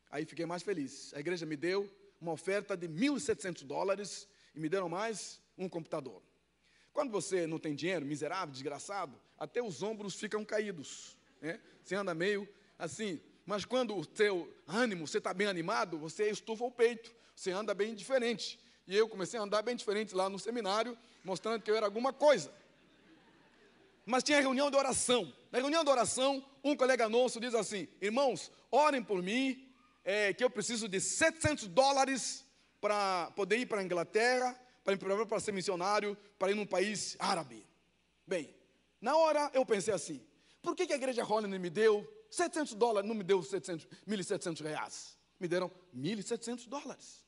Aí 0.09 0.25
fiquei 0.25 0.45
mais 0.45 0.63
feliz. 0.63 1.13
A 1.13 1.19
igreja 1.19 1.45
me 1.45 1.55
deu 1.55 1.89
uma 2.19 2.33
oferta 2.33 2.77
de 2.77 2.87
1.700 2.87 3.63
dólares 3.63 4.27
e 4.53 4.59
me 4.59 4.69
deram 4.69 4.87
mais 4.87 5.41
um 5.57 5.67
computador. 5.67 6.21
Quando 6.93 7.11
você 7.11 7.47
não 7.47 7.57
tem 7.57 7.73
dinheiro, 7.73 8.05
miserável, 8.05 8.51
desgraçado, 8.51 9.19
até 9.37 9.61
os 9.61 9.81
ombros 9.81 10.15
ficam 10.15 10.43
caídos. 10.43 11.17
Né? 11.41 11.59
Você 11.83 11.95
anda 11.95 12.13
meio 12.13 12.47
assim. 12.77 13.21
Mas 13.45 13.65
quando 13.65 13.97
o 13.97 14.05
seu 14.15 14.53
ânimo, 14.67 15.07
você 15.07 15.17
está 15.17 15.33
bem 15.33 15.47
animado, 15.47 15.97
você 15.97 16.29
estufa 16.29 16.63
o 16.63 16.71
peito, 16.71 17.13
você 17.35 17.51
anda 17.51 17.73
bem 17.73 17.93
diferente. 17.95 18.59
E 18.87 18.95
eu 18.95 19.07
comecei 19.07 19.39
a 19.39 19.43
andar 19.43 19.61
bem 19.61 19.75
diferente 19.75 20.15
lá 20.15 20.29
no 20.29 20.39
seminário, 20.39 20.97
mostrando 21.23 21.61
que 21.61 21.69
eu 21.69 21.75
era 21.75 21.85
alguma 21.85 22.11
coisa. 22.11 22.51
Mas 24.05 24.23
tinha 24.23 24.41
reunião 24.41 24.69
de 24.69 24.77
oração. 24.77 25.31
Na 25.51 25.59
reunião 25.59 25.83
de 25.83 25.89
oração, 25.89 26.43
um 26.63 26.75
colega 26.75 27.07
nosso 27.07 27.39
diz 27.39 27.53
assim: 27.53 27.87
Irmãos, 28.01 28.51
orem 28.71 29.03
por 29.03 29.21
mim, 29.21 29.67
é, 30.03 30.33
que 30.33 30.43
eu 30.43 30.49
preciso 30.49 30.87
de 30.87 30.99
700 30.99 31.67
dólares 31.67 32.45
para 32.79 33.31
poder 33.31 33.57
ir 33.57 33.67
para 33.67 33.81
a 33.81 33.83
Inglaterra, 33.83 34.59
para 34.83 35.25
para 35.25 35.39
ser 35.39 35.51
missionário, 35.51 36.17
para 36.37 36.51
ir 36.51 36.55
num 36.55 36.65
país 36.65 37.15
árabe. 37.19 37.65
Bem, 38.25 38.53
na 38.99 39.15
hora 39.15 39.51
eu 39.53 39.65
pensei 39.65 39.93
assim: 39.93 40.25
por 40.61 40.75
que, 40.75 40.87
que 40.87 40.93
a 40.93 40.97
igreja 40.97 41.23
Holland 41.23 41.57
me 41.59 41.69
deu 41.69 42.07
700 42.29 42.73
dólares, 42.73 43.07
não 43.07 43.15
me 43.15 43.23
deu 43.23 43.41
700, 43.43 43.87
1.700 44.07 44.63
reais? 44.63 45.20
Me 45.41 45.47
deram 45.47 45.71
1.700 45.97 46.67
dólares. 46.67 47.25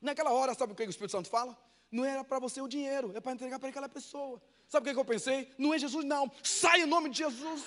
Naquela 0.00 0.32
hora, 0.32 0.54
sabe 0.54 0.72
o 0.72 0.74
que 0.74 0.82
o 0.82 0.90
Espírito 0.90 1.12
Santo 1.12 1.28
fala? 1.30 1.56
Não 1.88 2.04
era 2.04 2.24
para 2.24 2.40
você 2.40 2.60
o 2.60 2.66
dinheiro, 2.66 3.12
é 3.14 3.20
para 3.20 3.30
entregar 3.30 3.60
para 3.60 3.68
aquela 3.68 3.88
pessoa. 3.88 4.42
Sabe 4.68 4.90
o 4.90 4.92
que 4.92 4.98
eu 4.98 5.04
pensei? 5.04 5.48
Não 5.56 5.72
é 5.72 5.78
Jesus, 5.78 6.04
não. 6.04 6.28
Sai 6.42 6.82
em 6.82 6.86
nome 6.86 7.10
de 7.10 7.18
Jesus. 7.18 7.64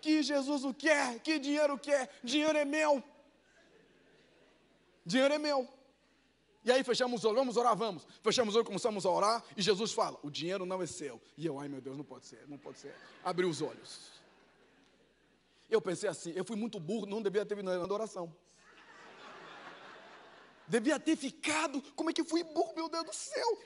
Que 0.00 0.20
Jesus 0.20 0.64
o 0.64 0.74
quer, 0.74 1.20
que 1.20 1.38
dinheiro 1.38 1.78
quer, 1.78 2.10
dinheiro 2.24 2.58
é 2.58 2.64
meu. 2.64 3.00
Dinheiro 5.04 5.32
é 5.32 5.38
meu. 5.38 5.68
E 6.64 6.72
aí 6.72 6.82
fechamos 6.82 7.20
os 7.20 7.24
olhos, 7.24 7.38
vamos 7.38 7.56
orar, 7.56 7.76
vamos. 7.76 8.04
Fechamos 8.20 8.52
os 8.52 8.56
olhos, 8.56 8.66
começamos 8.66 9.06
a 9.06 9.10
orar, 9.10 9.44
e 9.56 9.62
Jesus 9.62 9.92
fala: 9.92 10.18
o 10.24 10.28
dinheiro 10.28 10.66
não 10.66 10.82
é 10.82 10.86
seu. 10.86 11.22
E 11.36 11.46
eu, 11.46 11.60
ai 11.60 11.68
meu 11.68 11.80
Deus, 11.80 11.96
não 11.96 12.04
pode 12.04 12.26
ser, 12.26 12.44
não 12.48 12.58
pode 12.58 12.80
ser. 12.80 12.92
Abri 13.24 13.46
os 13.46 13.62
olhos. 13.62 14.15
Eu 15.68 15.80
pensei 15.80 16.08
assim, 16.08 16.32
eu 16.34 16.44
fui 16.44 16.56
muito 16.56 16.78
burro, 16.78 17.06
não 17.06 17.22
devia 17.22 17.44
ter 17.44 17.54
vindo 17.54 17.70
na 17.86 17.94
oração. 17.94 18.34
Devia 20.68 20.98
ter 20.98 21.16
ficado. 21.16 21.80
Como 21.94 22.10
é 22.10 22.12
que 22.12 22.24
fui 22.24 22.42
burro, 22.42 22.74
meu 22.74 22.88
Deus 22.88 23.04
do 23.04 23.12
céu? 23.12 23.58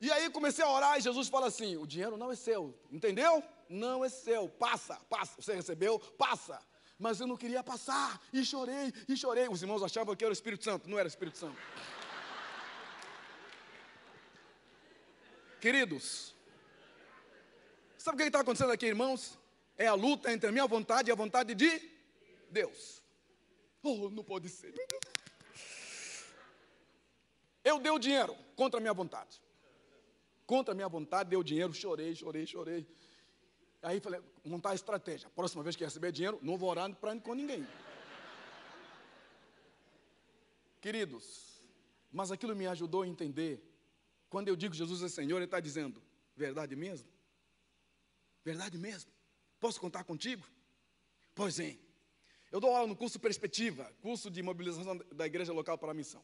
E 0.00 0.10
aí 0.12 0.28
comecei 0.28 0.62
a 0.64 0.68
orar 0.68 0.98
e 0.98 1.00
Jesus 1.00 1.28
fala 1.28 1.46
assim: 1.46 1.76
o 1.76 1.86
dinheiro 1.86 2.16
não 2.16 2.30
é 2.30 2.36
seu, 2.36 2.78
entendeu? 2.90 3.42
Não 3.68 4.04
é 4.04 4.08
seu, 4.08 4.48
passa, 4.48 4.96
passa. 5.08 5.40
Você 5.40 5.54
recebeu, 5.54 5.98
passa. 5.98 6.60
Mas 6.98 7.20
eu 7.20 7.26
não 7.26 7.36
queria 7.36 7.62
passar, 7.62 8.20
e 8.32 8.44
chorei, 8.44 8.92
e 9.08 9.16
chorei. 9.16 9.48
Os 9.48 9.62
irmãos 9.62 9.82
achavam 9.82 10.14
que 10.14 10.24
era 10.24 10.30
o 10.30 10.32
Espírito 10.32 10.62
Santo, 10.62 10.88
não 10.88 10.98
era 10.98 11.06
o 11.06 11.08
Espírito 11.08 11.38
Santo. 11.38 11.56
Queridos, 15.60 16.34
sabe 17.96 18.16
o 18.16 18.18
que 18.18 18.24
está 18.24 18.40
acontecendo 18.40 18.70
aqui, 18.70 18.86
irmãos? 18.86 19.38
É 19.76 19.86
a 19.86 19.94
luta 19.94 20.32
entre 20.32 20.48
a 20.48 20.52
minha 20.52 20.66
vontade 20.66 21.10
e 21.10 21.12
a 21.12 21.16
vontade 21.16 21.54
de 21.54 21.90
Deus. 22.50 23.02
Oh, 23.82 24.08
não 24.08 24.24
pode 24.24 24.48
ser. 24.48 24.74
Eu 27.64 27.78
dei 27.78 27.90
o 27.90 27.98
dinheiro 27.98 28.36
contra 28.56 28.78
a 28.78 28.80
minha 28.80 28.94
vontade. 28.94 29.42
Contra 30.46 30.72
a 30.72 30.74
minha 30.74 30.88
vontade, 30.88 31.30
dei 31.30 31.38
o 31.38 31.42
dinheiro, 31.42 31.72
chorei, 31.72 32.14
chorei, 32.14 32.46
chorei. 32.46 32.86
Aí 33.82 34.00
falei, 34.00 34.20
montar 34.44 34.70
a 34.70 34.74
estratégia. 34.74 35.28
Próxima 35.30 35.62
vez 35.62 35.74
que 35.76 35.84
receber 35.84 36.12
dinheiro, 36.12 36.38
não 36.42 36.56
vou 36.56 36.70
orar 36.70 36.94
para 36.94 37.18
com 37.20 37.34
ninguém. 37.34 37.66
Queridos, 40.80 41.62
mas 42.12 42.30
aquilo 42.30 42.54
me 42.54 42.66
ajudou 42.66 43.02
a 43.02 43.08
entender. 43.08 43.62
Quando 44.28 44.48
eu 44.48 44.56
digo 44.56 44.74
Jesus 44.74 45.02
é 45.02 45.08
Senhor, 45.08 45.36
Ele 45.36 45.46
está 45.46 45.60
dizendo, 45.60 46.02
verdade 46.36 46.76
mesmo? 46.76 47.08
Verdade 48.44 48.76
mesmo? 48.76 49.13
Posso 49.64 49.80
contar 49.80 50.04
contigo? 50.04 50.46
Pois 51.34 51.58
é. 51.58 51.78
Eu 52.52 52.60
dou 52.60 52.76
aula 52.76 52.86
no 52.86 52.94
curso 52.94 53.18
Perspectiva, 53.18 53.90
curso 54.02 54.30
de 54.30 54.42
mobilização 54.42 54.94
da 55.10 55.24
igreja 55.24 55.54
local 55.54 55.78
para 55.78 55.90
a 55.90 55.94
missão. 55.94 56.22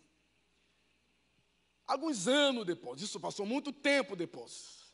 Alguns 1.87 2.29
anos 2.29 2.67
depois, 2.67 3.01
isso 3.01 3.19
passou 3.19 3.47
muito 3.47 3.73
tempo 3.73 4.15
depois, 4.15 4.93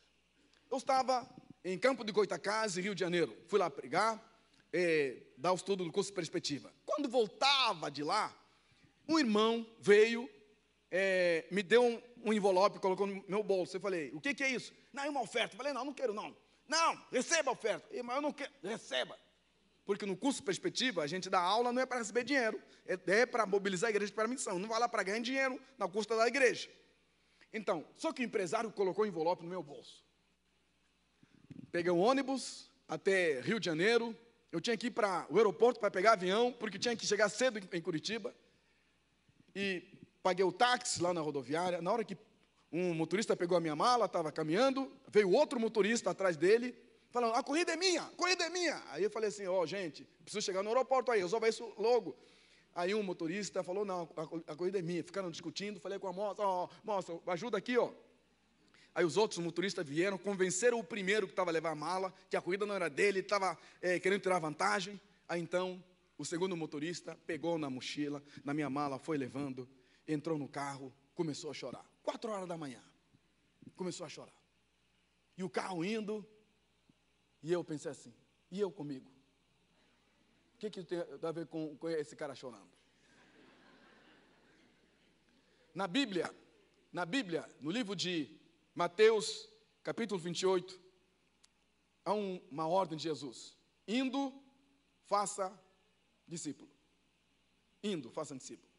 eu 0.71 0.77
estava 0.77 1.29
em 1.61 1.77
Campo 1.77 2.05
de 2.05 2.13
Goitacazes, 2.13 2.81
Rio 2.81 2.95
de 2.95 3.01
Janeiro. 3.01 3.37
Fui 3.49 3.59
lá 3.59 3.69
pregar, 3.69 4.17
é, 4.71 5.23
dar 5.37 5.51
o 5.51 5.55
estudo 5.55 5.83
do 5.83 5.91
curso 5.91 6.13
Perspectiva. 6.13 6.73
Quando 6.85 7.09
voltava 7.09 7.91
de 7.91 8.01
lá, 8.01 8.33
um 9.09 9.19
irmão 9.19 9.67
veio, 9.77 10.29
é, 10.89 11.45
me 11.51 11.61
deu 11.61 11.83
um, 11.83 12.01
um, 12.23 12.31
envelope, 12.31 12.79
colocou 12.79 13.07
no 13.07 13.25
meu 13.27 13.43
bolso. 13.43 13.75
Eu 13.75 13.81
falei, 13.81 14.09
o 14.13 14.21
que, 14.21 14.33
que 14.33 14.43
é 14.45 14.49
isso? 14.49 14.73
Não, 14.93 15.03
é 15.03 15.09
uma 15.09 15.21
oferta. 15.21 15.53
Eu 15.53 15.57
falei, 15.57 15.73
não, 15.73 15.83
não 15.83 15.93
quero 15.93 16.13
não. 16.13 16.33
Não, 16.67 17.01
receba 17.11 17.51
a 17.51 17.53
oferta. 17.53 17.87
Mas 18.03 18.15
eu 18.15 18.21
não 18.21 18.33
quero, 18.33 18.51
receba. 18.61 19.17
Porque 19.85 20.05
no 20.05 20.17
curso 20.17 20.43
Perspectiva, 20.43 21.01
a 21.01 21.07
gente 21.07 21.29
dá 21.29 21.39
aula 21.39 21.71
não 21.71 21.81
é 21.81 21.85
para 21.85 21.99
receber 21.99 22.25
dinheiro, 22.25 22.61
é, 22.85 22.99
é 23.21 23.25
para 23.25 23.45
mobilizar 23.45 23.87
a 23.87 23.91
igreja 23.91 24.11
para 24.11 24.25
a 24.25 24.27
missão. 24.27 24.59
Não 24.59 24.67
vai 24.67 24.79
lá 24.79 24.89
para 24.89 25.01
ganhar 25.03 25.21
dinheiro 25.21 25.59
na 25.77 25.87
custa 25.87 26.15
da 26.15 26.27
igreja. 26.27 26.69
Então, 27.53 27.87
só 27.95 28.11
que 28.11 28.21
o 28.21 28.25
empresário 28.25 28.69
colocou 28.71 29.05
o 29.05 29.07
envelope 29.07 29.43
no 29.43 29.49
meu 29.49 29.63
bolso. 29.63 30.05
Peguei 31.71 31.91
um 31.91 31.99
ônibus 31.99 32.69
até 32.87 33.39
Rio 33.39 33.59
de 33.59 33.65
Janeiro. 33.65 34.15
Eu 34.51 34.59
tinha 34.59 34.77
que 34.77 34.87
ir 34.87 34.91
para 34.91 35.25
o 35.29 35.37
aeroporto 35.37 35.79
para 35.79 35.89
pegar 35.89 36.13
avião, 36.13 36.51
porque 36.51 36.77
tinha 36.77 36.95
que 36.95 37.05
chegar 37.05 37.29
cedo 37.29 37.57
em 37.71 37.81
Curitiba. 37.81 38.35
E 39.55 39.83
paguei 40.21 40.43
o 40.43 40.51
táxi 40.51 41.01
lá 41.01 41.13
na 41.13 41.21
rodoviária. 41.21 41.81
Na 41.81 41.91
hora 41.91 42.03
que 42.03 42.17
um 42.77 42.93
motorista 42.93 43.35
pegou 43.35 43.57
a 43.57 43.61
minha 43.61 43.75
mala, 43.75 44.05
estava 44.05 44.31
caminhando, 44.31 44.91
veio 45.09 45.31
outro 45.31 45.59
motorista 45.59 46.11
atrás 46.11 46.37
dele, 46.37 46.75
falando: 47.09 47.33
A 47.33 47.41
corrida 47.41 47.73
é 47.73 47.75
minha, 47.75 48.03
a 48.03 48.09
corrida 48.11 48.43
é 48.43 48.49
minha. 48.49 48.81
Aí 48.89 49.03
eu 49.03 49.09
falei 49.09 49.29
assim: 49.29 49.47
Ó, 49.47 49.61
oh, 49.61 49.65
gente, 49.65 50.07
preciso 50.23 50.45
chegar 50.45 50.61
no 50.61 50.69
aeroporto 50.69 51.11
aí, 51.11 51.19
resolva 51.19 51.49
isso 51.49 51.73
logo. 51.77 52.15
Aí 52.75 52.93
um 52.93 53.01
motorista 53.01 53.63
falou: 53.63 53.83
Não, 53.83 54.07
a, 54.15 54.51
a 54.51 54.55
corrida 54.55 54.77
é 54.77 54.81
minha. 54.81 55.03
Ficaram 55.03 55.31
discutindo. 55.31 55.79
Falei 55.79 55.97
com 55.97 56.07
a 56.07 56.13
moça: 56.13 56.43
Ó, 56.43 56.65
oh, 56.65 56.69
moça, 56.83 57.19
ajuda 57.27 57.57
aqui, 57.57 57.77
ó. 57.77 57.91
Aí 58.93 59.05
os 59.05 59.15
outros 59.15 59.39
motoristas 59.39 59.87
vieram, 59.87 60.17
convenceram 60.17 60.79
o 60.79 60.83
primeiro 60.83 61.27
que 61.27 61.33
estava 61.33 61.51
a 61.51 61.53
levar 61.53 61.71
a 61.71 61.75
mala, 61.75 62.13
que 62.29 62.35
a 62.35 62.41
corrida 62.41 62.65
não 62.65 62.73
era 62.73 62.89
dele, 62.89 63.19
estava 63.19 63.57
é, 63.81 63.99
querendo 63.99 64.21
tirar 64.21 64.39
vantagem. 64.39 64.99
Aí 65.29 65.39
então, 65.39 65.83
o 66.17 66.25
segundo 66.25 66.57
motorista 66.57 67.15
pegou 67.27 67.59
na 67.59 67.69
mochila, 67.69 68.23
na 68.43 68.55
minha 68.55 68.69
mala, 68.69 68.97
foi 68.97 69.17
levando, 69.17 69.69
entrou 70.07 70.37
no 70.37 70.47
carro, 70.47 70.91
começou 71.13 71.51
a 71.51 71.53
chorar. 71.53 71.85
Quatro 72.07 72.31
horas 72.31 72.47
da 72.47 72.57
manhã, 72.57 72.81
começou 73.75 74.05
a 74.05 74.09
chorar. 74.09 74.41
E 75.37 75.43
o 75.43 75.49
carro 75.49 75.83
indo, 75.83 76.25
e 77.43 77.51
eu 77.51 77.61
pensei 77.65 77.91
assim, 77.91 78.13
e 78.49 78.61
eu 78.61 78.71
comigo? 78.71 79.11
O 80.53 80.57
que, 80.57 80.69
que 80.69 80.85
tem 80.85 80.99
a 80.99 81.31
ver 81.33 81.47
com, 81.47 81.75
com 81.75 81.89
esse 81.89 82.15
cara 82.15 82.33
chorando? 82.33 82.71
Na 85.75 85.85
Bíblia, 85.85 86.33
na 86.93 87.05
Bíblia, 87.05 87.45
no 87.59 87.69
livro 87.69 87.93
de 87.93 88.39
Mateus, 88.73 89.49
capítulo 89.83 90.17
28, 90.17 90.81
há 92.05 92.13
um, 92.13 92.41
uma 92.49 92.69
ordem 92.69 92.97
de 92.97 93.03
Jesus: 93.03 93.57
indo, 93.85 94.33
faça 95.03 95.51
discípulo. 96.25 96.71
Indo, 97.83 98.09
faça 98.09 98.33
discípulo. 98.33 98.71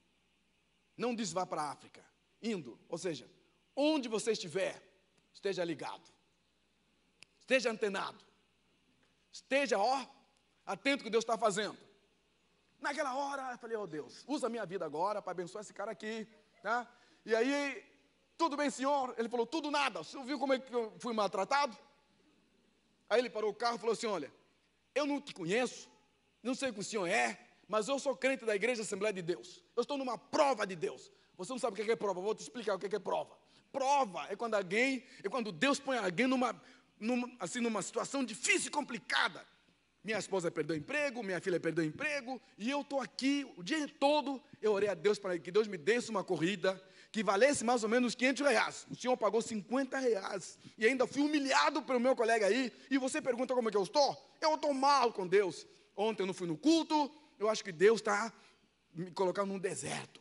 Não 0.97 1.15
diz 1.15 1.31
vá 1.31 1.45
para 1.45 1.61
a 1.61 1.71
África. 1.73 2.09
Indo, 2.43 2.79
ou 2.89 2.99
seja, 2.99 3.29
onde 3.75 4.09
você 4.09 4.33
estiver, 4.33 4.81
esteja 5.33 5.65
ligado, 5.65 6.03
esteja 7.41 7.71
antenado, 7.71 8.19
esteja, 9.33 9.79
ó, 9.79 10.07
atento 10.65 11.03
ao 11.03 11.05
que 11.05 11.11
Deus 11.11 11.25
está 11.25 11.37
fazendo. 11.37 11.79
Naquela 12.81 13.15
hora, 13.15 13.53
eu 13.53 13.59
falei, 13.59 13.77
oh 13.77 13.87
Deus, 13.87 14.25
usa 14.29 14.47
a 14.47 14.51
minha 14.51 14.65
vida 14.65 14.85
agora 14.85 15.21
para 15.21 15.33
abençoar 15.33 15.63
esse 15.63 15.75
cara 15.75 15.91
aqui. 15.91 16.29
Tá? 16.63 16.87
E 17.25 17.35
aí, 17.35 17.85
tudo 18.37 18.57
bem, 18.57 18.71
senhor? 18.71 19.15
Ele 19.19 19.29
falou, 19.29 19.47
tudo 19.47 19.71
nada. 19.71 20.05
Você 20.05 20.23
viu 20.23 20.39
como 20.39 20.53
é 20.53 20.61
que 20.61 20.73
eu 20.73 20.95
fui 21.01 21.13
maltratado? 21.13 21.77
Aí 23.09 23.21
ele 23.21 23.31
parou 23.31 23.51
o 23.51 23.55
carro 23.55 23.77
e 23.77 23.79
falou 23.79 23.93
assim: 23.95 24.07
Olha, 24.07 24.33
eu 24.95 25.07
não 25.07 25.21
te 25.21 25.33
conheço, 25.33 25.89
não 26.43 26.55
sei 26.55 26.71
o 26.71 26.75
que 26.75 26.81
o 26.81 26.85
senhor 26.85 27.07
é, 27.07 27.48
mas 27.69 27.87
eu 27.87 27.99
sou 27.99 28.17
crente 28.17 28.45
da 28.45 28.57
Igreja 28.57 28.83
Assembleia 28.83 29.13
de 29.13 29.23
Deus. 29.23 29.63
Eu 29.77 29.83
estou 29.83 29.99
numa 29.99 30.17
prova 30.17 30.67
de 30.67 30.75
Deus. 30.75 31.13
Você 31.37 31.53
não 31.53 31.59
sabe 31.59 31.81
o 31.81 31.85
que 31.85 31.91
é 31.91 31.95
prova, 31.95 32.21
vou 32.21 32.35
te 32.35 32.41
explicar 32.41 32.75
o 32.75 32.79
que 32.79 32.97
é 32.97 32.99
prova. 32.99 33.37
prova, 33.71 34.27
é 34.31 34.35
quando 34.35 34.55
alguém, 34.55 35.05
é 35.23 35.29
quando 35.29 35.53
Deus 35.53 35.79
põe 35.79 35.99
alguém 35.99 36.27
numa, 36.27 36.61
numa, 36.99 37.31
assim, 37.39 37.61
numa 37.61 37.83
situação 37.83 38.25
difícil 38.25 38.69
e 38.69 38.71
complicada. 38.71 39.47
Minha 40.03 40.19
esposa 40.19 40.51
perdeu 40.51 40.75
emprego, 40.75 41.23
minha 41.23 41.41
filha 41.41 41.61
perdeu 41.61 41.85
emprego, 41.85 42.41
e 42.57 42.71
eu 42.71 42.81
estou 42.81 43.01
aqui 43.01 43.47
o 43.57 43.63
dia 43.63 43.87
todo. 44.01 44.43
Eu 44.63 44.73
orei 44.73 44.89
a 44.89 44.95
Deus 44.95 45.19
para 45.19 45.39
que 45.39 45.51
Deus 45.51 45.69
me 45.69 45.77
desse 45.77 46.11
uma 46.11 46.25
corrida 46.25 46.83
que 47.11 47.23
valesse 47.23 47.65
mais 47.65 47.83
ou 47.83 47.89
menos 47.89 48.15
500 48.15 48.47
reais. 48.47 48.87
O 48.91 48.95
senhor 48.95 49.17
pagou 49.17 49.41
50 49.41 49.99
reais. 49.99 50.59
E 50.77 50.87
ainda 50.87 51.07
fui 51.07 51.23
humilhado 51.23 51.83
pelo 51.83 52.01
meu 52.01 52.15
colega 52.15 52.47
aí. 52.47 52.73
E 52.91 52.99
você 52.99 53.21
pergunta 53.21 53.55
como 53.55 53.69
é 53.69 53.71
que 53.71 53.77
eu 53.77 53.83
estou? 53.83 54.17
Eu 54.41 54.55
estou 54.55 54.75
mal 54.75 55.13
com 55.13 55.27
Deus. 55.27 55.67
Ontem 55.97 56.23
eu 56.23 56.27
não 56.27 56.35
fui 56.35 56.47
no 56.47 56.57
culto. 56.57 57.11
Eu 57.39 57.49
acho 57.49 57.63
que 57.63 57.73
Deus 57.73 58.01
está 58.01 58.33
me 58.93 59.11
colocando 59.11 59.49
num 59.53 59.59
deserto. 59.59 60.21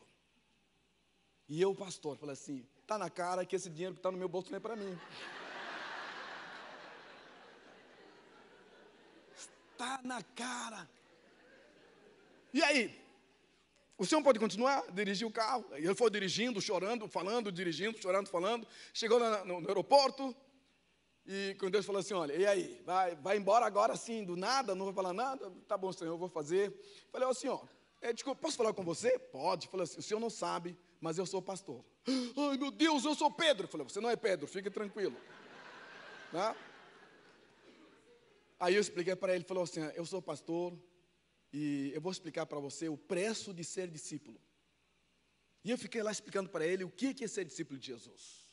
E 1.49 1.61
eu, 1.61 1.73
pastor, 1.73 2.17
falei 2.17 2.33
assim: 2.33 2.65
está 2.81 2.97
na 2.97 3.09
cara 3.09 3.45
que 3.45 3.55
esse 3.55 3.69
dinheiro 3.69 3.93
que 3.93 3.99
está 3.99 4.11
no 4.11 4.17
meu 4.17 4.29
bolso 4.29 4.51
não 4.51 4.57
é 4.57 4.59
para 4.59 4.75
mim. 4.75 4.97
Está 9.71 9.99
na 10.03 10.21
cara. 10.23 10.89
E 12.53 12.63
aí? 12.63 13.07
O 13.97 14.05
senhor 14.05 14.21
pode 14.21 14.39
continuar 14.39 14.83
dirigir 14.91 15.27
o 15.27 15.31
carro? 15.31 15.65
Ele 15.71 15.95
foi 15.95 16.09
dirigindo, 16.11 16.61
chorando, 16.61 17.07
falando, 17.07 17.51
dirigindo, 17.51 17.99
chorando, 17.99 18.29
falando. 18.29 18.67
Chegou 18.93 19.19
no, 19.19 19.59
no, 19.61 19.67
aeroporto 19.67 20.35
e 21.27 21.55
quando 21.59 21.73
Deus 21.73 21.85
falou 21.85 21.99
assim: 21.99 22.13
Olha, 22.13 22.33
e 22.33 22.45
aí? 22.45 22.81
Vai, 22.85 23.13
vai 23.15 23.35
embora 23.35 23.65
agora 23.65 23.91
assim, 23.91 24.23
do 24.23 24.37
nada, 24.37 24.73
não 24.73 24.85
vai 24.85 24.93
falar 24.93 25.11
nada? 25.11 25.51
Tá 25.67 25.77
bom, 25.77 25.91
senhor, 25.91 26.13
eu 26.13 26.17
vou 26.17 26.29
fazer. 26.29 26.73
Falei, 27.11 27.27
ó, 27.27 27.33
senhor, 27.33 27.67
é, 28.01 28.13
desculpa, 28.13 28.41
posso 28.41 28.55
falar 28.55 28.73
com 28.73 28.83
você? 28.83 29.19
Pode. 29.19 29.67
Falei 29.67 29.83
assim: 29.83 29.99
o 29.99 30.01
senhor 30.01 30.21
não 30.21 30.29
sabe, 30.29 30.77
mas 31.01 31.17
eu 31.17 31.25
sou 31.25 31.41
pastor. 31.41 31.83
Ai, 32.07 32.57
meu 32.57 32.71
Deus, 32.71 33.03
eu 33.03 33.13
sou 33.13 33.29
Pedro. 33.29 33.67
Falei, 33.67 33.85
você 33.85 33.99
não 33.99 34.09
é 34.09 34.15
Pedro, 34.15 34.47
fique 34.47 34.69
tranquilo. 34.69 35.17
Tá? 36.31 36.55
Aí 38.57 38.75
eu 38.75 38.81
expliquei 38.81 39.13
para 39.13 39.35
ele, 39.35 39.43
falou 39.43 39.63
assim: 39.63 39.81
eu 39.95 40.05
sou 40.05 40.21
pastor 40.21 40.73
e 41.51 41.91
eu 41.93 41.99
vou 41.99 42.11
explicar 42.11 42.45
para 42.45 42.59
você 42.59 42.87
o 42.87 42.95
preço 42.95 43.53
de 43.53 43.65
ser 43.65 43.89
discípulo. 43.89 44.39
E 45.61 45.71
eu 45.71 45.77
fiquei 45.77 46.01
lá 46.01 46.11
explicando 46.11 46.49
para 46.49 46.65
ele 46.65 46.85
o 46.85 46.89
que 46.89 47.13
é 47.21 47.27
ser 47.27 47.43
discípulo 47.43 47.77
de 47.77 47.87
Jesus. 47.87 48.46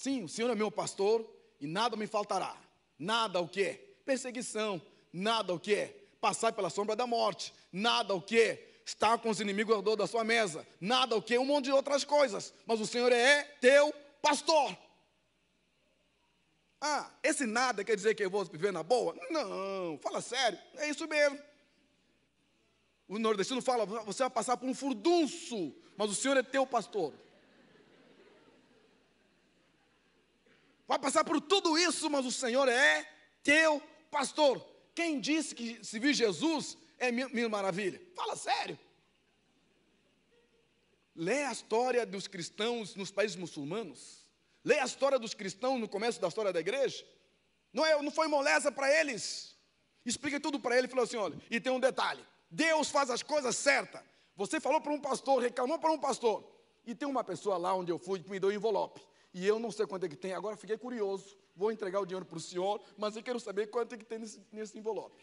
Sim, 0.00 0.24
o 0.24 0.28
Senhor 0.30 0.48
é 0.50 0.54
meu 0.54 0.70
pastor 0.70 1.30
e 1.60 1.66
nada 1.66 1.94
me 1.94 2.06
faltará. 2.06 2.56
Nada 2.98 3.38
o 3.38 3.46
que? 3.46 3.74
Perseguição. 4.02 4.80
Nada 5.12 5.52
o 5.52 5.60
que? 5.60 5.94
Passar 6.18 6.54
pela 6.54 6.70
sombra 6.70 6.96
da 6.96 7.06
morte. 7.06 7.52
Nada 7.70 8.14
o 8.14 8.22
que? 8.22 8.58
Estar 8.82 9.18
com 9.18 9.28
os 9.28 9.40
inimigos 9.40 9.74
ao 9.74 9.80
redor 9.80 9.96
da 9.96 10.06
sua 10.06 10.24
mesa. 10.24 10.66
Nada 10.80 11.14
o 11.14 11.20
que? 11.20 11.36
Um 11.36 11.44
monte 11.44 11.66
de 11.66 11.72
outras 11.72 12.02
coisas. 12.02 12.54
Mas 12.64 12.80
o 12.80 12.86
Senhor 12.86 13.12
é 13.12 13.42
teu 13.60 13.92
pastor. 14.22 14.74
Ah, 16.80 17.10
esse 17.22 17.44
nada 17.44 17.84
quer 17.84 17.94
dizer 17.94 18.14
que 18.14 18.24
eu 18.24 18.30
vou 18.30 18.42
viver 18.46 18.72
na 18.72 18.82
boa? 18.82 19.14
Não, 19.28 19.98
fala 19.98 20.22
sério, 20.22 20.58
é 20.76 20.88
isso 20.88 21.06
mesmo. 21.06 21.38
O 23.06 23.18
nordestino 23.18 23.60
fala: 23.60 23.84
você 23.84 24.22
vai 24.22 24.30
passar 24.30 24.56
por 24.56 24.66
um 24.66 24.72
furdunço, 24.74 25.74
mas 25.94 26.10
o 26.10 26.14
Senhor 26.14 26.38
é 26.38 26.42
teu 26.42 26.66
pastor. 26.66 27.12
Vai 30.90 30.98
passar 30.98 31.22
por 31.22 31.40
tudo 31.40 31.78
isso, 31.78 32.10
mas 32.10 32.26
o 32.26 32.32
Senhor 32.32 32.66
é 32.68 33.08
teu 33.44 33.80
pastor. 34.10 34.60
Quem 34.92 35.20
disse 35.20 35.54
que 35.54 35.78
se 35.84 36.00
vir 36.00 36.12
Jesus 36.12 36.76
é 36.98 37.12
mil 37.12 37.48
maravilha? 37.48 38.02
Fala 38.16 38.34
sério. 38.34 38.76
Lê 41.14 41.44
a 41.44 41.52
história 41.52 42.04
dos 42.04 42.26
cristãos 42.26 42.96
nos 42.96 43.12
países 43.12 43.36
muçulmanos. 43.36 44.26
Lê 44.64 44.80
a 44.80 44.84
história 44.84 45.16
dos 45.16 45.32
cristãos 45.32 45.78
no 45.78 45.88
começo 45.88 46.20
da 46.20 46.26
história 46.26 46.52
da 46.52 46.58
igreja. 46.58 47.06
Não, 47.72 47.86
é, 47.86 48.02
não 48.02 48.10
foi 48.10 48.26
moleza 48.26 48.72
para 48.72 48.92
eles. 48.92 49.56
Expliquei 50.04 50.40
tudo 50.40 50.58
para 50.58 50.76
ele 50.76 50.88
e 50.88 50.90
falou 50.90 51.04
assim: 51.04 51.18
olha, 51.18 51.40
e 51.48 51.60
tem 51.60 51.70
um 51.72 51.78
detalhe: 51.78 52.26
Deus 52.50 52.90
faz 52.90 53.10
as 53.10 53.22
coisas 53.22 53.54
certas. 53.54 54.02
Você 54.34 54.58
falou 54.58 54.80
para 54.80 54.90
um 54.90 55.00
pastor, 55.00 55.40
reclamou 55.40 55.78
para 55.78 55.92
um 55.92 55.98
pastor. 56.00 56.44
E 56.84 56.96
tem 56.96 57.06
uma 57.06 57.22
pessoa 57.22 57.56
lá 57.56 57.72
onde 57.74 57.92
eu 57.92 57.98
fui 58.00 58.18
que 58.18 58.28
me 58.28 58.40
deu 58.40 58.48
um 58.48 58.52
envelope. 58.52 59.00
E 59.32 59.46
eu 59.46 59.58
não 59.58 59.70
sei 59.70 59.86
quanto 59.86 60.06
é 60.06 60.08
que 60.08 60.16
tem, 60.16 60.32
agora 60.32 60.56
fiquei 60.56 60.76
curioso. 60.76 61.36
Vou 61.54 61.70
entregar 61.70 62.00
o 62.00 62.06
dinheiro 62.06 62.26
para 62.26 62.38
o 62.38 62.40
senhor, 62.40 62.80
mas 62.96 63.16
eu 63.16 63.22
quero 63.22 63.38
saber 63.38 63.68
quanto 63.68 63.94
é 63.94 63.98
que 63.98 64.04
tem 64.04 64.18
nesse, 64.18 64.40
nesse 64.52 64.78
envelope. 64.78 65.22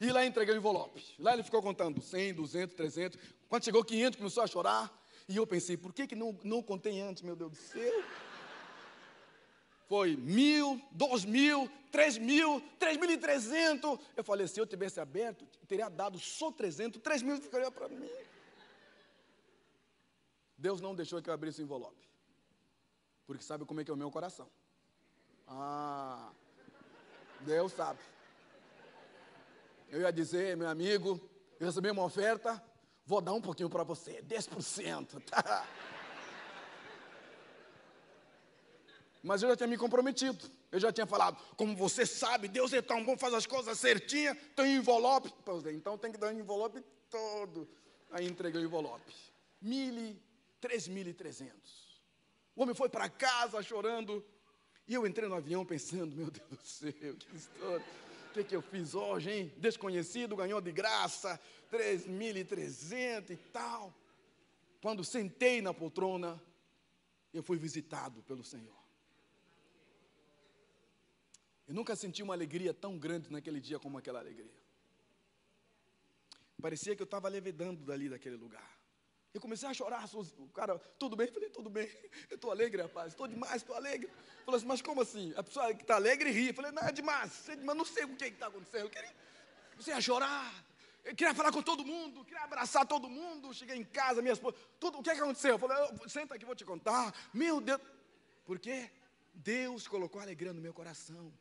E 0.00 0.10
lá 0.10 0.24
entreguei 0.24 0.54
o 0.54 0.58
envelope. 0.58 1.04
Lá 1.18 1.34
ele 1.34 1.42
ficou 1.42 1.60
contando 1.60 2.00
100, 2.00 2.34
200, 2.34 2.74
300. 2.74 3.20
Quando 3.48 3.64
chegou 3.64 3.84
500, 3.84 4.16
começou 4.16 4.42
a 4.42 4.46
chorar. 4.46 4.98
E 5.28 5.36
eu 5.36 5.46
pensei, 5.46 5.76
por 5.76 5.92
que, 5.92 6.06
que 6.06 6.16
não, 6.16 6.36
não 6.42 6.62
contei 6.62 7.00
antes, 7.00 7.22
meu 7.22 7.36
Deus 7.36 7.52
do 7.52 7.56
céu? 7.56 8.02
Foi 9.86 10.16
mil, 10.16 10.80
dois 10.92 11.24
mil, 11.24 11.70
três 11.90 12.16
mil, 12.16 12.62
três 12.78 12.96
mil 12.96 13.10
e 13.10 13.18
trezentos. 13.18 13.98
Eu 14.16 14.24
falei, 14.24 14.46
se 14.48 14.58
eu 14.58 14.66
tivesse 14.66 15.00
aberto, 15.00 15.44
teria 15.68 15.88
dado 15.88 16.18
só 16.18 16.50
trezentos, 16.50 17.02
três 17.02 17.22
mil 17.22 17.36
ficaria 17.40 17.70
para 17.70 17.88
mim. 17.88 18.08
Deus 20.60 20.80
não 20.80 20.94
deixou 20.94 21.20
que 21.20 21.28
eu 21.28 21.34
abrisse 21.34 21.60
o 21.60 21.64
envelope. 21.64 22.08
Porque 23.26 23.42
sabe 23.42 23.64
como 23.64 23.80
é 23.80 23.84
que 23.84 23.90
é 23.90 23.94
o 23.94 23.96
meu 23.96 24.10
coração. 24.10 24.48
Ah, 25.48 26.30
Deus 27.40 27.72
sabe. 27.72 27.98
Eu 29.88 30.02
ia 30.02 30.12
dizer, 30.12 30.56
meu 30.56 30.68
amigo, 30.68 31.20
eu 31.58 31.66
recebi 31.66 31.90
uma 31.90 32.04
oferta, 32.04 32.62
Vou 33.10 33.20
dar 33.20 33.32
um 33.32 33.40
pouquinho 33.40 33.68
para 33.68 33.82
você, 33.82 34.22
10%. 34.22 35.20
Tá? 35.26 35.66
Mas 39.20 39.42
eu 39.42 39.48
já 39.48 39.56
tinha 39.56 39.66
me 39.66 39.76
comprometido. 39.76 40.48
Eu 40.70 40.78
já 40.78 40.92
tinha 40.92 41.08
falado, 41.08 41.36
como 41.56 41.74
você 41.74 42.06
sabe, 42.06 42.46
Deus 42.46 42.72
é 42.72 42.80
tão 42.80 43.04
bom, 43.04 43.18
faz 43.18 43.34
as 43.34 43.46
coisas 43.46 43.76
certinhas, 43.80 44.38
tem 44.54 44.76
envelope. 44.76 45.34
Então 45.74 45.98
tem 45.98 46.12
que 46.12 46.18
dar 46.18 46.32
um 46.32 46.38
envelope 46.38 46.80
todo. 47.10 47.68
Aí 48.12 48.28
entreguei 48.28 48.62
o 48.62 48.64
envelope. 48.64 49.12
Mil, 49.60 50.16
trezentos. 50.60 52.02
O 52.54 52.62
homem 52.62 52.74
foi 52.74 52.88
para 52.88 53.08
casa 53.08 53.62
chorando. 53.62 54.24
E 54.86 54.94
eu 54.94 55.06
entrei 55.06 55.28
no 55.28 55.34
avião 55.34 55.64
pensando, 55.64 56.16
meu 56.16 56.30
Deus 56.30 56.48
do 56.48 56.66
céu, 56.66 57.14
que 57.16 57.36
história. 57.36 57.86
O 58.30 58.32
que, 58.32 58.44
que 58.44 58.54
eu 58.54 58.62
fiz 58.62 58.94
hoje, 58.94 59.30
hein? 59.30 59.52
Desconhecido 59.56 60.36
ganhou 60.36 60.60
de 60.60 60.70
graça 60.70 61.40
3.300 61.70 63.30
e 63.30 63.36
tal. 63.36 63.94
Quando 64.80 65.04
sentei 65.04 65.60
na 65.60 65.74
poltrona, 65.74 66.40
eu 67.32 67.42
fui 67.42 67.58
visitado 67.58 68.22
pelo 68.22 68.44
Senhor. 68.44 68.78
Eu 71.66 71.74
nunca 71.74 71.94
senti 71.94 72.22
uma 72.22 72.34
alegria 72.34 72.74
tão 72.74 72.98
grande 72.98 73.30
naquele 73.30 73.60
dia 73.60 73.78
como 73.78 73.98
aquela 73.98 74.18
alegria. 74.18 74.60
Parecia 76.60 76.94
que 76.94 77.02
eu 77.02 77.04
estava 77.04 77.28
levedando 77.28 77.84
dali 77.84 78.08
daquele 78.08 78.36
lugar. 78.36 78.79
Eu 79.32 79.40
comecei 79.40 79.68
a 79.68 79.74
chorar, 79.74 80.04
o 80.12 80.48
cara, 80.48 80.78
tudo 80.98 81.14
bem? 81.14 81.28
Eu 81.28 81.32
falei, 81.32 81.50
tudo 81.50 81.70
bem, 81.70 81.88
eu 82.28 82.34
estou 82.34 82.50
alegre, 82.50 82.82
rapaz, 82.82 83.12
estou 83.12 83.28
demais, 83.28 83.56
estou 83.56 83.76
alegre. 83.76 84.10
Falei 84.44 84.58
assim, 84.58 84.66
mas 84.66 84.82
como 84.82 85.02
assim? 85.02 85.32
A 85.36 85.42
pessoa 85.42 85.72
que 85.72 85.82
está 85.82 85.94
alegre 85.94 86.30
ri. 86.30 86.48
Eu 86.48 86.54
falei, 86.54 86.72
não, 86.72 86.82
é 86.82 86.90
demais, 86.90 87.48
mas 87.62 87.76
não 87.76 87.84
sei 87.84 88.04
o 88.04 88.16
que 88.16 88.24
está 88.24 88.48
acontecendo. 88.48 88.82
Eu 88.82 88.90
queria, 88.90 89.14
comecei 89.70 89.94
a 89.94 90.00
chorar, 90.00 90.52
eu 91.04 91.14
queria 91.14 91.32
falar 91.32 91.52
com 91.52 91.62
todo 91.62 91.84
mundo, 91.84 92.24
queria 92.24 92.42
abraçar 92.42 92.84
todo 92.86 93.08
mundo. 93.08 93.54
Cheguei 93.54 93.76
em 93.76 93.84
casa, 93.84 94.20
minha 94.20 94.32
esposa, 94.32 94.56
tudo, 94.80 94.98
o 94.98 95.02
que, 95.02 95.10
é 95.10 95.14
que 95.14 95.20
aconteceu? 95.20 95.52
Eu 95.52 95.58
falei, 95.58 95.76
senta 96.08 96.34
aqui, 96.34 96.44
vou 96.44 96.56
te 96.56 96.64
contar. 96.64 97.14
Meu 97.32 97.60
Deus, 97.60 97.80
por 98.44 98.58
quê? 98.58 98.90
Deus 99.32 99.86
colocou 99.86 100.20
alegria 100.20 100.52
no 100.52 100.60
meu 100.60 100.74
coração, 100.74 101.32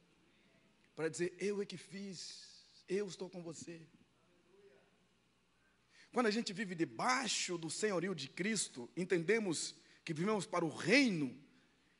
para 0.95 1.09
dizer, 1.09 1.35
eu 1.39 1.59
é 1.59 1.65
que 1.65 1.77
fiz, 1.77 2.63
eu 2.87 3.07
estou 3.07 3.29
com 3.29 3.41
você. 3.41 3.81
Quando 6.11 6.25
a 6.25 6.31
gente 6.31 6.51
vive 6.51 6.73
debaixo 6.73 7.57
do 7.57 7.69
senhorio 7.69 8.15
de 8.15 8.27
Cristo, 8.27 8.89
entendemos 8.97 9.75
que 10.03 10.13
vivemos 10.13 10.45
para 10.45 10.65
o 10.65 10.69
reino. 10.69 11.37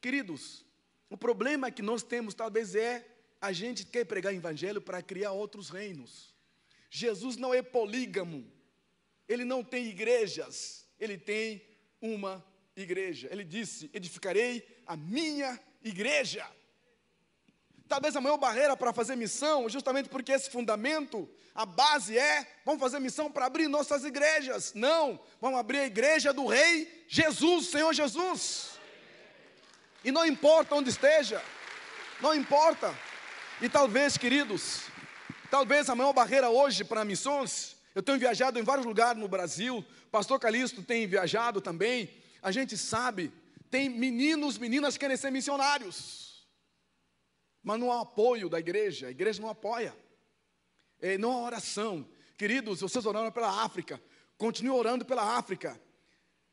Queridos, 0.02 0.66
o 1.10 1.18
problema 1.18 1.70
que 1.70 1.82
nós 1.82 2.02
temos 2.02 2.34
talvez 2.34 2.74
é 2.74 3.06
a 3.40 3.52
gente 3.52 3.86
quer 3.86 4.06
pregar 4.06 4.34
evangelho 4.34 4.82
para 4.82 5.02
criar 5.02 5.32
outros 5.32 5.70
reinos. 5.70 6.34
Jesus 6.90 7.38
não 7.38 7.54
é 7.54 7.62
polígamo. 7.62 8.52
Ele 9.28 9.46
não 9.46 9.64
tem 9.64 9.86
igrejas, 9.86 10.88
ele 11.00 11.18
tem 11.18 11.62
uma 12.02 12.44
igreja. 12.76 13.28
Ele 13.32 13.44
disse: 13.44 13.90
"Edificarei 13.94 14.66
a 14.88 14.98
minha 14.98 15.60
igreja". 15.84 16.50
Talvez 17.90 18.16
a 18.16 18.22
maior 18.22 18.38
barreira 18.38 18.78
para 18.78 18.94
fazer 18.94 19.16
missão, 19.16 19.68
justamente 19.68 20.10
porque 20.10 20.32
esse 20.32 20.48
fundamento, 20.52 21.28
a 21.56 21.66
base 21.66 22.16
é, 22.16 22.48
vamos 22.64 22.80
fazer 22.80 23.00
missão 23.00 23.32
para 23.32 23.48
abrir 23.48 23.68
nossas 23.68 24.06
igrejas. 24.06 24.74
Não, 24.76 25.20
vamos 25.42 25.60
abrir 25.60 25.80
a 25.80 25.86
igreja 25.88 26.32
do 26.32 26.46
Rei 26.46 27.06
Jesus, 27.08 27.70
Senhor 27.70 27.92
Jesus. 27.92 28.80
E 30.06 30.12
não 30.12 30.24
importa 30.24 30.76
onde 30.76 30.92
esteja, 30.92 31.42
não 32.22 32.36
importa. 32.36 32.96
E 33.60 33.68
talvez, 33.68 34.20
queridos, 34.20 34.84
talvez 35.50 35.90
a 35.90 35.96
maior 35.96 36.14
barreira 36.14 36.50
hoje 36.50 36.84
para 36.84 37.04
missões 37.04 37.76
Eu 37.96 38.04
tenho 38.04 38.20
viajado 38.20 38.60
em 38.60 38.64
vários 38.64 38.86
lugares 38.86 39.20
no 39.20 39.28
Brasil, 39.28 39.84
pastor 40.12 40.40
Calixto 40.40 40.84
tem 40.84 41.08
viajado 41.08 41.60
também. 41.60 42.08
A 42.40 42.52
gente 42.52 42.78
sabe, 42.78 43.34
tem 43.72 43.90
meninos, 43.90 44.60
meninas 44.60 44.94
que 44.94 45.00
querem 45.00 45.18
ser 45.18 45.32
missionários, 45.32 46.29
mas 47.64 47.80
não 47.80 47.92
há 47.92 48.02
apoio 48.02 48.50
da 48.50 48.60
igreja, 48.60 49.08
a 49.08 49.12
igreja 49.12 49.42
não 49.42 49.50
apoia, 49.50 49.96
é, 51.02 51.18
não 51.18 51.32
há 51.32 51.42
oração. 51.42 52.08
Queridos, 52.38 52.82
vocês 52.82 53.06
oraram 53.06 53.32
pela 53.32 53.64
África, 53.64 54.02
continue 54.38 54.72
orando 54.72 55.06
pela 55.06 55.38
África. 55.38 55.80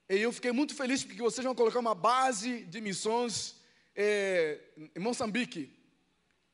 E 0.09 0.19
eu 0.19 0.33
fiquei 0.33 0.53
muito 0.53 0.75
feliz 0.75 1.05
porque 1.05 1.21
vocês 1.21 1.45
vão 1.45 1.55
colocar 1.55 1.79
uma 1.79 1.95
base 1.95 2.65
de 2.65 2.81
missões 2.81 3.57
é, 3.95 4.61
em 4.95 5.01
Moçambique. 5.01 5.75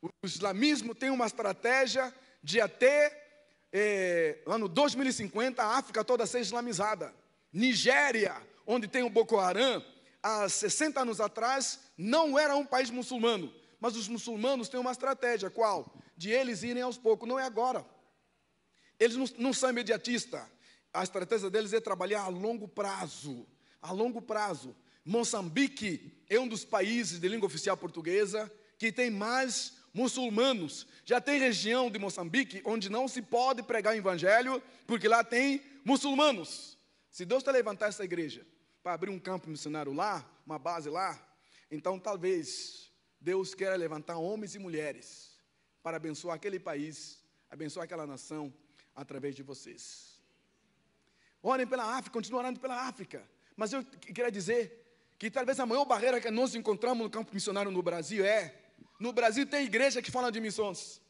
O 0.01 0.09
islamismo 0.25 0.93
tem 0.93 1.09
uma 1.09 1.25
estratégia 1.25 2.13
de 2.41 2.59
até 2.59 3.23
é, 3.71 4.39
ano 4.45 4.67
2050 4.67 5.63
a 5.63 5.77
África 5.77 6.03
toda 6.03 6.25
ser 6.25 6.41
islamizada. 6.41 7.13
Nigéria, 7.51 8.35
onde 8.65 8.87
tem 8.87 9.03
o 9.03 9.09
Boko 9.09 9.37
Haram, 9.37 9.83
há 10.21 10.47
60 10.47 11.01
anos 11.01 11.19
atrás 11.19 11.79
não 11.97 12.37
era 12.37 12.55
um 12.55 12.65
país 12.65 12.89
muçulmano, 12.89 13.53
mas 13.83 13.97
os 13.97 14.07
muçulmanos 14.07 14.69
têm 14.69 14.79
uma 14.79 14.93
estratégia, 14.93 15.49
qual? 15.49 15.93
De 16.15 16.29
eles 16.29 16.63
irem 16.63 16.81
aos 16.81 16.97
poucos, 16.97 17.27
não 17.27 17.37
é 17.37 17.43
agora. 17.43 17.85
Eles 18.97 19.17
não, 19.17 19.25
não 19.37 19.51
são 19.51 19.71
imediatistas. 19.71 20.41
A 20.93 21.03
estratégia 21.03 21.49
deles 21.49 21.73
é 21.73 21.81
trabalhar 21.81 22.21
a 22.21 22.29
longo 22.29 22.65
prazo. 22.65 23.45
A 23.81 23.91
longo 23.91 24.21
prazo. 24.21 24.73
Moçambique 25.03 26.23
é 26.29 26.39
um 26.39 26.47
dos 26.47 26.63
países 26.63 27.19
de 27.19 27.27
língua 27.27 27.45
oficial 27.45 27.75
portuguesa 27.75 28.49
que 28.77 28.89
tem 28.89 29.11
mais 29.11 29.73
muçulmanos. 29.93 30.87
Já 31.03 31.19
tem 31.19 31.37
região 31.37 31.91
de 31.91 31.99
Moçambique 31.99 32.61
onde 32.63 32.89
não 32.89 33.05
se 33.05 33.21
pode 33.21 33.63
pregar 33.63 33.93
o 33.93 33.97
evangelho, 33.97 34.63
porque 34.87 35.09
lá 35.09 35.25
tem 35.25 35.61
muçulmanos. 35.83 36.77
Se 37.11 37.25
Deus 37.25 37.41
está 37.41 37.51
levantar 37.51 37.87
essa 37.87 38.05
igreja 38.05 38.47
para 38.81 38.93
abrir 38.93 39.09
um 39.09 39.19
campo 39.19 39.49
missionário 39.49 39.91
lá, 39.91 40.25
uma 40.45 40.57
base 40.57 40.89
lá, 40.89 41.21
então 41.69 41.99
talvez 41.99 42.92
Deus 43.23 43.55
queira 43.55 43.77
levantar 43.77 44.17
homens 44.17 44.53
e 44.53 44.59
mulheres 44.59 45.31
para 45.81 45.95
abençoar 45.95 46.35
aquele 46.35 46.59
país, 46.59 47.23
abençoar 47.49 47.85
aquela 47.85 48.05
nação 48.05 48.53
através 48.93 49.33
de 49.33 49.41
vocês. 49.41 50.21
Orem 51.41 51.65
pela 51.65 51.85
África, 51.97 52.11
continuem 52.11 52.39
orando 52.39 52.59
pela 52.59 52.85
África. 52.85 53.23
Mas 53.55 53.71
eu 53.71 53.81
queria 53.85 54.29
dizer 54.29 55.15
que 55.17 55.31
talvez 55.31 55.57
a 55.57 55.65
maior 55.65 55.85
barreira 55.85 56.19
que 56.19 56.29
nós 56.29 56.53
encontramos 56.53 57.01
no 57.01 57.09
campo 57.09 57.33
missionário 57.33 57.71
no 57.71 57.81
Brasil 57.81 58.25
é 58.25 58.59
no 58.99 59.13
Brasil 59.13 59.45
tem 59.45 59.63
igreja 59.63 60.01
que 60.01 60.11
fala 60.11 60.29
de 60.29 60.41
missões. 60.41 61.01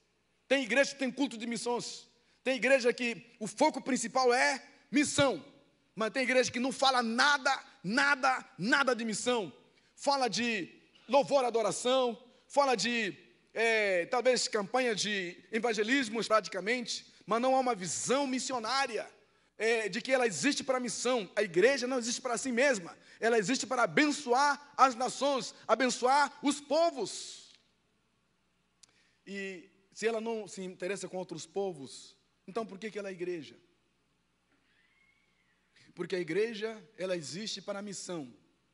Tem 0.48 0.64
igreja 0.64 0.92
que 0.92 1.00
tem 1.00 1.12
culto 1.12 1.36
de 1.36 1.48
missões. 1.48 2.08
Tem 2.44 2.58
igreja 2.58 2.94
que 2.94 3.26
o 3.40 3.48
foco 3.48 3.82
principal 3.82 4.32
é 4.32 4.64
missão. 4.92 5.44
Mas 5.96 6.12
tem 6.12 6.22
igreja 6.22 6.52
que 6.52 6.60
não 6.60 6.72
fala 6.72 7.02
nada, 7.02 7.60
nada, 7.84 8.46
nada 8.56 8.96
de 8.96 9.04
missão. 9.04 9.52
Fala 9.96 10.28
de 10.28 10.83
louvor, 11.16 11.46
adoração. 11.46 12.02
Fala 12.48 12.76
de 12.76 13.16
é, 13.54 14.06
talvez 14.08 14.48
campanha 14.48 14.94
de 14.96 15.38
evangelismo, 15.52 16.24
praticamente. 16.26 16.94
Mas 17.26 17.42
não 17.42 17.56
há 17.56 17.60
uma 17.60 17.76
visão 17.76 18.26
missionária. 18.26 19.06
É, 19.56 19.88
de 19.88 20.02
que 20.02 20.12
ela 20.12 20.26
existe 20.26 20.64
para 20.64 20.78
a 20.78 20.86
missão. 20.88 21.30
A 21.36 21.44
igreja 21.44 21.86
não 21.86 22.00
existe 22.00 22.20
para 22.20 22.38
si 22.38 22.52
mesma, 22.52 22.98
ela 23.20 23.38
existe 23.38 23.66
para 23.68 23.84
abençoar 23.84 24.74
as 24.76 24.96
nações, 24.96 25.54
abençoar 25.68 26.24
os 26.42 26.60
povos. 26.60 27.54
E 29.26 29.70
se 29.94 30.08
ela 30.08 30.20
não 30.20 30.48
se 30.48 30.62
interessa 30.64 31.08
com 31.08 31.18
outros 31.18 31.46
povos, 31.46 32.18
então 32.48 32.66
por 32.66 32.80
que, 32.80 32.90
que 32.90 32.98
ela 32.98 33.10
é 33.10 33.12
igreja? 33.12 33.56
Porque 35.94 36.16
a 36.16 36.20
igreja, 36.20 36.70
ela 36.98 37.16
existe 37.16 37.62
para 37.62 37.80
a 37.80 37.88
missão. 37.90 38.22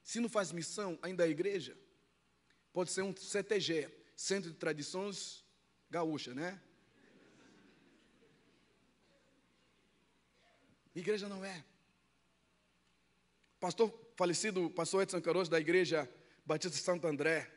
Se 0.02 0.22
não 0.22 0.30
faz 0.30 0.54
missão, 0.54 0.98
ainda 1.02 1.28
é 1.28 1.30
igreja. 1.30 1.78
Pode 2.80 2.92
ser 2.92 3.02
um 3.02 3.14
CTG, 3.14 3.90
Centro 4.16 4.52
de 4.52 4.56
Tradições 4.56 5.44
Gaúcha, 5.92 6.34
né? 6.34 6.58
Igreja 10.96 11.28
não 11.28 11.44
é. 11.44 11.62
Pastor 13.60 13.94
falecido, 14.16 14.70
pastor 14.70 15.04
Edson 15.04 15.20
Caroso, 15.20 15.52
da 15.52 15.60
igreja 15.60 16.10
Batista 16.46 16.78
Santo 16.78 17.06
André. 17.06 17.52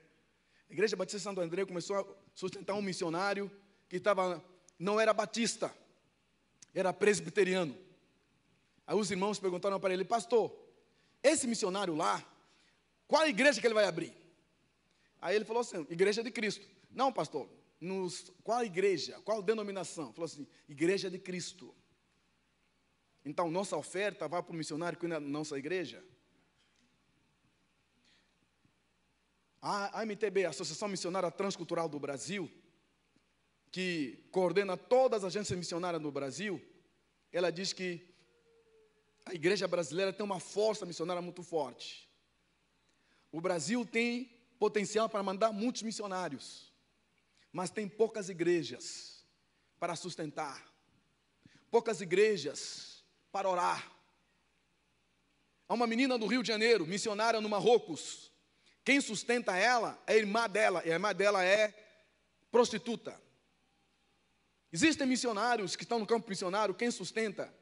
A 0.68 0.72
igreja 0.72 0.96
Batista 0.96 1.20
Santo 1.20 1.40
André 1.40 1.64
começou 1.66 2.00
a 2.00 2.06
sustentar 2.34 2.74
um 2.74 2.82
missionário 2.82 3.48
que 3.88 3.98
estava, 3.98 4.44
não 4.76 5.00
era 5.00 5.14
batista, 5.14 5.72
era 6.74 6.92
presbiteriano. 6.92 7.78
Aí 8.84 8.96
os 8.96 9.08
irmãos 9.08 9.38
perguntaram 9.38 9.78
para 9.78 9.94
ele, 9.94 10.04
pastor, 10.04 10.52
esse 11.22 11.46
missionário 11.46 11.94
lá, 11.94 12.20
qual 13.06 13.22
a 13.22 13.28
igreja 13.28 13.60
que 13.60 13.66
ele 13.68 13.74
vai 13.74 13.84
abrir? 13.84 14.20
Aí 15.22 15.36
ele 15.36 15.44
falou 15.44 15.60
assim, 15.60 15.86
igreja 15.88 16.20
de 16.20 16.32
Cristo. 16.32 16.68
Não, 16.90 17.12
pastor, 17.12 17.48
nos, 17.80 18.32
qual 18.42 18.64
igreja, 18.64 19.20
qual 19.20 19.40
denominação? 19.40 20.12
Falou 20.12 20.24
assim, 20.24 20.44
igreja 20.68 21.08
de 21.08 21.18
Cristo. 21.18 21.72
Então, 23.24 23.48
nossa 23.48 23.76
oferta 23.76 24.26
vai 24.26 24.42
para 24.42 24.52
o 24.52 24.56
missionário 24.56 24.98
que 24.98 25.06
é 25.06 25.20
nossa 25.20 25.56
igreja? 25.56 26.04
A 29.60 30.02
AMTB, 30.02 30.44
Associação 30.44 30.88
Missionária 30.88 31.30
Transcultural 31.30 31.88
do 31.88 32.00
Brasil, 32.00 32.50
que 33.70 34.26
coordena 34.32 34.76
todas 34.76 35.22
as 35.22 35.28
agências 35.28 35.56
missionárias 35.56 36.02
no 36.02 36.10
Brasil, 36.10 36.60
ela 37.32 37.52
diz 37.52 37.72
que 37.72 38.12
a 39.24 39.32
igreja 39.32 39.68
brasileira 39.68 40.12
tem 40.12 40.24
uma 40.24 40.40
força 40.40 40.84
missionária 40.84 41.22
muito 41.22 41.44
forte. 41.44 42.10
O 43.30 43.40
Brasil 43.40 43.86
tem 43.86 44.41
potencial 44.62 45.08
para 45.08 45.24
mandar 45.24 45.50
muitos 45.50 45.82
missionários, 45.82 46.72
mas 47.52 47.68
tem 47.68 47.88
poucas 47.88 48.28
igrejas 48.28 49.26
para 49.76 49.96
sustentar, 49.96 50.72
poucas 51.68 52.00
igrejas 52.00 53.04
para 53.32 53.48
orar. 53.48 53.90
Há 55.66 55.74
uma 55.74 55.84
menina 55.84 56.16
do 56.16 56.28
Rio 56.28 56.44
de 56.44 56.46
Janeiro, 56.46 56.86
missionária 56.86 57.40
no 57.40 57.48
Marrocos, 57.48 58.30
quem 58.84 59.00
sustenta 59.00 59.56
ela 59.56 60.00
é 60.06 60.12
a 60.12 60.16
irmã 60.16 60.48
dela, 60.48 60.80
e 60.84 60.90
a 60.90 60.92
irmã 60.92 61.12
dela 61.12 61.44
é 61.44 61.74
prostituta. 62.52 63.20
Existem 64.70 65.08
missionários 65.08 65.74
que 65.74 65.82
estão 65.82 65.98
no 65.98 66.06
campo 66.06 66.30
missionário, 66.30 66.72
quem 66.72 66.92
sustenta 66.92 67.52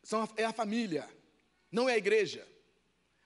são, 0.00 0.28
é 0.36 0.44
a 0.44 0.52
família, 0.52 1.10
não 1.72 1.88
é 1.88 1.94
a 1.94 1.98
igreja. 1.98 2.46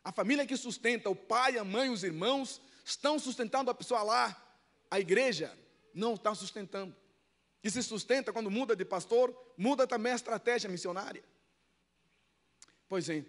A 0.02 0.10
família 0.10 0.46
que 0.46 0.56
sustenta, 0.56 1.10
o 1.10 1.14
pai, 1.14 1.58
a 1.58 1.64
mãe, 1.64 1.90
os 1.90 2.02
irmãos, 2.02 2.62
estão 2.84 3.18
sustentando 3.18 3.70
a 3.70 3.74
pessoa 3.74 4.02
lá. 4.02 4.40
A 4.90 5.00
igreja 5.00 5.56
não 5.94 6.14
está 6.14 6.34
sustentando. 6.34 6.94
E 7.62 7.70
se 7.70 7.82
sustenta 7.82 8.32
quando 8.32 8.50
muda 8.50 8.76
de 8.76 8.84
pastor, 8.84 9.34
muda 9.56 9.86
também 9.86 10.12
a 10.12 10.16
estratégia 10.16 10.68
missionária. 10.68 11.24
Pois 12.86 13.08
é, 13.08 13.24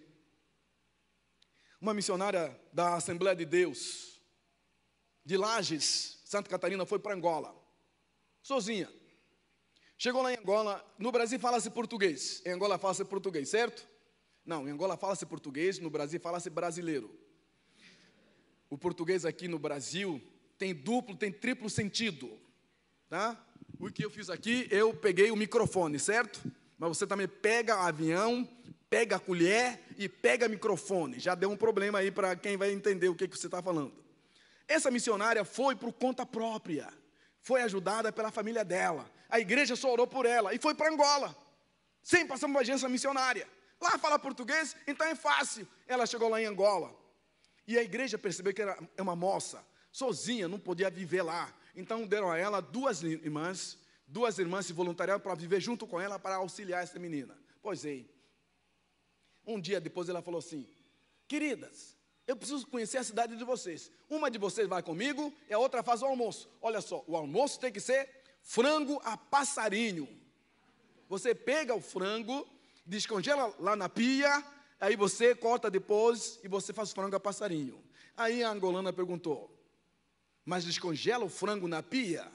uma 1.80 1.94
missionária 1.94 2.60
da 2.74 2.96
Assembleia 2.96 3.36
de 3.36 3.46
Deus, 3.46 4.22
de 5.24 5.38
Lages, 5.38 6.22
Santa 6.26 6.50
Catarina, 6.50 6.86
foi 6.86 7.00
para 7.00 7.16
Angola, 7.16 7.56
sozinha. 8.42 8.92
Chegou 9.98 10.22
lá 10.22 10.34
em 10.34 10.38
Angola, 10.38 10.86
no 11.00 11.12
Brasil 11.12 11.40
fala-se 11.40 11.70
português, 11.70 12.42
em 12.46 12.52
Angola 12.52 12.78
fala-se 12.78 13.06
português, 13.06 13.50
certo? 13.50 13.88
Não, 14.46 14.68
em 14.68 14.72
Angola 14.72 14.98
fala-se 14.98 15.26
português, 15.26 15.80
no 15.80 15.90
Brasil 15.90 16.20
fala-se 16.20 16.50
brasileiro. 16.50 17.25
O 18.76 18.78
português 18.78 19.24
aqui 19.24 19.48
no 19.48 19.58
Brasil 19.58 20.22
tem 20.58 20.76
duplo, 20.76 21.16
tem 21.16 21.32
triplo 21.32 21.70
sentido, 21.70 22.38
tá? 23.08 23.42
O 23.80 23.90
que 23.90 24.04
eu 24.04 24.10
fiz 24.10 24.30
aqui, 24.30 24.68
eu 24.70 24.94
peguei 24.94 25.32
o 25.32 25.36
microfone, 25.38 25.98
certo? 25.98 26.42
Mas 26.78 26.90
você 26.90 27.08
também 27.08 27.26
pega 27.26 27.88
avião, 27.88 28.46
pega 28.90 29.18
colher 29.18 29.80
e 29.98 30.10
pega 30.10 30.50
microfone. 30.50 31.20
Já 31.20 31.36
deu 31.36 31.50
um 31.50 31.56
problema 31.56 32.00
aí 32.00 32.12
para 32.12 32.36
quem 32.36 32.58
vai 32.58 32.74
entender 32.74 33.08
o 33.08 33.16
que, 33.16 33.30
que 33.30 33.40
você 33.40 33.48
está 33.48 33.64
falando. 33.64 33.94
Essa 34.68 34.92
missionária 34.92 35.46
foi 35.46 35.74
por 35.74 35.94
conta 35.94 36.26
própria, 36.26 36.92
foi 37.40 37.62
ajudada 37.62 38.12
pela 38.12 38.30
família 38.30 38.66
dela. 38.66 39.10
A 39.30 39.40
igreja 39.40 39.78
só 39.78 39.90
orou 39.90 40.06
por 40.06 40.26
ela 40.26 40.54
e 40.54 40.60
foi 40.60 40.76
para 40.76 40.92
Angola, 40.92 41.34
sem 42.04 42.28
passar 42.28 42.48
uma 42.48 42.60
agência 42.60 42.90
missionária. 42.90 43.48
Lá 43.80 43.98
fala 43.98 44.20
português, 44.20 44.76
então 44.86 45.08
é 45.08 45.16
fácil. 45.16 45.66
Ela 45.88 46.06
chegou 46.06 46.28
lá 46.28 46.42
em 46.42 46.46
Angola. 46.46 47.05
E 47.68 47.78
a 47.78 47.84
igreja 47.84 48.18
percebeu 48.18 48.54
que 48.54 48.62
era 48.62 48.78
uma 49.00 49.16
moça, 49.16 49.66
sozinha, 49.92 50.48
não 50.48 50.60
podia 50.60 50.90
viver 50.90 51.22
lá. 51.22 51.54
Então 51.76 52.06
deram 52.06 52.32
a 52.32 52.38
ela 52.38 52.62
duas 52.62 53.02
irmãs, 53.04 53.78
duas 54.08 54.38
irmãs 54.38 54.66
se 54.66 54.74
voluntariaram 54.74 55.20
para 55.20 55.36
viver 55.36 55.60
junto 55.60 55.88
com 55.88 56.00
ela 56.00 56.20
para 56.20 56.36
auxiliar 56.36 56.84
essa 56.84 57.00
menina. 57.00 57.38
Pois 57.62 57.84
é, 57.86 58.06
um 59.46 59.60
dia 59.60 59.80
depois 59.80 60.10
ela 60.10 60.22
falou 60.22 60.40
assim: 60.40 60.68
Queridas, 61.28 61.96
eu 62.28 62.36
preciso 62.36 62.68
conhecer 62.68 62.98
a 62.98 63.04
cidade 63.04 63.36
de 63.36 63.44
vocês. 63.44 63.92
Uma 64.10 64.30
de 64.30 64.38
vocês 64.38 64.68
vai 64.68 64.82
comigo 64.82 65.34
e 65.50 65.54
a 65.54 65.60
outra 65.60 65.84
faz 65.84 66.02
o 66.02 66.06
almoço. 66.06 66.50
Olha 66.62 66.82
só, 66.82 67.04
o 67.08 67.16
almoço 67.16 67.60
tem 67.60 67.72
que 67.72 67.80
ser 67.80 68.10
frango 68.42 69.02
a 69.04 69.16
passarinho. 69.18 70.08
Você 71.08 71.36
pega 71.36 71.76
o 71.76 71.82
frango, 71.82 72.48
descongela 72.86 73.54
lá 73.60 73.76
na 73.76 73.88
pia, 73.88 74.44
aí 74.80 74.96
você 74.96 75.36
corta 75.36 75.70
depois 75.70 76.40
e 76.44 76.48
você 76.48 76.74
faz 76.74 76.92
o 76.92 76.96
frango 76.96 77.16
a 77.16 77.20
passarinho. 77.20 77.84
Aí 78.16 78.44
a 78.44 78.50
angolana 78.50 78.94
perguntou: 78.94 79.50
Mas 80.44 80.64
descongela 80.64 81.26
o 81.26 81.30
frango 81.30 81.68
na 81.68 81.84
pia? 81.84 82.32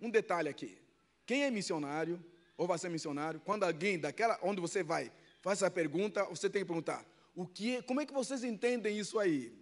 Um 0.00 0.10
detalhe 0.10 0.48
aqui: 0.48 0.78
quem 1.26 1.44
é 1.44 1.50
missionário, 1.50 2.24
ou 2.56 2.66
vai 2.66 2.78
ser 2.78 2.88
missionário, 2.88 3.40
quando 3.40 3.64
alguém 3.64 3.98
daquela 3.98 4.38
onde 4.42 4.60
você 4.60 4.82
vai 4.82 5.12
faz 5.40 5.62
essa 5.62 5.70
pergunta, 5.70 6.24
você 6.24 6.48
tem 6.48 6.62
que 6.62 6.66
perguntar: 6.66 7.04
o 7.34 7.46
que, 7.46 7.82
como 7.82 8.00
é 8.00 8.06
que 8.06 8.12
vocês 8.12 8.44
entendem 8.44 8.98
isso 8.98 9.18
aí? 9.18 9.52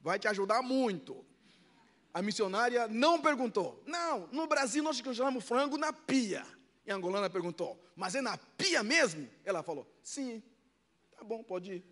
Vai 0.00 0.18
te 0.18 0.28
ajudar 0.28 0.62
muito. 0.62 1.24
A 2.12 2.20
missionária 2.22 2.88
não 2.88 3.20
perguntou. 3.20 3.82
Não, 3.86 4.26
no 4.32 4.46
Brasil 4.46 4.82
nós 4.82 5.00
congelamos 5.00 5.44
frango 5.44 5.76
na 5.78 5.92
pia. 5.92 6.44
E 6.84 6.90
a 6.90 6.96
angolana 6.96 7.30
perguntou: 7.30 7.80
Mas 7.94 8.14
é 8.14 8.20
na 8.20 8.36
pia 8.36 8.82
mesmo? 8.82 9.28
Ela 9.44 9.62
falou: 9.62 9.86
Sim. 10.02 10.42
Tá 11.20 11.24
bom, 11.24 11.42
pode 11.42 11.70
ir. 11.70 11.84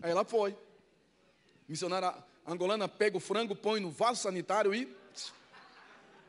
Aí 0.00 0.12
ela 0.12 0.24
foi. 0.24 0.56
Missionária 1.66 2.14
angolana 2.46 2.86
pega 2.86 3.16
o 3.16 3.20
frango, 3.20 3.56
põe 3.56 3.80
no 3.80 3.90
vaso 3.90 4.22
sanitário 4.22 4.72
e 4.72 4.96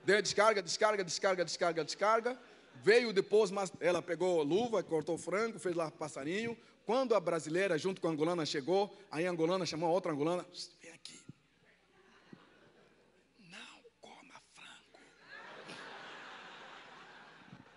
deu 0.03 0.17
a 0.17 0.21
descarga, 0.21 0.59
descarga, 0.59 1.03
descarga, 1.03 1.45
descarga, 1.45 1.85
descarga. 1.85 2.39
Veio 2.81 3.13
depois, 3.13 3.51
mas 3.51 3.71
ela 3.79 4.01
pegou 4.01 4.41
luva, 4.41 4.81
cortou 4.81 5.13
o 5.13 5.19
frango, 5.19 5.59
fez 5.59 5.75
lá 5.75 5.91
passarinho. 5.91 6.57
Quando 6.83 7.13
a 7.13 7.19
brasileira, 7.19 7.77
junto 7.77 8.01
com 8.01 8.07
a 8.07 8.11
angolana, 8.11 8.43
chegou, 8.43 8.91
aí 9.11 9.27
a 9.27 9.29
angolana 9.29 9.67
chamou 9.67 9.87
a 9.87 9.93
outra 9.93 10.11
angolana, 10.11 10.43
vem 10.81 10.91
aqui. 10.91 11.19
Não 13.37 13.83
coma 14.01 14.41
frango. 14.55 14.97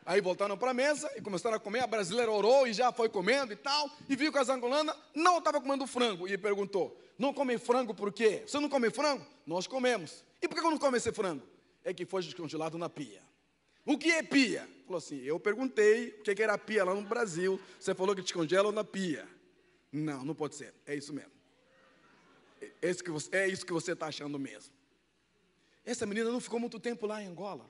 Aí 0.05 0.21
voltaram 0.21 0.59
para 0.59 0.73
a 0.73 0.75
mesa 0.75 1.11
e 1.17 1.21
começaram 1.21 1.57
a 1.57 1.61
comer. 1.61 1.81
A 1.81 1.87
brasileira 1.87 2.31
orou 2.31 2.67
e 2.67 2.73
já 2.73 2.91
foi 2.93 3.09
comendo 3.09 3.53
e 3.53 3.57
tal. 3.57 3.89
E 4.09 4.17
viu 4.17 4.33
que 4.33 4.39
as 4.39 4.49
angolanas 4.49 4.97
não 5.15 5.39
estavam 5.39 5.61
comendo 5.61 5.87
frango. 5.87 6.29
E 6.29 6.37
perguntou: 6.37 7.01
Não 7.19 7.33
come 7.33 7.57
frango 7.59 7.95
por 7.95 8.13
quê? 8.13 8.43
Você 8.47 8.59
não 8.59 8.69
come 8.69 8.91
frango? 8.91 9.25
Nós 9.47 9.67
comemos. 9.67 10.25
E 10.41 10.49
por 10.49 10.59
que 10.59 10.67
eu 10.67 10.71
não 10.71 10.79
come 10.79 10.99
esse 10.99 11.13
frango? 11.13 11.47
É 11.85 11.95
que 11.95 12.05
foi 12.05 12.23
descongelado 12.23 12.77
na 12.77 12.89
pia. 12.89 13.23
O 13.85 13.97
que 13.97 14.11
é 14.11 14.23
pia? 14.23 14.69
Falou 14.87 14.99
assim: 14.99 15.21
Eu 15.23 15.39
perguntei 15.39 16.09
o 16.19 16.23
que 16.23 16.43
era 16.43 16.59
pia 16.59 16.85
lá 16.85 16.95
no 16.95 17.03
Brasil. 17.03 17.61
Você 17.79 17.95
falou 17.95 18.15
que 18.15 18.23
descongelam 18.23 18.73
na 18.73 18.83
pia. 18.83 19.29
Não, 19.93 20.25
não 20.25 20.35
pode 20.35 20.57
ser. 20.57 20.75
É 20.85 20.97
isso 20.97 21.13
mesmo. 21.13 21.31
É 22.81 22.91
isso 23.49 23.65
que 23.65 23.73
você 23.73 23.91
é 23.91 23.95
está 23.95 24.07
achando 24.07 24.39
mesmo. 24.39 24.73
Essa 25.85 26.07
menina 26.07 26.31
não 26.31 26.41
ficou 26.41 26.59
muito 26.59 26.79
tempo 26.81 27.07
lá 27.07 27.23
em 27.23 27.27
Angola. 27.27 27.69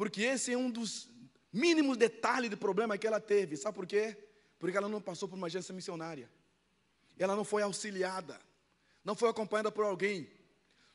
Porque 0.00 0.22
esse 0.22 0.50
é 0.50 0.56
um 0.56 0.70
dos 0.70 1.10
mínimos 1.52 1.98
detalhes 1.98 2.48
de 2.48 2.56
problema 2.56 2.96
que 2.96 3.06
ela 3.06 3.20
teve. 3.20 3.54
Sabe 3.54 3.74
por 3.74 3.86
quê? 3.86 4.16
Porque 4.58 4.74
ela 4.74 4.88
não 4.88 4.98
passou 4.98 5.28
por 5.28 5.36
uma 5.36 5.46
agência 5.46 5.74
missionária. 5.74 6.26
Ela 7.18 7.36
não 7.36 7.44
foi 7.44 7.62
auxiliada. 7.62 8.40
Não 9.04 9.14
foi 9.14 9.28
acompanhada 9.28 9.70
por 9.70 9.84
alguém. 9.84 10.26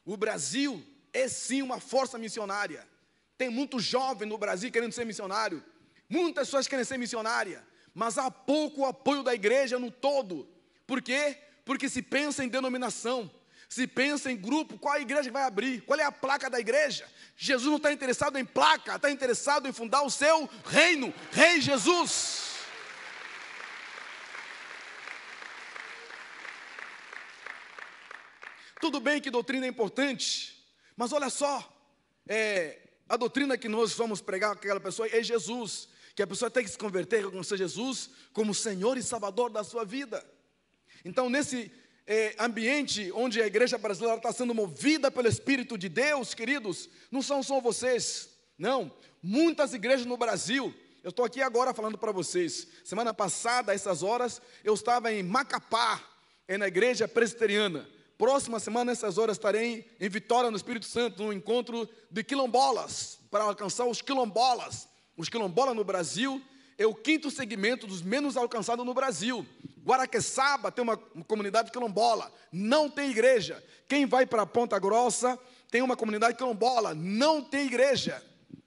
O 0.04 0.18
Brasil 0.18 0.84
é 1.14 1.28
sim 1.28 1.62
uma 1.62 1.80
força 1.80 2.18
missionária. 2.18 2.84
Tem 3.38 3.48
muito 3.48 3.80
jovem 3.80 4.28
no 4.28 4.40
Brasil 4.40 4.72
querendo 4.72 4.94
ser 4.94 5.06
missionário. 5.06 5.64
Muitas 6.10 6.48
pessoas 6.48 6.68
querem 6.68 6.84
ser 6.84 6.98
missionária. 6.98 7.64
Mas 7.94 8.18
há 8.18 8.32
pouco 8.32 8.86
apoio 8.86 9.22
da 9.22 9.36
igreja 9.36 9.78
no 9.78 9.92
todo. 9.92 10.50
Por 10.88 11.00
quê? 11.00 11.38
Porque 11.64 11.88
se 11.88 12.02
pensa 12.02 12.44
em 12.44 12.50
denominação, 12.50 13.30
se 13.70 13.88
pensa 13.88 14.32
em 14.32 14.38
grupo, 14.38 14.78
qual 14.78 14.96
a 14.96 15.00
igreja 15.00 15.32
vai 15.32 15.44
abrir? 15.44 15.82
Qual 15.82 16.00
é 16.00 16.04
a 16.04 16.12
placa 16.12 16.50
da 16.50 16.60
igreja? 16.60 17.06
Jesus 17.36 17.70
não 17.70 17.78
está 17.78 17.92
interessado 17.92 18.38
em 18.38 18.46
placa, 18.46 18.96
está 18.96 19.12
interessado 19.12 19.68
em 19.68 19.74
fundar 19.74 20.04
o 20.04 20.10
seu 20.10 20.50
reino, 20.66 21.14
Rei 21.32 21.60
Jesus. 21.60 22.56
Tudo 28.80 29.00
bem 29.00 29.20
que 29.20 29.32
doutrina 29.32 29.66
é 29.66 29.70
importante, 29.70 30.64
mas 30.96 31.12
olha 31.12 31.30
só, 31.30 31.74
é, 32.28 32.80
a 33.10 33.18
doutrina 33.18 33.58
que 33.58 33.68
nós 33.68 33.94
vamos 33.94 34.22
pregar 34.22 34.52
com 34.52 34.60
aquela 34.60 34.80
pessoa 34.80 35.08
é 35.12 35.24
Jesus, 35.24 35.90
que 36.16 36.22
a 36.22 36.28
pessoa 36.28 36.52
tem 36.52 36.64
que 36.64 36.70
se 36.70 36.78
converter, 36.78 37.26
reconhecer 37.26 37.58
Jesus 37.58 38.10
como 38.32 38.54
Senhor 38.54 38.98
e 38.98 39.04
Salvador 39.04 39.50
da 39.50 39.64
sua 39.64 39.84
vida. 39.84 40.26
Então, 41.04 41.30
nesse 41.30 41.72
é, 42.08 42.36
ambiente 42.40 43.12
onde 43.14 43.42
a 43.42 43.48
igreja 43.48 43.78
brasileira 43.78 44.18
está 44.18 44.32
sendo 44.32 44.54
movida 44.54 45.10
pelo 45.10 45.28
Espírito 45.28 45.78
de 45.78 45.90
Deus, 45.90 46.34
queridos, 46.34 46.90
não 47.12 47.22
são 47.22 47.42
só 47.42 47.60
vocês, 47.60 48.30
não. 48.58 48.92
Muitas 49.22 49.74
igrejas 49.74 50.06
no 50.06 50.18
Brasil, 50.18 50.74
eu 51.04 51.10
estou 51.10 51.26
aqui 51.26 51.42
agora 51.42 51.74
falando 51.74 51.98
para 51.98 52.12
vocês. 52.12 52.68
Semana 52.84 53.14
passada, 53.14 53.72
a 53.72 53.76
essas 53.76 54.04
horas, 54.04 54.42
eu 54.64 54.74
estava 54.74 55.12
em 55.12 55.24
Macapá, 55.24 56.04
é 56.48 56.58
na 56.58 56.68
igreja 56.68 57.08
presbiteriana. 57.08 57.88
Próxima 58.18 58.60
semana, 58.60 58.92
nessas 58.92 59.18
horas, 59.18 59.36
estarei 59.36 59.90
em 60.00 60.10
Vitória, 60.10 60.50
no 60.50 60.58
Espírito 60.58 60.86
Santo, 60.86 61.24
no 61.24 61.34
encontro 61.34 61.90
de 62.10 62.24
quilombolas, 62.24 63.20
para 63.30 63.44
alcançar 63.44 63.86
os 63.86 64.02
quilombolas. 64.02 64.88
Os 65.18 65.28
quilombolas 65.28 65.76
no 65.76 65.84
Brasil 65.84 66.42
é 66.78 66.86
o 66.86 66.96
quinto 66.96 67.30
segmento 67.30 67.88
dos 67.88 68.02
menos 68.02 68.38
alcançados 68.38 68.86
no 68.86 68.94
Brasil. 68.94 69.46
Guaraqueçaba 69.86 70.72
tem 70.72 70.82
uma, 70.82 70.98
comunidade 70.98 71.72
quilombola, 71.72 72.34
não 72.52 72.90
tem 72.90 73.12
igreja. 73.12 73.64
Quem 73.88 74.08
vai 74.08 74.26
para 74.26 74.44
Ponta 74.44 74.80
Grossa 74.80 75.38
tem 75.70 75.84
uma 75.84 75.96
comunidade 75.96 76.36
quilombola, 76.36 76.96
não 76.96 77.44
tem 77.44 77.68
igreja. 77.68 78.24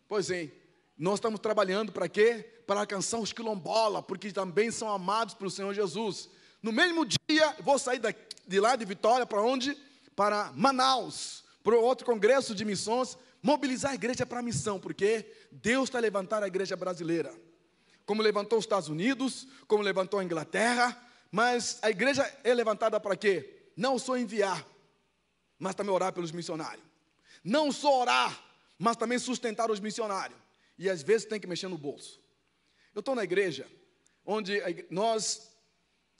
Pois 0.06 0.30
é, 0.30 0.48
nós 0.96 1.14
estamos 1.14 1.40
trabalhando 1.40 1.90
para 1.90 2.08
quê? 2.08 2.62
Para 2.66 2.80
alcançar 2.80 3.18
os 3.18 3.32
quilombola, 3.32 4.00
porque 4.00 4.30
também 4.30 4.70
são 4.70 4.88
amados 4.88 5.34
pelo 5.34 5.50
Senhor 5.50 5.74
Jesus. 5.74 6.30
No 6.62 6.70
mesmo 6.70 7.04
dia, 7.04 7.56
vou 7.60 7.80
sair 7.80 8.00
de 8.46 8.60
lá 8.60 8.76
de 8.76 8.84
Vitória 8.84 9.26
para 9.26 9.42
onde? 9.42 9.76
Para 10.14 10.52
Manaus, 10.54 11.42
para 11.64 11.76
outro 11.76 12.06
congresso 12.06 12.54
de 12.54 12.64
missões, 12.64 13.18
mobilizar 13.42 13.90
a 13.90 13.94
igreja 13.96 14.24
para 14.24 14.38
a 14.38 14.42
missão, 14.42 14.78
porque 14.78 15.26
Deus 15.50 15.88
está 15.88 15.98
levantando 15.98 16.44
a 16.44 16.48
igreja 16.48 16.76
brasileira 16.76 17.34
como 18.08 18.22
levantou 18.22 18.58
os 18.58 18.64
Estados 18.64 18.88
Unidos, 18.88 19.46
como 19.66 19.82
levantou 19.82 20.18
a 20.18 20.24
Inglaterra, 20.24 20.98
mas 21.30 21.78
a 21.82 21.90
igreja 21.90 22.22
é 22.42 22.54
levantada 22.54 22.98
para 22.98 23.16
quê? 23.16 23.70
Não 23.76 23.98
só 23.98 24.16
enviar, 24.16 24.66
mas 25.58 25.74
também 25.74 25.92
orar 25.92 26.12
pelos 26.12 26.32
missionários. 26.32 26.84
Não 27.44 27.70
só 27.70 28.00
orar, 28.00 28.44
mas 28.78 28.96
também 28.96 29.18
sustentar 29.18 29.70
os 29.70 29.80
missionários. 29.80 30.38
E 30.78 30.88
às 30.88 31.02
vezes 31.02 31.26
tem 31.26 31.40
que 31.40 31.46
mexer 31.46 31.68
no 31.68 31.76
bolso. 31.76 32.20
Eu 32.94 33.00
estou 33.00 33.14
na 33.14 33.24
igreja, 33.24 33.66
onde 34.24 34.60
nós, 34.90 35.52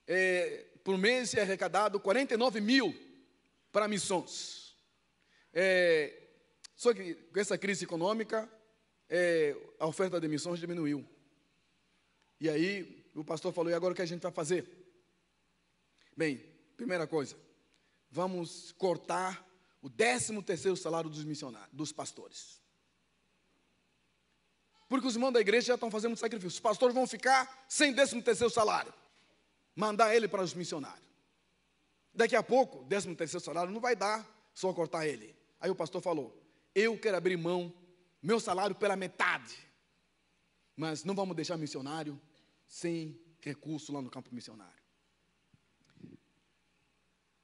é, 0.07 0.67
por 0.85 0.99
mês, 0.99 1.35
é 1.35 1.43
arrecadado 1.43 1.99
49 1.99 2.61
mil 2.61 2.95
para 3.73 3.89
missões. 3.89 4.77
É, 5.53 6.29
só 6.77 6.93
que 6.93 7.15
com 7.15 7.41
essa 7.41 7.57
crise 7.57 7.85
econômica, 7.85 8.49
é, 9.09 9.57
a 9.79 9.87
oferta 9.87 10.21
de 10.21 10.29
missões 10.29 10.61
diminuiu. 10.61 11.05
E 12.41 12.49
aí 12.49 13.05
o 13.15 13.25
pastor 13.25 13.53
falou: 13.53 13.71
e 13.71 13.75
agora 13.75 13.93
o 13.93 13.97
que 13.97 14.03
a 14.03 14.07
gente 14.07 14.23
vai 14.23 14.33
fazer? 14.33 14.78
Bem, 16.19 16.45
primeira 16.77 17.07
coisa, 17.07 17.37
vamos 18.11 18.73
cortar 18.73 19.49
o 19.81 19.89
13 19.89 20.43
terceiro 20.43 20.77
salário 20.77 21.09
dos 21.09 21.25
missionários, 21.25 21.73
dos 21.73 21.93
pastores. 21.93 22.61
Porque 24.89 25.07
os 25.07 25.15
irmãos 25.15 25.31
da 25.31 25.41
igreja 25.41 25.69
já 25.69 25.75
estão 25.75 25.93
fazendo 25.93 26.17
sacrifício. 26.17 26.49
Os 26.49 26.59
pastores 26.59 26.93
vão 26.93 27.07
ficar 27.07 27.65
sem 27.69 27.95
13 27.95 28.21
terceiro 28.21 28.53
salário. 28.53 28.93
Mandar 29.77 30.13
ele 30.13 30.27
para 30.27 30.43
os 30.43 30.55
missionários. 30.55 31.09
Daqui 32.13 32.35
a 32.35 32.43
pouco, 32.43 32.85
13 32.87 33.15
terceiro 33.15 33.45
salário 33.45 33.73
não 33.73 33.81
vai 33.81 33.95
dar 33.95 34.29
só 34.53 34.73
cortar 34.73 35.07
ele. 35.07 35.37
Aí 35.61 35.71
o 35.71 35.77
pastor 35.77 36.03
falou: 36.03 36.37
Eu 36.75 36.99
quero 36.99 37.17
abrir 37.17 37.37
mão, 37.37 37.73
meu 38.21 38.41
salário 38.41 38.75
pela 38.75 38.97
metade. 38.97 39.57
Mas 40.75 41.05
não 41.05 41.15
vamos 41.15 41.37
deixar 41.37 41.57
missionário 41.57 42.21
sem 42.67 43.17
recurso 43.39 43.93
lá 43.93 44.03
no 44.03 44.11
campo 44.11 44.35
missionário. 44.35 44.78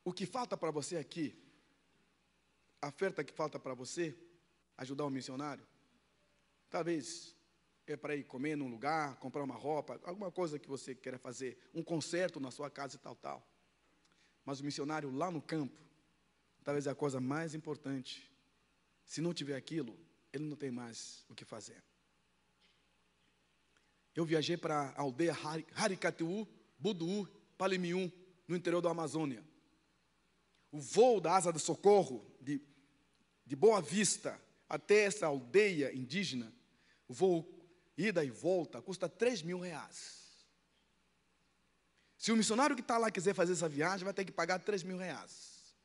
O 0.05 0.12
que 0.12 0.26
falta 0.26 0.57
para 0.57 0.70
você 0.70 0.96
aqui, 0.96 1.34
a 2.80 2.88
oferta 2.88 3.24
que 3.24 3.32
falta 3.32 3.59
para 3.59 3.72
você, 3.72 4.14
ajudar 4.76 5.07
um 5.07 5.11
missionário, 5.11 5.66
talvez 6.68 7.34
é 7.86 7.96
para 7.96 8.14
ir 8.14 8.24
comer 8.24 8.57
num 8.57 8.68
lugar, 8.68 9.16
comprar 9.16 9.42
uma 9.42 9.55
roupa, 9.55 9.98
alguma 10.05 10.30
coisa 10.30 10.59
que 10.59 10.68
você 10.68 10.94
queira 10.94 11.18
fazer, 11.18 11.59
um 11.74 11.82
concerto 11.82 12.38
na 12.38 12.50
sua 12.50 12.70
casa 12.70 12.96
e 12.96 12.98
tal, 12.98 13.16
tal. 13.16 13.46
Mas 14.44 14.61
o 14.61 14.64
missionário 14.64 15.11
lá 15.11 15.30
no 15.30 15.40
campo, 15.40 15.80
talvez 16.62 16.86
é 16.86 16.90
a 16.90 16.94
coisa 16.94 17.20
mais 17.20 17.55
importante. 17.55 18.30
Se 19.07 19.20
não 19.20 19.32
tiver 19.32 19.57
aquilo, 19.57 19.98
ele 20.32 20.44
não 20.44 20.57
tem 20.57 20.70
mais 20.70 21.24
o 21.28 21.34
que 21.34 21.44
fazer. 21.44 21.82
Eu 24.14 24.24
viajei 24.24 24.57
para 24.57 24.90
a 24.90 25.00
aldeia 25.00 25.36
Haricatu, 25.74 26.46
Budu, 26.78 27.26
Palimium, 27.57 28.11
no 28.46 28.55
interior 28.55 28.80
da 28.80 28.90
Amazônia. 28.90 29.42
O 30.75 30.81
voo 30.81 31.20
da 31.20 31.37
asa 31.37 31.53
de 31.53 31.61
socorro 31.61 32.27
de, 32.41 32.61
de 33.47 33.55
Boa 33.55 33.81
Vista 33.81 34.43
até 34.68 35.05
essa 35.05 35.25
aldeia 35.25 35.95
indígena, 35.95 36.53
o 37.07 37.14
voo 37.14 37.49
ida 37.97 38.25
e 38.25 38.31
volta 38.31 38.83
custa 38.83 39.09
3 39.09 39.43
mil 39.43 39.61
reais. 39.61 40.49
Se 42.18 42.33
o 42.33 42.37
missionário 42.37 42.75
que 42.75 42.83
está 42.83 42.99
lá 42.99 43.09
quiser 43.09 43.37
fazer 43.37 43.53
essa 43.53 43.68
viagem, 43.68 44.05
vai 44.05 44.12
ter 44.12 44.25
que 44.25 44.33
pagar 44.33 44.59
3 44.59 44.83
mil 44.83 44.99
reais. 44.99 45.77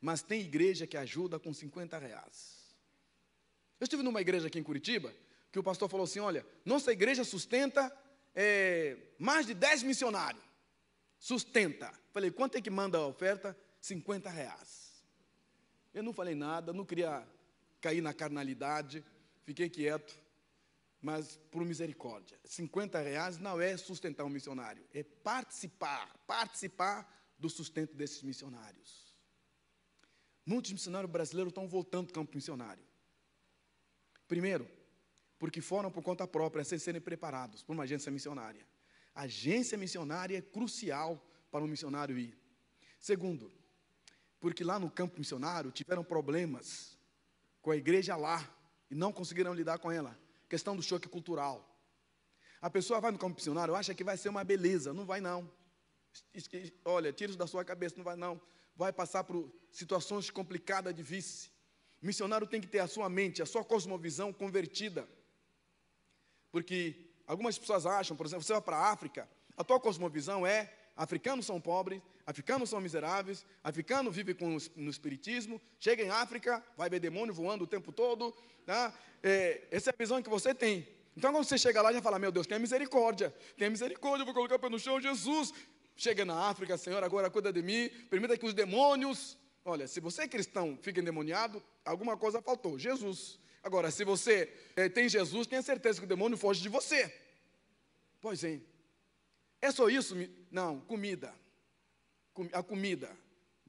Mas 0.00 0.20
tem 0.20 0.40
igreja 0.40 0.84
que 0.84 0.96
ajuda 0.96 1.38
com 1.38 1.54
50 1.54 1.96
reais. 1.96 2.74
Eu 3.78 3.84
estive 3.84 4.02
numa 4.02 4.20
igreja 4.20 4.48
aqui 4.48 4.58
em 4.58 4.64
Curitiba, 4.64 5.14
que 5.52 5.60
o 5.60 5.62
pastor 5.62 5.88
falou 5.88 6.02
assim: 6.02 6.18
olha, 6.18 6.44
nossa 6.64 6.90
igreja 6.90 7.22
sustenta 7.22 7.96
é, 8.34 8.96
mais 9.16 9.46
de 9.46 9.54
10 9.54 9.84
missionários. 9.84 10.42
Sustenta. 11.20 11.92
Falei, 12.10 12.32
quanto 12.32 12.58
é 12.58 12.60
que 12.60 12.68
manda 12.68 12.98
a 12.98 13.06
oferta? 13.06 13.56
50 13.82 14.30
reais. 14.30 15.04
Eu 15.92 16.02
não 16.02 16.12
falei 16.12 16.34
nada, 16.34 16.72
não 16.72 16.86
queria 16.86 17.28
cair 17.80 18.00
na 18.00 18.14
carnalidade, 18.14 19.04
fiquei 19.44 19.68
quieto, 19.68 20.16
mas 21.00 21.36
por 21.50 21.64
misericórdia. 21.64 22.38
50 22.44 23.00
reais 23.00 23.38
não 23.38 23.60
é 23.60 23.76
sustentar 23.76 24.24
um 24.24 24.30
missionário, 24.30 24.86
é 24.94 25.02
participar, 25.02 26.16
participar 26.26 27.34
do 27.36 27.50
sustento 27.50 27.94
desses 27.94 28.22
missionários. 28.22 29.12
Muitos 30.46 30.72
missionários 30.72 31.10
brasileiros 31.10 31.50
estão 31.50 31.68
voltando 31.68 32.06
do 32.06 32.12
campo 32.12 32.34
missionário. 32.34 32.84
Primeiro, 34.28 34.68
porque 35.38 35.60
foram 35.60 35.90
por 35.90 36.04
conta 36.04 36.26
própria, 36.26 36.64
sem 36.64 36.78
serem 36.78 37.00
preparados 37.00 37.64
por 37.64 37.72
uma 37.72 37.82
agência 37.82 38.12
missionária. 38.12 38.64
A 39.12 39.22
agência 39.22 39.76
missionária 39.76 40.38
é 40.38 40.40
crucial 40.40 41.20
para 41.50 41.64
um 41.64 41.66
missionário 41.66 42.16
ir. 42.16 42.38
Segundo, 42.98 43.52
porque 44.42 44.64
lá 44.64 44.76
no 44.76 44.90
campo 44.90 45.20
missionário 45.20 45.70
tiveram 45.70 46.02
problemas 46.02 46.98
com 47.62 47.70
a 47.70 47.76
igreja 47.76 48.16
lá 48.16 48.44
e 48.90 48.94
não 48.94 49.12
conseguiram 49.12 49.54
lidar 49.54 49.78
com 49.78 49.88
ela. 49.88 50.18
Questão 50.48 50.74
do 50.74 50.82
choque 50.82 51.08
cultural. 51.08 51.64
A 52.60 52.68
pessoa 52.68 53.00
vai 53.00 53.12
no 53.12 53.18
campo 53.18 53.36
missionário, 53.36 53.72
acha 53.76 53.94
que 53.94 54.02
vai 54.02 54.16
ser 54.16 54.30
uma 54.30 54.42
beleza, 54.42 54.92
não 54.92 55.06
vai 55.06 55.20
não. 55.20 55.48
Olha, 56.84 57.12
tira 57.12 57.30
isso 57.30 57.38
da 57.38 57.46
sua 57.46 57.64
cabeça, 57.64 57.94
não 57.96 58.02
vai 58.02 58.16
não. 58.16 58.40
Vai 58.74 58.92
passar 58.92 59.22
por 59.22 59.48
situações 59.70 60.28
complicadas 60.28 60.92
de 60.92 61.04
vice. 61.04 61.52
O 62.02 62.06
missionário 62.06 62.44
tem 62.44 62.60
que 62.60 62.66
ter 62.66 62.80
a 62.80 62.88
sua 62.88 63.08
mente, 63.08 63.42
a 63.42 63.46
sua 63.46 63.64
cosmovisão 63.64 64.32
convertida. 64.32 65.08
Porque 66.50 67.12
algumas 67.28 67.56
pessoas 67.56 67.86
acham, 67.86 68.16
por 68.16 68.26
exemplo, 68.26 68.42
você 68.42 68.52
vai 68.54 68.62
para 68.62 68.76
a 68.76 68.90
África, 68.90 69.30
a 69.56 69.62
tua 69.62 69.78
cosmovisão 69.78 70.44
é 70.44 70.76
africanos 70.96 71.46
são 71.46 71.60
pobres, 71.60 72.02
africanos 72.26 72.70
são 72.70 72.80
miseráveis, 72.80 73.44
africano 73.62 74.10
vive 74.10 74.34
com, 74.34 74.56
no 74.76 74.90
espiritismo, 74.90 75.60
chega 75.78 76.02
em 76.02 76.10
África, 76.10 76.64
vai 76.76 76.88
ver 76.88 77.00
demônio 77.00 77.34
voando 77.34 77.64
o 77.64 77.66
tempo 77.66 77.92
todo. 77.92 78.34
Tá? 78.64 78.92
É, 79.22 79.62
essa 79.70 79.90
é 79.90 79.92
a 79.92 79.96
visão 79.96 80.22
que 80.22 80.30
você 80.30 80.54
tem. 80.54 80.86
Então, 81.16 81.32
quando 81.32 81.44
você 81.44 81.58
chega 81.58 81.82
lá, 81.82 81.92
já 81.92 82.00
fala: 82.00 82.18
Meu 82.18 82.32
Deus, 82.32 82.46
tem 82.46 82.58
misericórdia, 82.58 83.34
tem 83.56 83.68
misericórdia, 83.68 84.24
vou 84.24 84.34
colocar 84.34 84.56
o 84.56 84.58
pé 84.58 84.68
no 84.68 84.78
chão, 84.78 85.00
Jesus. 85.00 85.52
Chega 85.94 86.24
na 86.24 86.48
África, 86.48 86.78
Senhor, 86.78 87.04
agora 87.04 87.28
cuida 87.28 87.52
de 87.52 87.62
mim, 87.62 87.90
permita 88.08 88.36
que 88.36 88.46
os 88.46 88.54
demônios. 88.54 89.36
Olha, 89.64 89.86
se 89.86 90.00
você 90.00 90.22
é 90.22 90.28
cristão, 90.28 90.78
fica 90.80 91.00
endemoniado, 91.00 91.62
alguma 91.84 92.16
coisa 92.16 92.40
faltou. 92.40 92.78
Jesus. 92.78 93.38
Agora, 93.62 93.90
se 93.90 94.04
você 94.04 94.52
é, 94.74 94.88
tem 94.88 95.08
Jesus, 95.08 95.46
tenha 95.46 95.62
certeza 95.62 96.00
que 96.00 96.04
o 96.04 96.08
demônio 96.08 96.36
foge 96.36 96.60
de 96.60 96.68
você. 96.68 97.12
Pois 98.20 98.42
é. 98.42 98.60
É 99.60 99.70
só 99.70 99.88
isso? 99.88 100.16
Não, 100.50 100.80
comida. 100.80 101.32
A 102.52 102.62
comida. 102.62 103.10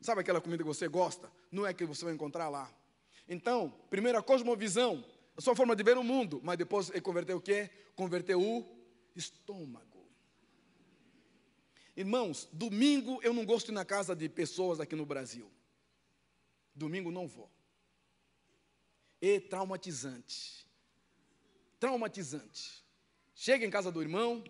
Sabe 0.02 0.22
aquela 0.22 0.42
comida 0.42 0.64
que 0.64 0.68
você 0.68 0.88
gosta? 0.88 1.32
Não 1.52 1.66
é 1.66 1.74
que 1.74 1.86
você 1.86 2.06
vai 2.06 2.14
encontrar 2.14 2.50
lá. 2.50 2.72
Então, 3.28 3.70
primeiro 3.90 4.18
a 4.18 4.24
cosmovisão, 4.24 5.04
a 5.36 5.42
sua 5.42 5.56
forma 5.56 5.76
de 5.76 5.84
ver 5.84 5.98
o 5.98 6.04
mundo, 6.04 6.42
mas 6.44 6.58
depois 6.58 6.90
ele 6.90 7.02
converteu 7.02 7.38
o 7.38 7.42
quê? 7.42 7.70
Converteu 7.96 8.42
o 8.42 8.66
estômago. 9.16 10.08
Irmãos, 11.96 12.50
domingo 12.52 13.20
eu 13.22 13.34
não 13.34 13.46
gosto 13.46 13.68
de 13.68 13.72
ir 13.72 13.76
na 13.76 13.86
casa 13.86 14.16
de 14.16 14.28
pessoas 14.28 14.80
aqui 14.80 14.96
no 14.96 15.06
Brasil. 15.06 15.50
Domingo 16.76 17.12
não 17.12 17.28
vou 17.28 17.50
e 19.24 19.40
traumatizante. 19.40 20.68
Traumatizante. 21.80 22.84
Chega 23.34 23.66
em 23.66 23.70
casa 23.70 23.90
do 23.90 24.02
irmão, 24.02 24.44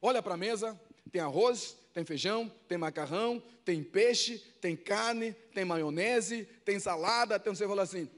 olha 0.00 0.22
para 0.22 0.32
a 0.32 0.36
mesa, 0.38 0.80
tem 1.10 1.20
arroz, 1.20 1.76
tem 1.92 2.04
feijão, 2.04 2.48
tem 2.68 2.78
macarrão, 2.78 3.42
tem 3.64 3.82
peixe, 3.82 4.38
tem 4.60 4.76
carne, 4.76 5.32
tem 5.52 5.64
maionese, 5.64 6.44
tem 6.64 6.78
salada, 6.78 7.38
tem 7.38 7.54
você 7.54 7.66
fala 7.66 7.82
assim. 7.82 8.08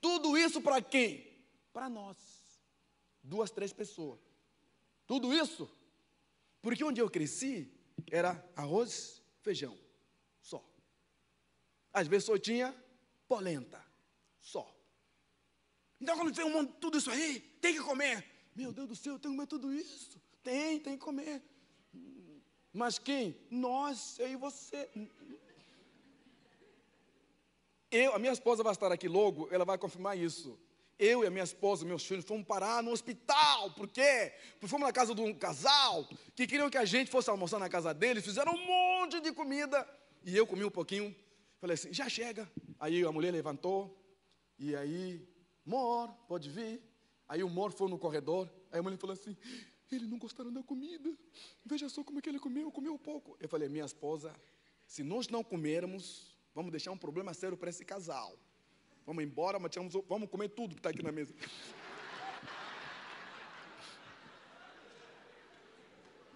Tudo 0.00 0.36
isso 0.36 0.60
para 0.60 0.80
quem? 0.82 1.26
Para 1.72 1.88
nós. 1.88 2.16
Duas, 3.22 3.50
três 3.50 3.72
pessoas. 3.72 4.20
Tudo 5.06 5.32
isso. 5.32 5.70
Porque 6.60 6.84
onde 6.84 7.00
eu 7.00 7.10
cresci 7.10 7.70
era 8.10 8.42
arroz, 8.54 9.22
feijão, 9.42 9.76
só. 10.40 10.64
Às 11.92 12.06
vezes 12.06 12.24
só 12.24 12.38
tinha 12.38 12.74
polenta, 13.28 13.84
só. 14.40 14.70
Então, 16.00 16.16
quando 16.16 16.34
tem 16.34 16.44
um 16.44 16.50
monte, 16.50 16.72
tudo 16.80 16.98
isso 16.98 17.10
aí, 17.10 17.40
tem 17.60 17.74
que 17.74 17.80
comer. 17.80 18.24
Meu 18.54 18.72
Deus 18.72 18.88
do 18.88 18.96
céu, 18.96 19.18
tem 19.18 19.30
que 19.30 19.36
comer 19.36 19.46
tudo 19.46 19.72
isso. 19.72 20.20
Tem, 20.42 20.78
tem 20.78 20.98
que 20.98 21.04
comer. 21.04 21.42
Mas 22.74 22.98
quem? 22.98 23.36
Nós, 23.48 24.18
eu 24.18 24.28
e 24.28 24.36
você. 24.36 24.90
Eu, 27.88 28.12
a 28.12 28.18
minha 28.18 28.32
esposa 28.32 28.64
vai 28.64 28.72
estar 28.72 28.90
aqui 28.90 29.06
logo, 29.06 29.48
ela 29.52 29.64
vai 29.64 29.78
confirmar 29.78 30.18
isso. 30.18 30.58
Eu 30.98 31.22
e 31.22 31.26
a 31.28 31.30
minha 31.30 31.44
esposa, 31.44 31.84
meus 31.84 32.04
filhos, 32.04 32.24
fomos 32.24 32.44
parar 32.44 32.82
no 32.82 32.90
hospital. 32.90 33.70
Por 33.70 33.86
quê? 33.86 34.32
Porque 34.54 34.66
fomos 34.66 34.86
na 34.86 34.92
casa 34.92 35.14
de 35.14 35.20
um 35.20 35.32
casal 35.32 36.04
que 36.34 36.48
queriam 36.48 36.68
que 36.68 36.76
a 36.76 36.84
gente 36.84 37.12
fosse 37.12 37.30
almoçar 37.30 37.60
na 37.60 37.68
casa 37.68 37.94
deles, 37.94 38.24
fizeram 38.24 38.52
um 38.52 38.66
monte 38.66 39.20
de 39.20 39.32
comida. 39.32 39.88
E 40.24 40.36
eu 40.36 40.44
comi 40.44 40.64
um 40.64 40.70
pouquinho. 40.70 41.14
Falei 41.60 41.74
assim, 41.74 41.92
já 41.92 42.08
chega. 42.08 42.50
Aí 42.80 43.04
a 43.04 43.12
mulher 43.12 43.32
levantou. 43.32 43.96
E 44.58 44.74
aí 44.74 45.24
Mor, 45.64 46.08
pode 46.26 46.50
vir. 46.50 46.82
Aí 47.28 47.44
o 47.44 47.48
Mor 47.48 47.70
foi 47.70 47.88
no 47.88 47.98
corredor. 47.98 48.50
Aí 48.72 48.80
a 48.80 48.82
mulher 48.82 48.98
falou 48.98 49.14
assim: 49.14 49.36
Ele 49.94 50.06
não 50.06 50.18
gostaram 50.18 50.52
da 50.52 50.62
comida. 50.62 51.12
Veja 51.64 51.88
só 51.88 52.04
como 52.04 52.18
é 52.18 52.22
que 52.22 52.28
ele 52.28 52.38
comeu, 52.38 52.70
comeu 52.70 52.98
pouco. 52.98 53.36
Eu 53.40 53.48
falei: 53.48 53.68
Minha 53.68 53.84
esposa, 53.84 54.34
se 54.86 55.02
nós 55.02 55.28
não 55.28 55.42
comermos, 55.44 56.34
vamos 56.54 56.70
deixar 56.70 56.90
um 56.92 56.98
problema 56.98 57.32
sério 57.34 57.56
para 57.56 57.70
esse 57.70 57.84
casal. 57.84 58.36
Vamos 59.06 59.22
embora, 59.22 59.58
mas 59.58 59.72
vamos 60.08 60.30
comer 60.30 60.48
tudo 60.48 60.74
que 60.74 60.80
está 60.80 60.90
aqui 60.90 61.02
na 61.02 61.12
mesa. 61.12 61.34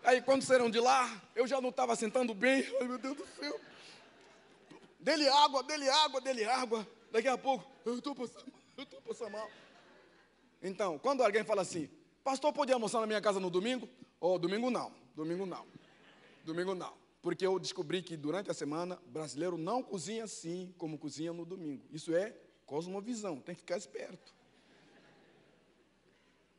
Aí 0.04 0.22
quando 0.22 0.42
saíram 0.42 0.70
de 0.70 0.80
lá, 0.80 1.22
eu 1.34 1.46
já 1.46 1.60
não 1.60 1.68
estava 1.70 1.94
sentando 1.96 2.34
bem. 2.34 2.64
Ai 2.80 2.88
meu 2.88 2.98
Deus 2.98 3.16
do 3.16 3.26
céu. 3.26 3.60
Dele 5.00 5.28
água, 5.28 5.62
dele 5.62 5.88
água, 5.88 6.20
dele 6.20 6.44
água. 6.44 6.86
Daqui 7.10 7.28
a 7.28 7.38
pouco, 7.38 7.70
eu 7.84 7.96
estou 7.96 8.14
passando 8.14 8.58
eu 8.78 8.84
estou 8.84 9.00
passando 9.02 9.32
mal. 9.32 9.50
Então, 10.62 10.98
quando 11.00 11.22
alguém 11.22 11.42
fala 11.42 11.62
assim, 11.62 11.90
pastor, 12.28 12.52
pode 12.52 12.70
almoçar 12.70 13.00
na 13.00 13.06
minha 13.06 13.22
casa 13.22 13.40
no 13.40 13.48
domingo? 13.48 13.88
Oh, 14.20 14.38
domingo 14.38 14.70
não, 14.70 14.92
domingo 15.16 15.46
não, 15.46 15.66
domingo 16.44 16.74
não. 16.74 16.94
Porque 17.22 17.46
eu 17.46 17.58
descobri 17.58 18.02
que 18.02 18.18
durante 18.18 18.50
a 18.50 18.54
semana, 18.54 19.00
brasileiro 19.06 19.56
não 19.56 19.82
cozinha 19.82 20.24
assim 20.24 20.74
como 20.76 20.98
cozinha 20.98 21.32
no 21.32 21.46
domingo. 21.46 21.86
Isso 21.90 22.14
é 22.14 22.38
cosmovisão, 22.66 23.40
tem 23.40 23.54
que 23.54 23.62
ficar 23.62 23.78
esperto. 23.78 24.34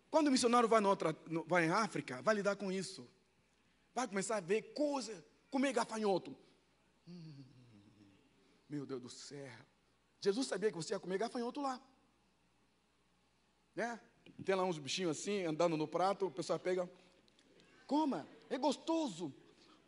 Quando 0.10 0.30
o 0.30 0.32
missionário 0.32 0.68
vai, 0.68 0.84
outra, 0.84 1.16
vai 1.46 1.66
em 1.68 1.70
África, 1.70 2.20
vai 2.24 2.34
lidar 2.34 2.56
com 2.56 2.72
isso. 2.72 3.08
Vai 3.94 4.08
começar 4.08 4.38
a 4.38 4.42
ver 4.42 4.74
coisa, 4.74 5.24
comer 5.52 5.72
gafanhoto. 5.72 6.36
Hum, 7.08 7.44
meu 8.68 8.88
Deus 8.88 9.04
do 9.04 9.10
céu. 9.10 9.52
Jesus 10.20 10.48
sabia 10.48 10.72
que 10.72 10.78
você 10.78 10.96
ia 10.96 11.00
comer 11.00 11.20
gafanhoto 11.20 11.62
lá. 11.62 11.80
Né? 13.76 14.00
Tem 14.44 14.56
lá 14.56 14.64
uns 14.64 14.78
bichinhos 14.78 15.18
assim, 15.18 15.44
andando 15.44 15.78
no 15.78 15.88
prato, 15.88 16.28
o 16.28 16.32
pessoal 16.32 16.60
pega, 16.60 16.90
coma, 17.86 18.28
é 18.50 18.58
gostoso. 18.58 19.34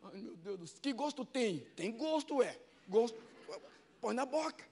Ai, 0.02 0.20
meu 0.20 0.36
Deus 0.36 0.58
do 0.58 0.66
céu, 0.66 0.78
que 0.80 0.92
gosto 0.92 1.24
tem? 1.24 1.60
Tem 1.76 1.90
gosto, 1.96 2.42
é. 2.42 2.58
Gosto, 2.88 3.18
põe 4.00 4.14
na 4.14 4.26
boca. 4.26 4.64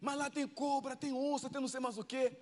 Mas 0.00 0.16
lá 0.16 0.30
tem 0.30 0.46
cobra, 0.46 0.94
tem 0.94 1.12
onça, 1.12 1.50
tem 1.50 1.60
não 1.60 1.68
sei 1.68 1.80
mais 1.80 1.98
o 1.98 2.04
quê. 2.04 2.36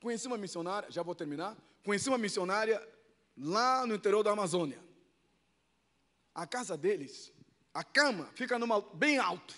Conheci 0.00 0.26
uma 0.26 0.36
missionária, 0.36 0.90
já 0.90 1.02
vou 1.02 1.14
terminar. 1.14 1.56
Conheci 1.82 2.08
uma 2.08 2.18
missionária 2.18 2.86
lá 3.36 3.86
no 3.86 3.94
interior 3.94 4.22
da 4.22 4.30
Amazônia. 4.30 4.78
A 6.34 6.46
casa 6.46 6.76
deles, 6.76 7.32
a 7.72 7.82
cama 7.82 8.30
fica 8.34 8.58
numa, 8.58 8.80
bem 8.80 9.18
alto, 9.18 9.54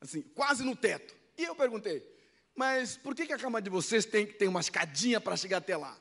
assim, 0.00 0.22
quase 0.22 0.62
no 0.62 0.76
teto. 0.76 1.16
E 1.36 1.44
eu 1.44 1.56
perguntei, 1.56 2.00
mas 2.58 2.96
por 2.96 3.14
que, 3.14 3.24
que 3.24 3.32
a 3.32 3.38
cama 3.38 3.62
de 3.62 3.70
vocês 3.70 4.04
tem 4.04 4.48
uma 4.48 4.58
escadinha 4.58 5.20
para 5.20 5.36
chegar 5.36 5.58
até 5.58 5.76
lá? 5.76 5.96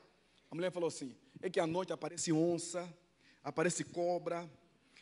A 0.50 0.56
mulher 0.56 0.72
falou 0.72 0.88
assim: 0.88 1.16
é 1.40 1.52
que 1.52 1.60
à 1.60 1.68
noite 1.68 1.94
aparece 1.94 2.34
onça, 2.34 2.92
aparece 3.44 3.84
cobra, 3.84 4.50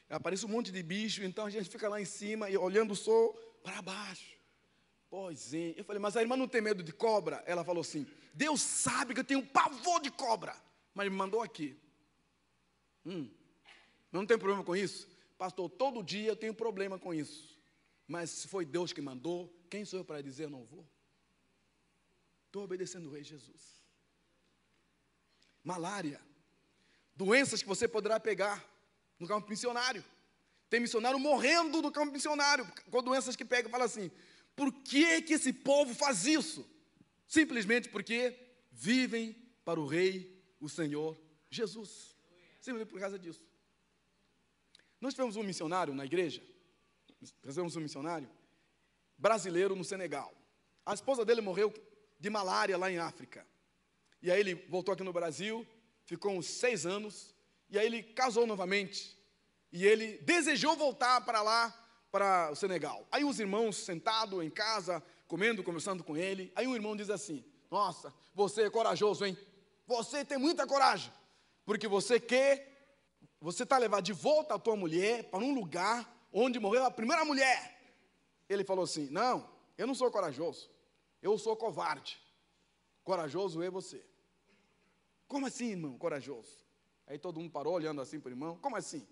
aparece 0.10 0.46
um 0.46 0.50
monte 0.50 0.70
de 0.70 0.84
bicho, 0.84 1.24
então 1.24 1.46
a 1.46 1.50
gente 1.50 1.70
fica 1.70 1.88
lá 1.88 2.02
em 2.02 2.04
cima 2.04 2.50
e 2.50 2.58
olhando 2.58 2.92
o 2.92 2.96
sol 2.96 3.32
para 3.64 3.82
baixo. 3.82 4.36
Pois 5.10 5.54
é. 5.54 5.76
Eu 5.78 5.86
falei, 5.86 6.02
mas 6.02 6.18
a 6.18 6.22
irmã 6.22 6.36
não 6.36 6.46
tem 6.46 6.60
medo 6.60 6.84
de 6.84 6.92
cobra? 6.92 7.42
Ela 7.48 7.64
falou 7.64 7.80
assim: 7.80 8.06
Deus 8.34 8.60
sabe 8.60 9.14
que 9.14 9.22
eu 9.22 9.24
tenho 9.24 9.42
pavor 9.42 10.02
de 10.02 10.12
cobra, 10.12 10.54
mas 10.94 11.10
me 11.10 11.16
mandou 11.16 11.42
aqui. 11.42 11.80
Hum, 13.06 13.30
não 14.12 14.26
tem 14.26 14.38
problema 14.38 14.62
com 14.62 14.76
isso? 14.76 15.08
Pastor, 15.38 15.70
todo 15.70 16.04
dia 16.04 16.28
eu 16.28 16.36
tenho 16.36 16.54
problema 16.54 17.00
com 17.00 17.14
isso. 17.14 17.58
Mas 18.06 18.30
se 18.30 18.48
foi 18.50 18.66
Deus 18.66 18.92
que 18.92 19.00
mandou, 19.00 19.50
quem 19.70 19.86
sou 19.86 20.00
eu 20.00 20.06
para 20.06 20.22
dizer 20.22 20.50
não 20.50 20.66
vou? 20.66 20.86
Estou 22.56 22.64
obedecendo 22.64 23.10
o 23.10 23.12
Rei 23.12 23.22
Jesus. 23.22 23.84
Malária. 25.62 26.22
Doenças 27.14 27.62
que 27.62 27.68
você 27.68 27.86
poderá 27.86 28.18
pegar 28.18 28.66
no 29.20 29.28
campo 29.28 29.50
missionário. 29.50 30.02
Tem 30.70 30.80
missionário 30.80 31.20
morrendo 31.20 31.82
no 31.82 31.92
campo 31.92 32.14
missionário, 32.14 32.66
com 32.90 33.04
doenças 33.04 33.36
que 33.36 33.44
pega 33.44 33.68
fala 33.68 33.84
assim: 33.84 34.10
por 34.56 34.72
que, 34.72 35.22
que 35.24 35.34
esse 35.34 35.52
povo 35.52 35.94
faz 35.94 36.26
isso? 36.26 36.66
Simplesmente 37.28 37.90
porque 37.90 38.40
vivem 38.72 39.36
para 39.66 39.78
o 39.78 39.86
Rei, 39.86 40.42
o 40.58 40.70
Senhor 40.70 41.22
Jesus. 41.50 42.16
Simplesmente 42.62 42.90
por 42.90 43.02
causa 43.02 43.20
disso. 43.20 43.44
Nós 45.02 45.14
tivemos 45.14 45.36
um 45.36 45.44
missionário 45.44 45.94
na 45.94 46.06
igreja, 46.06 46.42
recebemos 47.44 47.76
um 47.76 47.82
missionário 47.82 48.30
brasileiro 49.18 49.76
no 49.76 49.84
Senegal. 49.84 50.34
A 50.86 50.94
esposa 50.94 51.26
dele 51.26 51.42
morreu 51.42 51.74
de 52.26 52.30
malária 52.32 52.76
lá 52.76 52.90
em 52.90 52.98
África. 52.98 53.46
E 54.20 54.32
aí 54.32 54.40
ele 54.40 54.56
voltou 54.68 54.92
aqui 54.92 55.04
no 55.04 55.14
Brasil, 55.14 55.64
ficou 56.06 56.32
uns 56.32 56.48
seis 56.48 56.84
anos, 56.84 57.36
e 57.70 57.78
aí 57.78 57.86
ele 57.86 58.02
casou 58.02 58.48
novamente. 58.48 59.16
E 59.72 59.86
ele 59.86 60.18
desejou 60.24 60.76
voltar 60.76 61.22
para 61.22 61.44
lá, 61.44 61.72
para 62.12 62.50
o 62.52 62.56
Senegal. 62.56 63.08
Aí 63.12 63.24
os 63.24 63.40
irmãos 63.40 63.78
sentados 63.78 64.44
em 64.44 64.50
casa, 64.50 65.04
comendo, 65.28 65.64
conversando 65.64 66.04
com 66.04 66.18
ele. 66.18 66.52
Aí 66.56 66.66
um 66.66 66.74
irmão 66.74 66.96
diz 66.96 67.12
assim: 67.12 67.46
Nossa, 67.70 68.12
você 68.34 68.64
é 68.64 68.70
corajoso, 68.72 69.24
hein? 69.24 69.38
Você 69.86 70.26
tem 70.26 70.40
muita 70.40 70.66
coragem, 70.66 71.14
porque 71.64 71.88
você 71.88 72.20
quer, 72.20 72.98
você 73.40 73.62
está 73.62 73.78
levando 73.78 74.06
de 74.06 74.14
volta 74.14 74.56
a 74.56 74.60
tua 74.60 74.76
mulher 74.76 75.26
para 75.26 75.44
um 75.44 75.54
lugar 75.54 76.28
onde 76.34 76.60
morreu 76.60 76.86
a 76.86 76.90
primeira 76.90 77.24
mulher. 77.24 77.80
Ele 78.50 78.64
falou 78.64 78.86
assim: 78.86 79.10
Não, 79.12 79.48
eu 79.78 79.86
não 79.86 79.94
sou 79.94 80.10
corajoso, 80.10 80.72
eu 81.26 81.38
sou 81.40 81.56
covarde. 81.56 82.20
Corajoso 83.04 83.62
é 83.64 83.70
você. 83.70 84.04
Como 85.28 85.48
assim, 85.48 85.72
irmão, 85.72 85.98
corajoso? 85.98 86.64
Aí 87.08 87.18
todo 87.18 87.40
mundo 87.40 87.52
parou 87.52 87.74
olhando 87.74 88.00
assim 88.00 88.20
para 88.20 88.30
o 88.30 88.34
irmão: 88.34 88.58
Como 88.62 88.76
assim? 88.76 89.06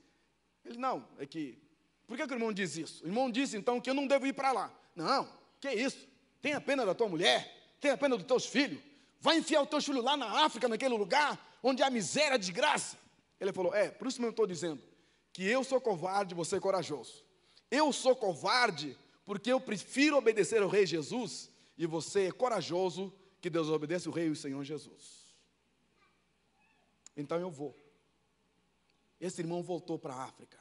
Ele, 0.63 0.77
não, 0.77 1.07
é 1.17 1.25
que. 1.25 1.57
Por 2.05 2.15
que, 2.15 2.27
que 2.27 2.33
o 2.33 2.35
irmão 2.35 2.53
diz 2.53 2.77
isso? 2.77 3.03
O 3.03 3.07
irmão 3.07 3.31
disse 3.31 3.57
então 3.57 3.81
que 3.81 3.89
eu 3.89 3.93
não 3.93 4.05
devo 4.05 4.27
ir 4.27 4.33
para 4.33 4.51
lá. 4.51 4.71
Não, 4.95 5.27
que 5.59 5.71
isso? 5.71 6.07
Tenha 6.41 6.61
pena 6.61 6.85
da 6.85 6.93
tua 6.93 7.07
mulher, 7.07 7.75
tenha 7.79 7.97
pena 7.97 8.15
dos 8.15 8.27
teus 8.27 8.45
filhos. 8.45 8.81
Vai 9.19 9.37
enfiar 9.37 9.61
os 9.63 9.69
teus 9.69 9.85
filhos 9.85 10.03
lá 10.03 10.15
na 10.15 10.45
África, 10.45 10.67
naquele 10.67 10.95
lugar 10.95 11.39
onde 11.63 11.81
há 11.81 11.89
miséria, 11.89 12.37
desgraça. 12.37 12.97
Ele 13.39 13.51
falou: 13.51 13.73
É, 13.73 13.89
por 13.89 14.07
isso 14.07 14.19
mesmo 14.19 14.29
eu 14.29 14.31
estou 14.31 14.45
dizendo 14.45 14.83
que 15.31 15.43
eu 15.43 15.63
sou 15.63 15.81
covarde, 15.81 16.35
você 16.35 16.57
é 16.57 16.59
corajoso. 16.59 17.23
Eu 17.71 17.91
sou 17.91 18.15
covarde 18.15 18.95
porque 19.25 19.51
eu 19.51 19.59
prefiro 19.59 20.17
obedecer 20.17 20.61
ao 20.61 20.69
Rei 20.69 20.85
Jesus 20.85 21.49
e 21.77 21.85
você 21.85 22.27
é 22.27 22.31
corajoso 22.31 23.13
que 23.41 23.49
Deus 23.49 23.67
obedece 23.67 24.07
o 24.07 24.11
Rei 24.11 24.27
e 24.27 24.31
o 24.31 24.35
Senhor 24.35 24.63
Jesus. 24.63 25.35
Então 27.15 27.39
eu 27.39 27.49
vou. 27.49 27.77
Esse 29.19 29.41
irmão 29.41 29.63
voltou 29.63 29.97
para 29.97 30.13
a 30.13 30.23
África. 30.23 30.59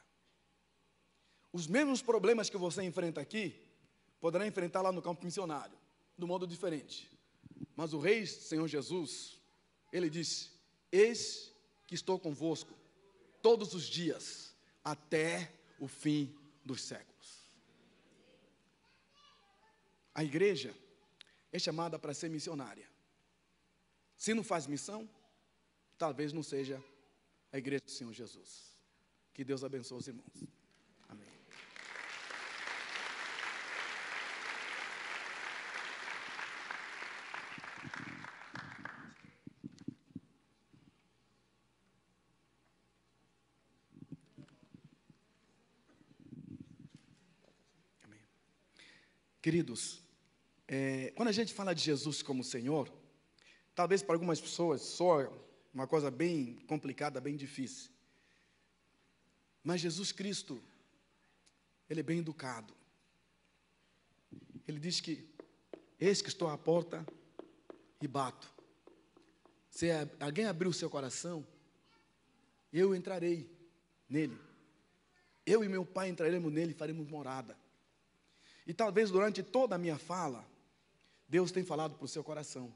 Os 1.51 1.67
mesmos 1.67 2.01
problemas 2.01 2.49
que 2.49 2.57
você 2.57 2.81
enfrenta 2.83 3.21
aqui, 3.21 3.55
poderá 4.19 4.47
enfrentar 4.47 4.81
lá 4.81 4.91
no 4.91 5.01
campo 5.01 5.23
missionário, 5.23 5.77
de 6.17 6.25
modo 6.25 6.47
diferente. 6.47 7.11
Mas 7.75 7.93
o 7.93 7.99
Rei, 7.99 8.25
Senhor 8.25 8.67
Jesus, 8.67 9.39
ele 9.91 10.09
disse: 10.09 10.51
Eis 10.91 11.53
que 11.85 11.93
estou 11.93 12.17
convosco 12.17 12.73
todos 13.41 13.73
os 13.73 13.83
dias, 13.83 14.55
até 14.83 15.53
o 15.79 15.87
fim 15.87 16.33
dos 16.63 16.81
séculos. 16.81 17.51
A 20.15 20.23
igreja 20.23 20.73
é 21.53 21.59
chamada 21.59 21.99
para 21.99 22.15
ser 22.15 22.29
missionária. 22.29 22.89
Se 24.17 24.33
não 24.33 24.43
faz 24.43 24.65
missão, 24.65 25.07
talvez 25.99 26.33
não 26.33 26.41
seja 26.41 26.83
a 27.51 27.57
igreja 27.59 27.85
do 27.85 27.91
Senhor 27.91 28.11
Jesus. 28.11 28.75
Que 29.31 29.43
Deus 29.43 29.63
abençoe 29.63 29.99
os 29.99 30.07
irmãos. 30.07 30.43
Amém. 31.07 31.27
Amém. 48.03 48.19
Queridos, 49.39 50.01
é, 50.75 51.11
quando 51.11 51.27
a 51.27 51.31
gente 51.31 51.53
fala 51.53 51.75
de 51.75 51.83
Jesus 51.83 52.23
como 52.23 52.43
Senhor, 52.43 52.91
talvez 53.75 54.01
para 54.01 54.15
algumas 54.15 54.41
pessoas 54.41 54.81
soa 54.81 55.31
uma 55.71 55.85
coisa 55.85 56.09
bem 56.09 56.55
complicada, 56.67 57.21
bem 57.21 57.35
difícil. 57.35 57.91
Mas 59.63 59.81
Jesus 59.81 60.11
Cristo, 60.11 60.59
Ele 61.87 61.99
é 61.99 62.03
bem 62.03 62.17
educado. 62.17 62.73
Ele 64.67 64.79
diz 64.79 64.99
que, 64.99 65.29
eis 65.99 66.23
que 66.23 66.29
estou 66.29 66.47
à 66.49 66.57
porta 66.57 67.05
e 68.01 68.07
bato. 68.07 68.51
Se 69.69 69.89
alguém 70.19 70.45
abrir 70.45 70.69
o 70.69 70.73
seu 70.73 70.89
coração, 70.89 71.45
eu 72.71 72.95
entrarei 72.95 73.47
nele. 74.09 74.39
Eu 75.45 75.63
e 75.63 75.69
meu 75.69 75.85
pai 75.85 76.09
entraremos 76.09 76.51
nele 76.51 76.71
e 76.71 76.75
faremos 76.75 77.07
morada. 77.07 77.55
E 78.65 78.73
talvez 78.73 79.11
durante 79.11 79.43
toda 79.43 79.75
a 79.75 79.77
minha 79.77 79.99
fala, 79.99 80.51
Deus 81.33 81.51
tenha 81.51 81.65
falado 81.65 81.95
para 81.95 82.05
o 82.05 82.07
seu 82.07 82.23
coração. 82.23 82.71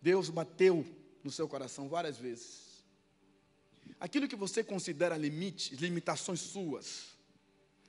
Deus 0.00 0.30
bateu 0.30 0.86
no 1.24 1.32
seu 1.32 1.48
coração 1.48 1.88
várias 1.88 2.16
vezes. 2.16 2.84
Aquilo 3.98 4.28
que 4.28 4.36
você 4.36 4.62
considera 4.62 5.16
limites, 5.16 5.76
limitações 5.80 6.38
suas, 6.38 7.18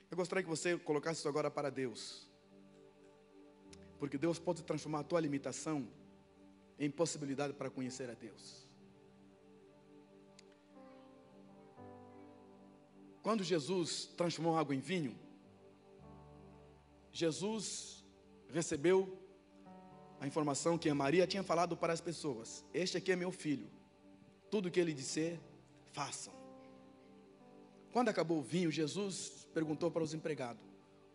eu 0.09 0.17
gostaria 0.17 0.43
que 0.43 0.49
você 0.49 0.79
colocasse 0.79 1.19
isso 1.19 1.29
agora 1.29 1.51
para 1.51 1.69
Deus. 1.69 2.27
Porque 3.99 4.17
Deus 4.17 4.39
pode 4.39 4.63
transformar 4.63 5.01
a 5.01 5.03
tua 5.03 5.19
limitação 5.19 5.87
em 6.79 6.89
possibilidade 6.89 7.53
para 7.53 7.69
conhecer 7.69 8.09
a 8.09 8.15
Deus. 8.15 8.65
Quando 13.21 13.43
Jesus 13.43 14.09
transformou 14.17 14.57
água 14.57 14.73
em 14.73 14.79
vinho, 14.79 15.15
Jesus 17.13 18.03
recebeu 18.49 19.20
a 20.21 20.27
informação 20.27 20.77
que 20.77 20.87
a 20.87 20.93
Maria 20.93 21.25
tinha 21.25 21.41
falado 21.41 21.75
para 21.75 21.91
as 21.91 21.99
pessoas: 21.99 22.63
Este 22.71 22.95
aqui 22.95 23.11
é 23.11 23.15
meu 23.15 23.31
filho, 23.31 23.67
tudo 24.51 24.69
que 24.69 24.79
ele 24.79 24.93
disser, 24.93 25.39
façam. 25.91 26.31
Quando 27.91 28.09
acabou 28.09 28.37
o 28.37 28.43
vinho, 28.43 28.69
Jesus 28.69 29.47
perguntou 29.51 29.89
para 29.89 30.03
os 30.03 30.13
empregados: 30.13 30.61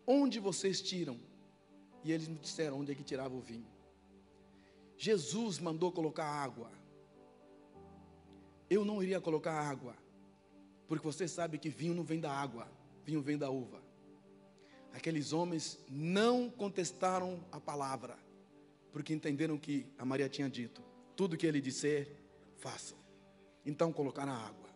Onde 0.05 0.41
vocês 0.41 0.81
tiram? 0.81 1.17
E 2.03 2.11
eles 2.11 2.27
me 2.27 2.37
disseram 2.37 2.81
onde 2.81 2.91
é 2.91 2.95
que 2.95 3.03
tirava 3.03 3.33
o 3.33 3.39
vinho. 3.39 3.65
Jesus 4.97 5.57
mandou 5.57 5.89
colocar 5.89 6.25
água. 6.25 6.69
Eu 8.69 8.83
não 8.83 9.01
iria 9.01 9.21
colocar 9.21 9.53
água, 9.53 9.95
porque 10.85 11.05
você 11.05 11.29
sabe 11.29 11.57
que 11.57 11.69
vinho 11.69 11.93
não 11.93 12.03
vem 12.03 12.19
da 12.19 12.31
água, 12.31 12.67
vinho 13.05 13.21
vem 13.21 13.37
da 13.37 13.49
uva. 13.49 13.81
Aqueles 14.91 15.31
homens 15.31 15.79
não 15.89 16.49
contestaram 16.49 17.39
a 17.51 17.59
palavra 17.59 18.26
porque 18.97 19.13
entenderam 19.13 19.59
que 19.59 19.85
a 19.95 20.03
Maria 20.03 20.27
tinha 20.27 20.49
dito: 20.49 20.81
tudo 21.15 21.37
que 21.37 21.45
ele 21.45 21.61
disser, 21.61 22.09
façam. 22.57 22.97
Então 23.63 23.93
colocaram 23.93 24.31
a 24.31 24.35
água. 24.35 24.71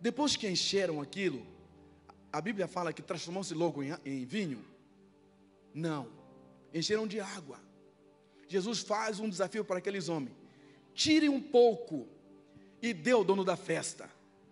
Depois 0.00 0.34
que 0.34 0.48
encheram 0.48 1.00
aquilo, 1.00 1.46
a 2.32 2.40
Bíblia 2.40 2.66
fala 2.66 2.92
que 2.92 3.00
transformou-se 3.00 3.54
logo 3.54 3.80
em, 3.80 3.96
em 4.04 4.24
vinho? 4.24 4.64
Não, 5.72 6.08
encheram 6.74 7.06
de 7.06 7.20
água. 7.20 7.60
Jesus 8.48 8.80
faz 8.80 9.20
um 9.20 9.28
desafio 9.28 9.64
para 9.64 9.78
aqueles 9.78 10.08
homens: 10.08 10.34
tirem 10.92 11.28
um 11.28 11.40
pouco 11.40 12.08
e 12.82 12.92
deu 12.92 13.20
o 13.20 13.24
dono 13.24 13.44
da 13.44 13.56
festa. 13.56 14.10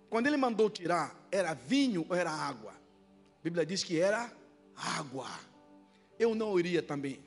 Quando 0.09 0.29
ele 0.29 0.37
mandou 0.37 0.71
tirar, 0.71 1.27
era 1.33 1.55
vinho 1.55 2.07
ou 2.09 2.15
era 2.15 2.31
água? 2.31 2.71
A 2.71 3.43
Bíblia 3.43 3.67
diz 3.67 3.83
que 3.83 3.99
era 3.99 4.33
água. 4.77 5.29
Eu 6.21 6.37
não 6.37 6.57
iria 6.57 6.81
também. 6.81 7.26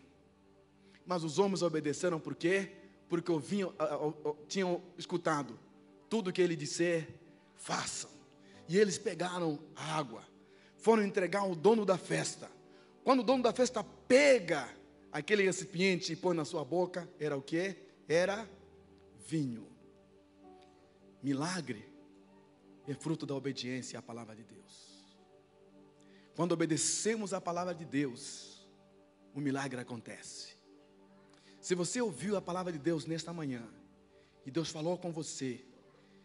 Mas 1.09 1.23
os 1.23 1.39
homens 1.39 1.63
obedeceram 1.63 2.19
por 2.19 2.35
quê? 2.35 2.71
Porque 3.09 3.31
ouviam, 3.31 3.73
tinham 4.47 4.79
escutado 4.95 5.57
tudo 6.07 6.31
que 6.31 6.39
ele 6.39 6.55
disser, 6.55 7.07
façam. 7.55 8.11
E 8.67 8.77
eles 8.77 8.99
pegaram 8.99 9.57
a 9.75 9.97
água, 9.97 10.23
foram 10.77 11.01
entregar 11.01 11.39
ao 11.39 11.55
dono 11.55 11.83
da 11.83 11.97
festa. 11.97 12.47
Quando 13.03 13.21
o 13.21 13.23
dono 13.23 13.41
da 13.41 13.51
festa 13.51 13.83
pega 13.83 14.69
aquele 15.11 15.41
recipiente 15.41 16.13
e 16.13 16.15
põe 16.15 16.35
na 16.35 16.45
sua 16.45 16.63
boca, 16.63 17.09
era 17.19 17.35
o 17.35 17.41
que? 17.41 17.75
Era 18.07 18.47
vinho. 19.27 19.67
Milagre 21.23 21.91
é 22.87 22.93
fruto 22.93 23.25
da 23.25 23.33
obediência 23.33 23.97
à 23.97 24.01
palavra 24.03 24.35
de 24.35 24.43
Deus. 24.43 25.03
Quando 26.35 26.51
obedecemos 26.51 27.33
à 27.33 27.41
palavra 27.41 27.73
de 27.73 27.83
Deus, 27.83 28.69
o 29.33 29.41
milagre 29.41 29.81
acontece. 29.81 30.58
Se 31.69 31.75
você 31.75 32.01
ouviu 32.01 32.35
a 32.35 32.41
palavra 32.41 32.73
de 32.73 32.79
Deus 32.79 33.05
nesta 33.05 33.31
manhã, 33.31 33.63
e 34.43 34.49
Deus 34.49 34.71
falou 34.71 34.97
com 34.97 35.11
você, 35.11 35.63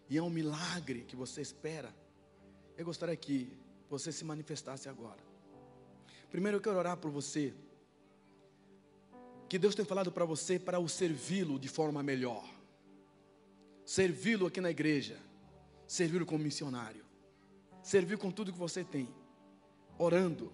e 0.09 0.17
é 0.17 0.23
um 0.23 0.31
milagre 0.31 1.03
que 1.03 1.15
você 1.15 1.43
espera, 1.43 1.95
eu 2.79 2.85
gostaria 2.87 3.15
que 3.15 3.55
você 3.91 4.11
se 4.11 4.25
manifestasse 4.25 4.89
agora. 4.89 5.23
Primeiro 6.31 6.57
eu 6.57 6.63
quero 6.63 6.79
orar 6.79 6.97
por 6.97 7.11
você, 7.11 7.53
que 9.47 9.59
Deus 9.59 9.75
tem 9.75 9.85
falado 9.85 10.11
para 10.11 10.25
você 10.25 10.59
para 10.59 10.79
o 10.79 10.89
servi-lo 10.89 11.59
de 11.59 11.69
forma 11.69 12.03
melhor, 12.03 12.49
servi-lo 13.85 14.47
aqui 14.47 14.63
na 14.63 14.71
igreja, 14.71 15.19
servir 15.87 16.25
como 16.25 16.43
missionário, 16.43 17.05
servir 17.83 18.17
com 18.17 18.31
tudo 18.31 18.51
que 18.51 18.59
você 18.59 18.83
tem, 18.83 19.15
orando, 19.99 20.51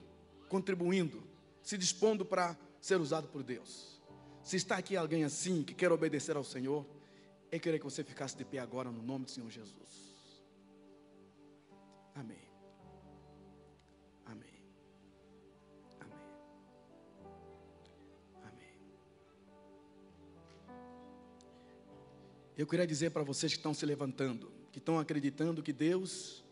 contribuindo, 0.48 1.22
se 1.62 1.78
dispondo 1.78 2.26
para 2.26 2.58
ser 2.80 3.00
usado 3.00 3.28
por 3.28 3.44
Deus. 3.44 3.89
Se 4.42 4.56
está 4.56 4.76
aqui 4.76 4.96
alguém 4.96 5.24
assim 5.24 5.62
que 5.62 5.74
quer 5.74 5.92
obedecer 5.92 6.36
ao 6.36 6.44
Senhor, 6.44 6.86
eu 7.50 7.60
queria 7.60 7.78
que 7.78 7.84
você 7.84 8.04
ficasse 8.04 8.36
de 8.36 8.44
pé 8.44 8.58
agora 8.58 8.90
no 8.90 9.02
nome 9.02 9.24
do 9.24 9.30
Senhor 9.30 9.50
Jesus. 9.50 10.10
Amém. 12.14 12.36
Amém. 14.26 14.62
Amém. 16.00 16.18
Amém. 18.42 18.74
Eu 22.56 22.66
queria 22.66 22.86
dizer 22.86 23.10
para 23.10 23.22
vocês 23.22 23.52
que 23.52 23.58
estão 23.58 23.74
se 23.74 23.84
levantando, 23.84 24.52
que 24.70 24.78
estão 24.78 24.98
acreditando 24.98 25.62
que 25.62 25.72
Deus 25.72 26.44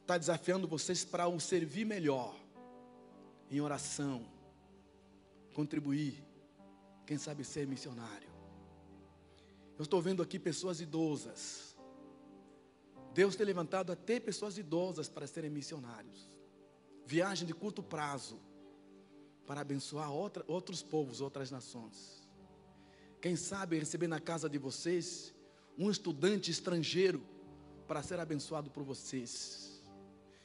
está 0.00 0.18
desafiando 0.18 0.68
vocês 0.68 1.04
para 1.04 1.26
o 1.26 1.40
servir 1.40 1.84
melhor, 1.84 2.38
em 3.50 3.60
oração, 3.60 4.24
contribuir, 5.54 6.25
quem 7.06 7.16
sabe 7.16 7.44
ser 7.44 7.66
missionário. 7.66 8.28
Eu 9.78 9.82
estou 9.84 10.02
vendo 10.02 10.22
aqui 10.22 10.38
pessoas 10.38 10.80
idosas. 10.80 11.76
Deus 13.14 13.36
tem 13.36 13.46
levantado 13.46 13.92
até 13.92 14.18
pessoas 14.18 14.58
idosas 14.58 15.08
para 15.08 15.26
serem 15.26 15.50
missionários. 15.50 16.30
Viagem 17.06 17.46
de 17.46 17.54
curto 17.54 17.82
prazo 17.82 18.38
para 19.46 19.60
abençoar 19.60 20.10
outra, 20.10 20.44
outros 20.48 20.82
povos, 20.82 21.20
outras 21.20 21.50
nações. 21.50 22.26
Quem 23.20 23.36
sabe 23.36 23.78
receber 23.78 24.08
na 24.08 24.20
casa 24.20 24.48
de 24.48 24.58
vocês 24.58 25.34
um 25.78 25.90
estudante 25.90 26.50
estrangeiro 26.50 27.22
para 27.86 28.02
ser 28.02 28.18
abençoado 28.18 28.70
por 28.70 28.82
vocês. 28.82 29.82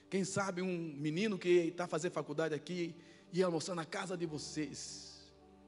Quem 0.09 0.23
sabe 0.23 0.61
um 0.61 0.93
menino 0.97 1.37
que 1.37 1.49
está 1.49 1.87
fazendo 1.87 2.11
faculdade 2.11 2.53
aqui 2.53 2.95
e 3.31 3.41
almoçar 3.41 3.73
na 3.73 3.85
casa 3.85 4.17
de 4.17 4.25
vocês, 4.25 5.10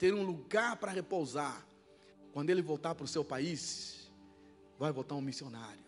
ter 0.03 0.13
um 0.13 0.25
lugar 0.25 0.75
para 0.75 0.91
repousar. 0.91 1.65
Quando 2.33 2.49
ele 2.49 2.61
voltar 2.61 2.93
para 2.93 3.05
o 3.05 3.07
seu 3.07 3.23
país, 3.23 4.11
vai 4.77 4.91
voltar 4.91 5.15
um 5.15 5.21
missionário. 5.21 5.85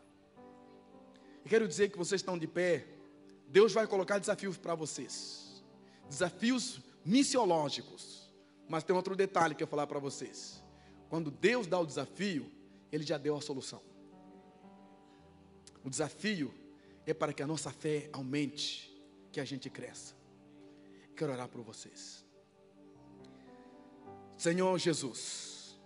Quero 1.44 1.68
dizer 1.68 1.92
que 1.92 1.98
vocês 1.98 2.22
estão 2.22 2.38
de 2.38 2.48
pé. 2.48 2.88
Deus 3.50 3.74
vai 3.74 3.86
colocar 3.86 4.18
desafios 4.18 4.58
para 4.58 4.74
vocês. 4.74 5.62
Desafios 6.08 6.80
missiológicos. 7.04 8.32
Mas 8.70 8.86
tem 8.86 8.96
outro 8.96 9.18
detalhe 9.18 9.54
que 9.54 9.62
eu 9.62 9.68
falar 9.68 9.86
para 9.86 10.00
vocês. 10.00 10.64
Quando 11.10 11.30
Deus 11.30 11.68
dá 11.68 11.78
o 11.78 11.86
desafio, 11.86 12.50
Ele 12.94 13.04
já 13.04 13.18
deu 13.18 13.36
a 13.36 13.42
solução. 13.42 13.82
O 15.84 15.90
desafio 15.90 16.54
é 17.06 17.14
para 17.14 17.34
que 17.34 17.44
a 17.44 17.48
nossa 17.48 17.70
fé 17.70 18.10
aumente, 18.14 18.98
que 19.30 19.42
a 19.42 19.46
gente 19.46 19.70
cresça. 19.70 20.16
Quero 21.18 21.34
orar 21.34 21.50
por 21.50 21.62
vocês. 21.64 22.25
Senhor 24.38 24.78
Jesus, 24.78 25.78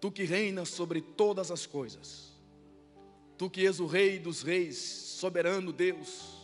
Tu 0.00 0.12
que 0.12 0.24
reinas 0.24 0.68
sobre 0.68 1.00
todas 1.00 1.50
as 1.50 1.66
coisas, 1.66 2.32
Tu 3.38 3.48
que 3.50 3.66
és 3.66 3.80
o 3.80 3.86
Rei 3.86 4.18
dos 4.18 4.42
Reis, 4.42 4.76
soberano 4.78 5.72
Deus, 5.72 6.34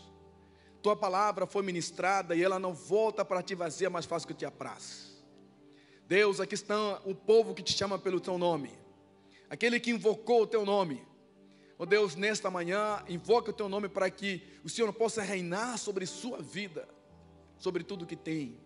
Tua 0.83 0.97
palavra 0.97 1.47
foi 1.47 1.63
ministrada 1.63 2.35
e 2.35 2.43
ela 2.43 2.59
não 2.59 2.73
volta 2.73 3.25
para 3.25 3.43
ti 3.43 3.55
vazia, 3.55 3.91
mas 3.91 4.07
faz 4.07 4.25
que 4.25 4.33
te 4.33 4.47
apraz. 4.47 5.11
Deus, 6.09 6.41
aqui 6.41 6.55
está 6.55 7.01
o 7.05 7.15
povo 7.15 7.55
que 7.55 7.63
te 7.63 7.73
chama 7.73 7.99
pelo 7.99 8.19
Teu 8.19 8.39
nome, 8.39 8.73
aquele 9.49 9.79
que 9.79 9.91
invocou 9.91 10.43
o 10.43 10.47
Teu 10.47 10.65
nome. 10.65 11.07
Oh 11.79 11.87
Deus, 11.87 12.15
nesta 12.15 12.51
manhã, 12.51 13.03
invoca 13.09 13.51
o 13.51 13.55
Teu 13.55 13.69
nome 13.69 13.89
para 13.89 14.11
que 14.11 14.43
o 14.65 14.69
Senhor 14.69 14.93
possa 14.93 15.23
reinar 15.23 15.79
sobre 15.79 16.05
sua 16.07 16.43
vida, 16.43 16.89
sobre 17.59 17.85
tudo 17.85 18.07
que 18.07 18.17
tem, 18.17 18.59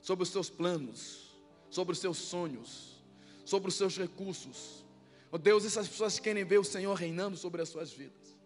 sobre 0.00 0.24
os 0.24 0.30
seus 0.30 0.50
planos, 0.50 1.23
sobre 1.74 1.92
os 1.92 1.98
seus 1.98 2.18
sonhos, 2.18 3.02
sobre 3.44 3.68
os 3.68 3.74
seus 3.74 3.98
recursos. 3.98 4.84
Oh 5.32 5.36
Deus, 5.36 5.64
essas 5.64 5.88
pessoas 5.88 6.20
querem 6.20 6.44
ver 6.44 6.58
o 6.58 6.64
Senhor 6.64 6.94
reinando 6.94 7.36
sobre 7.36 7.60
as 7.60 7.68
suas 7.68 7.92
vidas, 7.92 8.38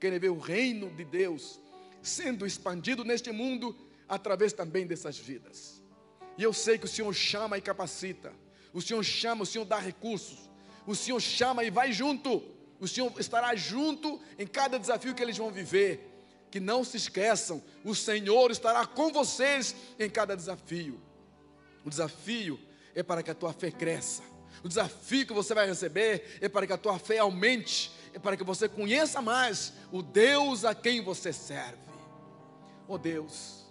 querem 0.00 0.18
ver 0.18 0.30
o 0.30 0.38
reino 0.38 0.88
de 0.88 1.04
Deus 1.04 1.60
sendo 2.00 2.46
expandido 2.46 3.04
neste 3.04 3.30
mundo 3.30 3.76
através 4.08 4.54
também 4.54 4.86
dessas 4.86 5.18
vidas. 5.18 5.82
E 6.38 6.42
eu 6.42 6.54
sei 6.54 6.78
que 6.78 6.86
o 6.86 6.88
Senhor 6.88 7.12
chama 7.12 7.58
e 7.58 7.60
capacita, 7.60 8.32
o 8.72 8.80
Senhor 8.80 9.04
chama, 9.04 9.42
o 9.42 9.46
Senhor 9.46 9.66
dá 9.66 9.78
recursos, 9.78 10.48
o 10.86 10.94
Senhor 10.94 11.20
chama 11.20 11.62
e 11.62 11.70
vai 11.70 11.92
junto, 11.92 12.42
o 12.80 12.88
Senhor 12.88 13.12
estará 13.20 13.54
junto 13.54 14.18
em 14.38 14.46
cada 14.46 14.78
desafio 14.78 15.14
que 15.14 15.22
eles 15.22 15.36
vão 15.36 15.50
viver. 15.50 16.06
Que 16.50 16.58
não 16.58 16.82
se 16.82 16.96
esqueçam, 16.96 17.62
o 17.84 17.94
Senhor 17.94 18.50
estará 18.50 18.84
com 18.86 19.12
vocês 19.12 19.76
em 19.98 20.08
cada 20.08 20.34
desafio. 20.34 20.98
O 21.84 21.90
desafio 21.90 22.58
é 22.94 23.02
para 23.02 23.22
que 23.22 23.30
a 23.30 23.34
tua 23.34 23.52
fé 23.52 23.70
cresça. 23.70 24.22
O 24.62 24.68
desafio 24.68 25.26
que 25.26 25.32
você 25.32 25.54
vai 25.54 25.66
receber 25.66 26.38
é 26.40 26.48
para 26.48 26.66
que 26.66 26.72
a 26.72 26.78
tua 26.78 26.98
fé 26.98 27.18
aumente, 27.18 27.90
é 28.12 28.18
para 28.18 28.36
que 28.36 28.44
você 28.44 28.68
conheça 28.68 29.22
mais 29.22 29.72
o 29.90 30.02
Deus 30.02 30.64
a 30.64 30.74
quem 30.74 31.02
você 31.02 31.32
serve. 31.32 31.78
Oh 32.86 32.98
Deus, 32.98 33.64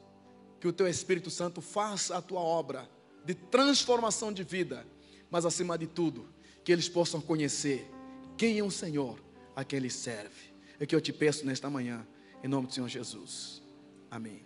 que 0.59 0.67
o 0.67 0.73
teu 0.73 0.87
Espírito 0.87 1.29
Santo 1.29 1.61
faça 1.61 2.17
a 2.17 2.21
tua 2.21 2.39
obra 2.39 2.89
de 3.25 3.35
transformação 3.35 4.31
de 4.31 4.43
vida, 4.43 4.85
mas 5.29 5.45
acima 5.45 5.77
de 5.77 5.85
tudo, 5.85 6.27
que 6.63 6.71
eles 6.71 6.89
possam 6.89 7.21
conhecer 7.21 7.89
quem 8.37 8.57
é 8.57 8.63
o 8.63 8.71
Senhor 8.71 9.19
a 9.55 9.63
quem 9.63 9.77
ele 9.77 9.89
serve. 9.89 10.49
É 10.79 10.85
que 10.85 10.95
eu 10.95 11.01
te 11.01 11.11
peço 11.11 11.45
nesta 11.45 11.69
manhã, 11.69 12.07
em 12.43 12.47
nome 12.47 12.67
do 12.67 12.73
Senhor 12.73 12.87
Jesus. 12.87 13.61
Amém. 14.09 14.41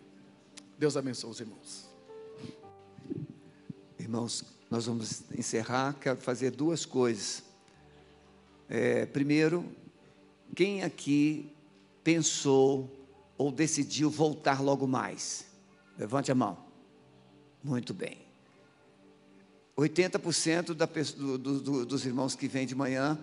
Deus 0.78 0.98
abençoe 0.98 1.30
os 1.30 1.40
irmãos. 1.40 1.90
Irmãos, 4.00 4.44
nós 4.74 4.88
vamos 4.88 5.22
encerrar. 5.38 5.94
Quero 6.02 6.18
fazer 6.18 6.50
duas 6.50 6.84
coisas. 6.84 7.44
É, 8.68 9.06
primeiro, 9.06 9.64
quem 10.56 10.82
aqui 10.82 11.54
pensou 12.04 12.90
ou 13.38 13.52
decidiu 13.52 14.10
voltar 14.10 14.64
logo 14.64 14.88
mais? 14.88 15.46
Levante 15.96 16.32
a 16.32 16.36
mão. 16.36 16.58
Muito 17.64 17.94
bem. 17.94 18.18
80% 19.78 20.74
da, 20.74 20.88
do, 20.88 21.38
do, 21.38 21.86
dos 21.86 22.04
irmãos 22.04 22.36
que 22.36 22.48
vêm 22.48 22.66
de 22.66 22.74
manhã 22.74 23.20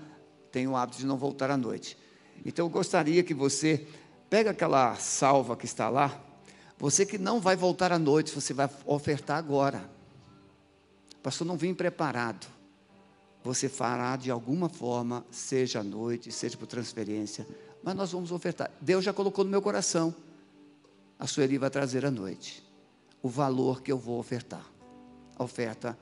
têm 0.53 0.69
o 0.69 0.77
hábito 0.77 0.99
de 0.99 1.07
não 1.07 1.19
voltar 1.19 1.51
à 1.51 1.57
noite. 1.57 1.99
Então 2.47 2.67
eu 2.67 2.71
gostaria 2.71 3.25
que 3.25 3.35
você 3.35 3.89
pega 4.29 4.53
aquela 4.53 4.95
salva 4.95 5.57
que 5.57 5.65
está 5.65 5.89
lá. 5.89 6.17
Você 6.79 7.05
que 7.05 7.19
não 7.19 7.41
vai 7.41 7.57
voltar 7.57 7.91
à 7.91 7.99
noite, 7.99 8.33
você 8.33 8.55
vai 8.55 8.71
ofertar 8.87 9.37
agora. 9.37 9.99
Pastor, 11.23 11.47
não 11.47 11.57
vim 11.57 11.75
preparado. 11.75 12.47
Você 13.43 13.69
fará 13.69 14.17
de 14.17 14.31
alguma 14.31 14.69
forma, 14.69 15.25
seja 15.31 15.81
à 15.81 15.83
noite, 15.83 16.31
seja 16.31 16.57
por 16.57 16.67
transferência, 16.67 17.47
mas 17.83 17.95
nós 17.95 18.13
vamos 18.13 18.33
ofertar. 18.33 18.71
Deus 18.81 19.05
já 19.05 19.13
colocou 19.13 19.45
no 19.45 19.51
meu 19.51 19.63
coração. 19.63 20.15
A 21.19 21.27
Sueli 21.27 21.59
vai 21.59 21.71
trazer 21.71 22.05
à 22.05 22.11
noite 22.11 22.63
o 23.23 23.29
valor 23.29 23.83
que 23.83 23.91
eu 23.91 23.99
vou 23.99 24.19
ofertar. 24.19 24.65
A 25.37 25.45
oferta 25.45 25.99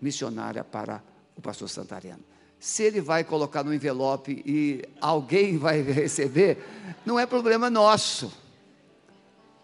missionária 0.00 0.62
para 0.62 1.02
o 1.36 1.40
pastor 1.40 1.68
Santareno. 1.68 2.22
Se 2.58 2.84
ele 2.84 3.00
vai 3.00 3.22
colocar 3.22 3.62
no 3.62 3.74
envelope 3.74 4.42
e 4.46 4.82
alguém 5.00 5.58
vai 5.58 5.82
receber, 5.82 6.64
não 7.04 7.18
é 7.18 7.26
problema 7.26 7.68
nosso. 7.68 8.32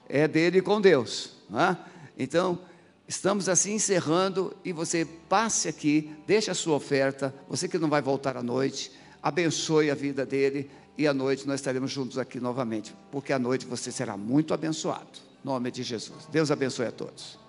É 0.09 0.29
dele 0.29 0.61
com 0.61 0.81
Deus. 0.81 1.37
É? 1.55 1.77
Então, 2.19 2.59
estamos 3.07 3.49
assim 3.49 3.75
encerrando 3.75 4.57
e 4.65 4.73
você 4.73 5.05
passe 5.05 5.69
aqui, 5.69 6.15
deixe 6.27 6.51
a 6.51 6.55
sua 6.55 6.77
oferta, 6.77 7.35
você 7.49 7.69
que 7.69 7.79
não 7.79 7.89
vai 7.89 8.03
voltar 8.03 8.37
à 8.37 8.43
noite, 8.43 8.93
abençoe 9.23 9.91
a 9.91 9.95
vida 9.95 10.25
dele 10.25 10.71
e 10.97 11.07
à 11.07 11.15
noite 11.15 11.47
nós 11.47 11.61
estaremos 11.61 11.91
juntos 11.91 12.19
aqui 12.19 12.41
novamente, 12.41 12.95
porque 13.11 13.33
à 13.33 13.39
noite 13.39 13.67
você 13.67 13.91
será 13.91 14.17
muito 14.17 14.53
abençoado. 14.55 15.19
Em 15.45 15.49
nome 15.49 15.71
de 15.71 15.83
Jesus. 15.83 16.27
Deus 16.31 16.51
abençoe 16.51 16.87
a 16.87 16.93
todos. 16.93 17.42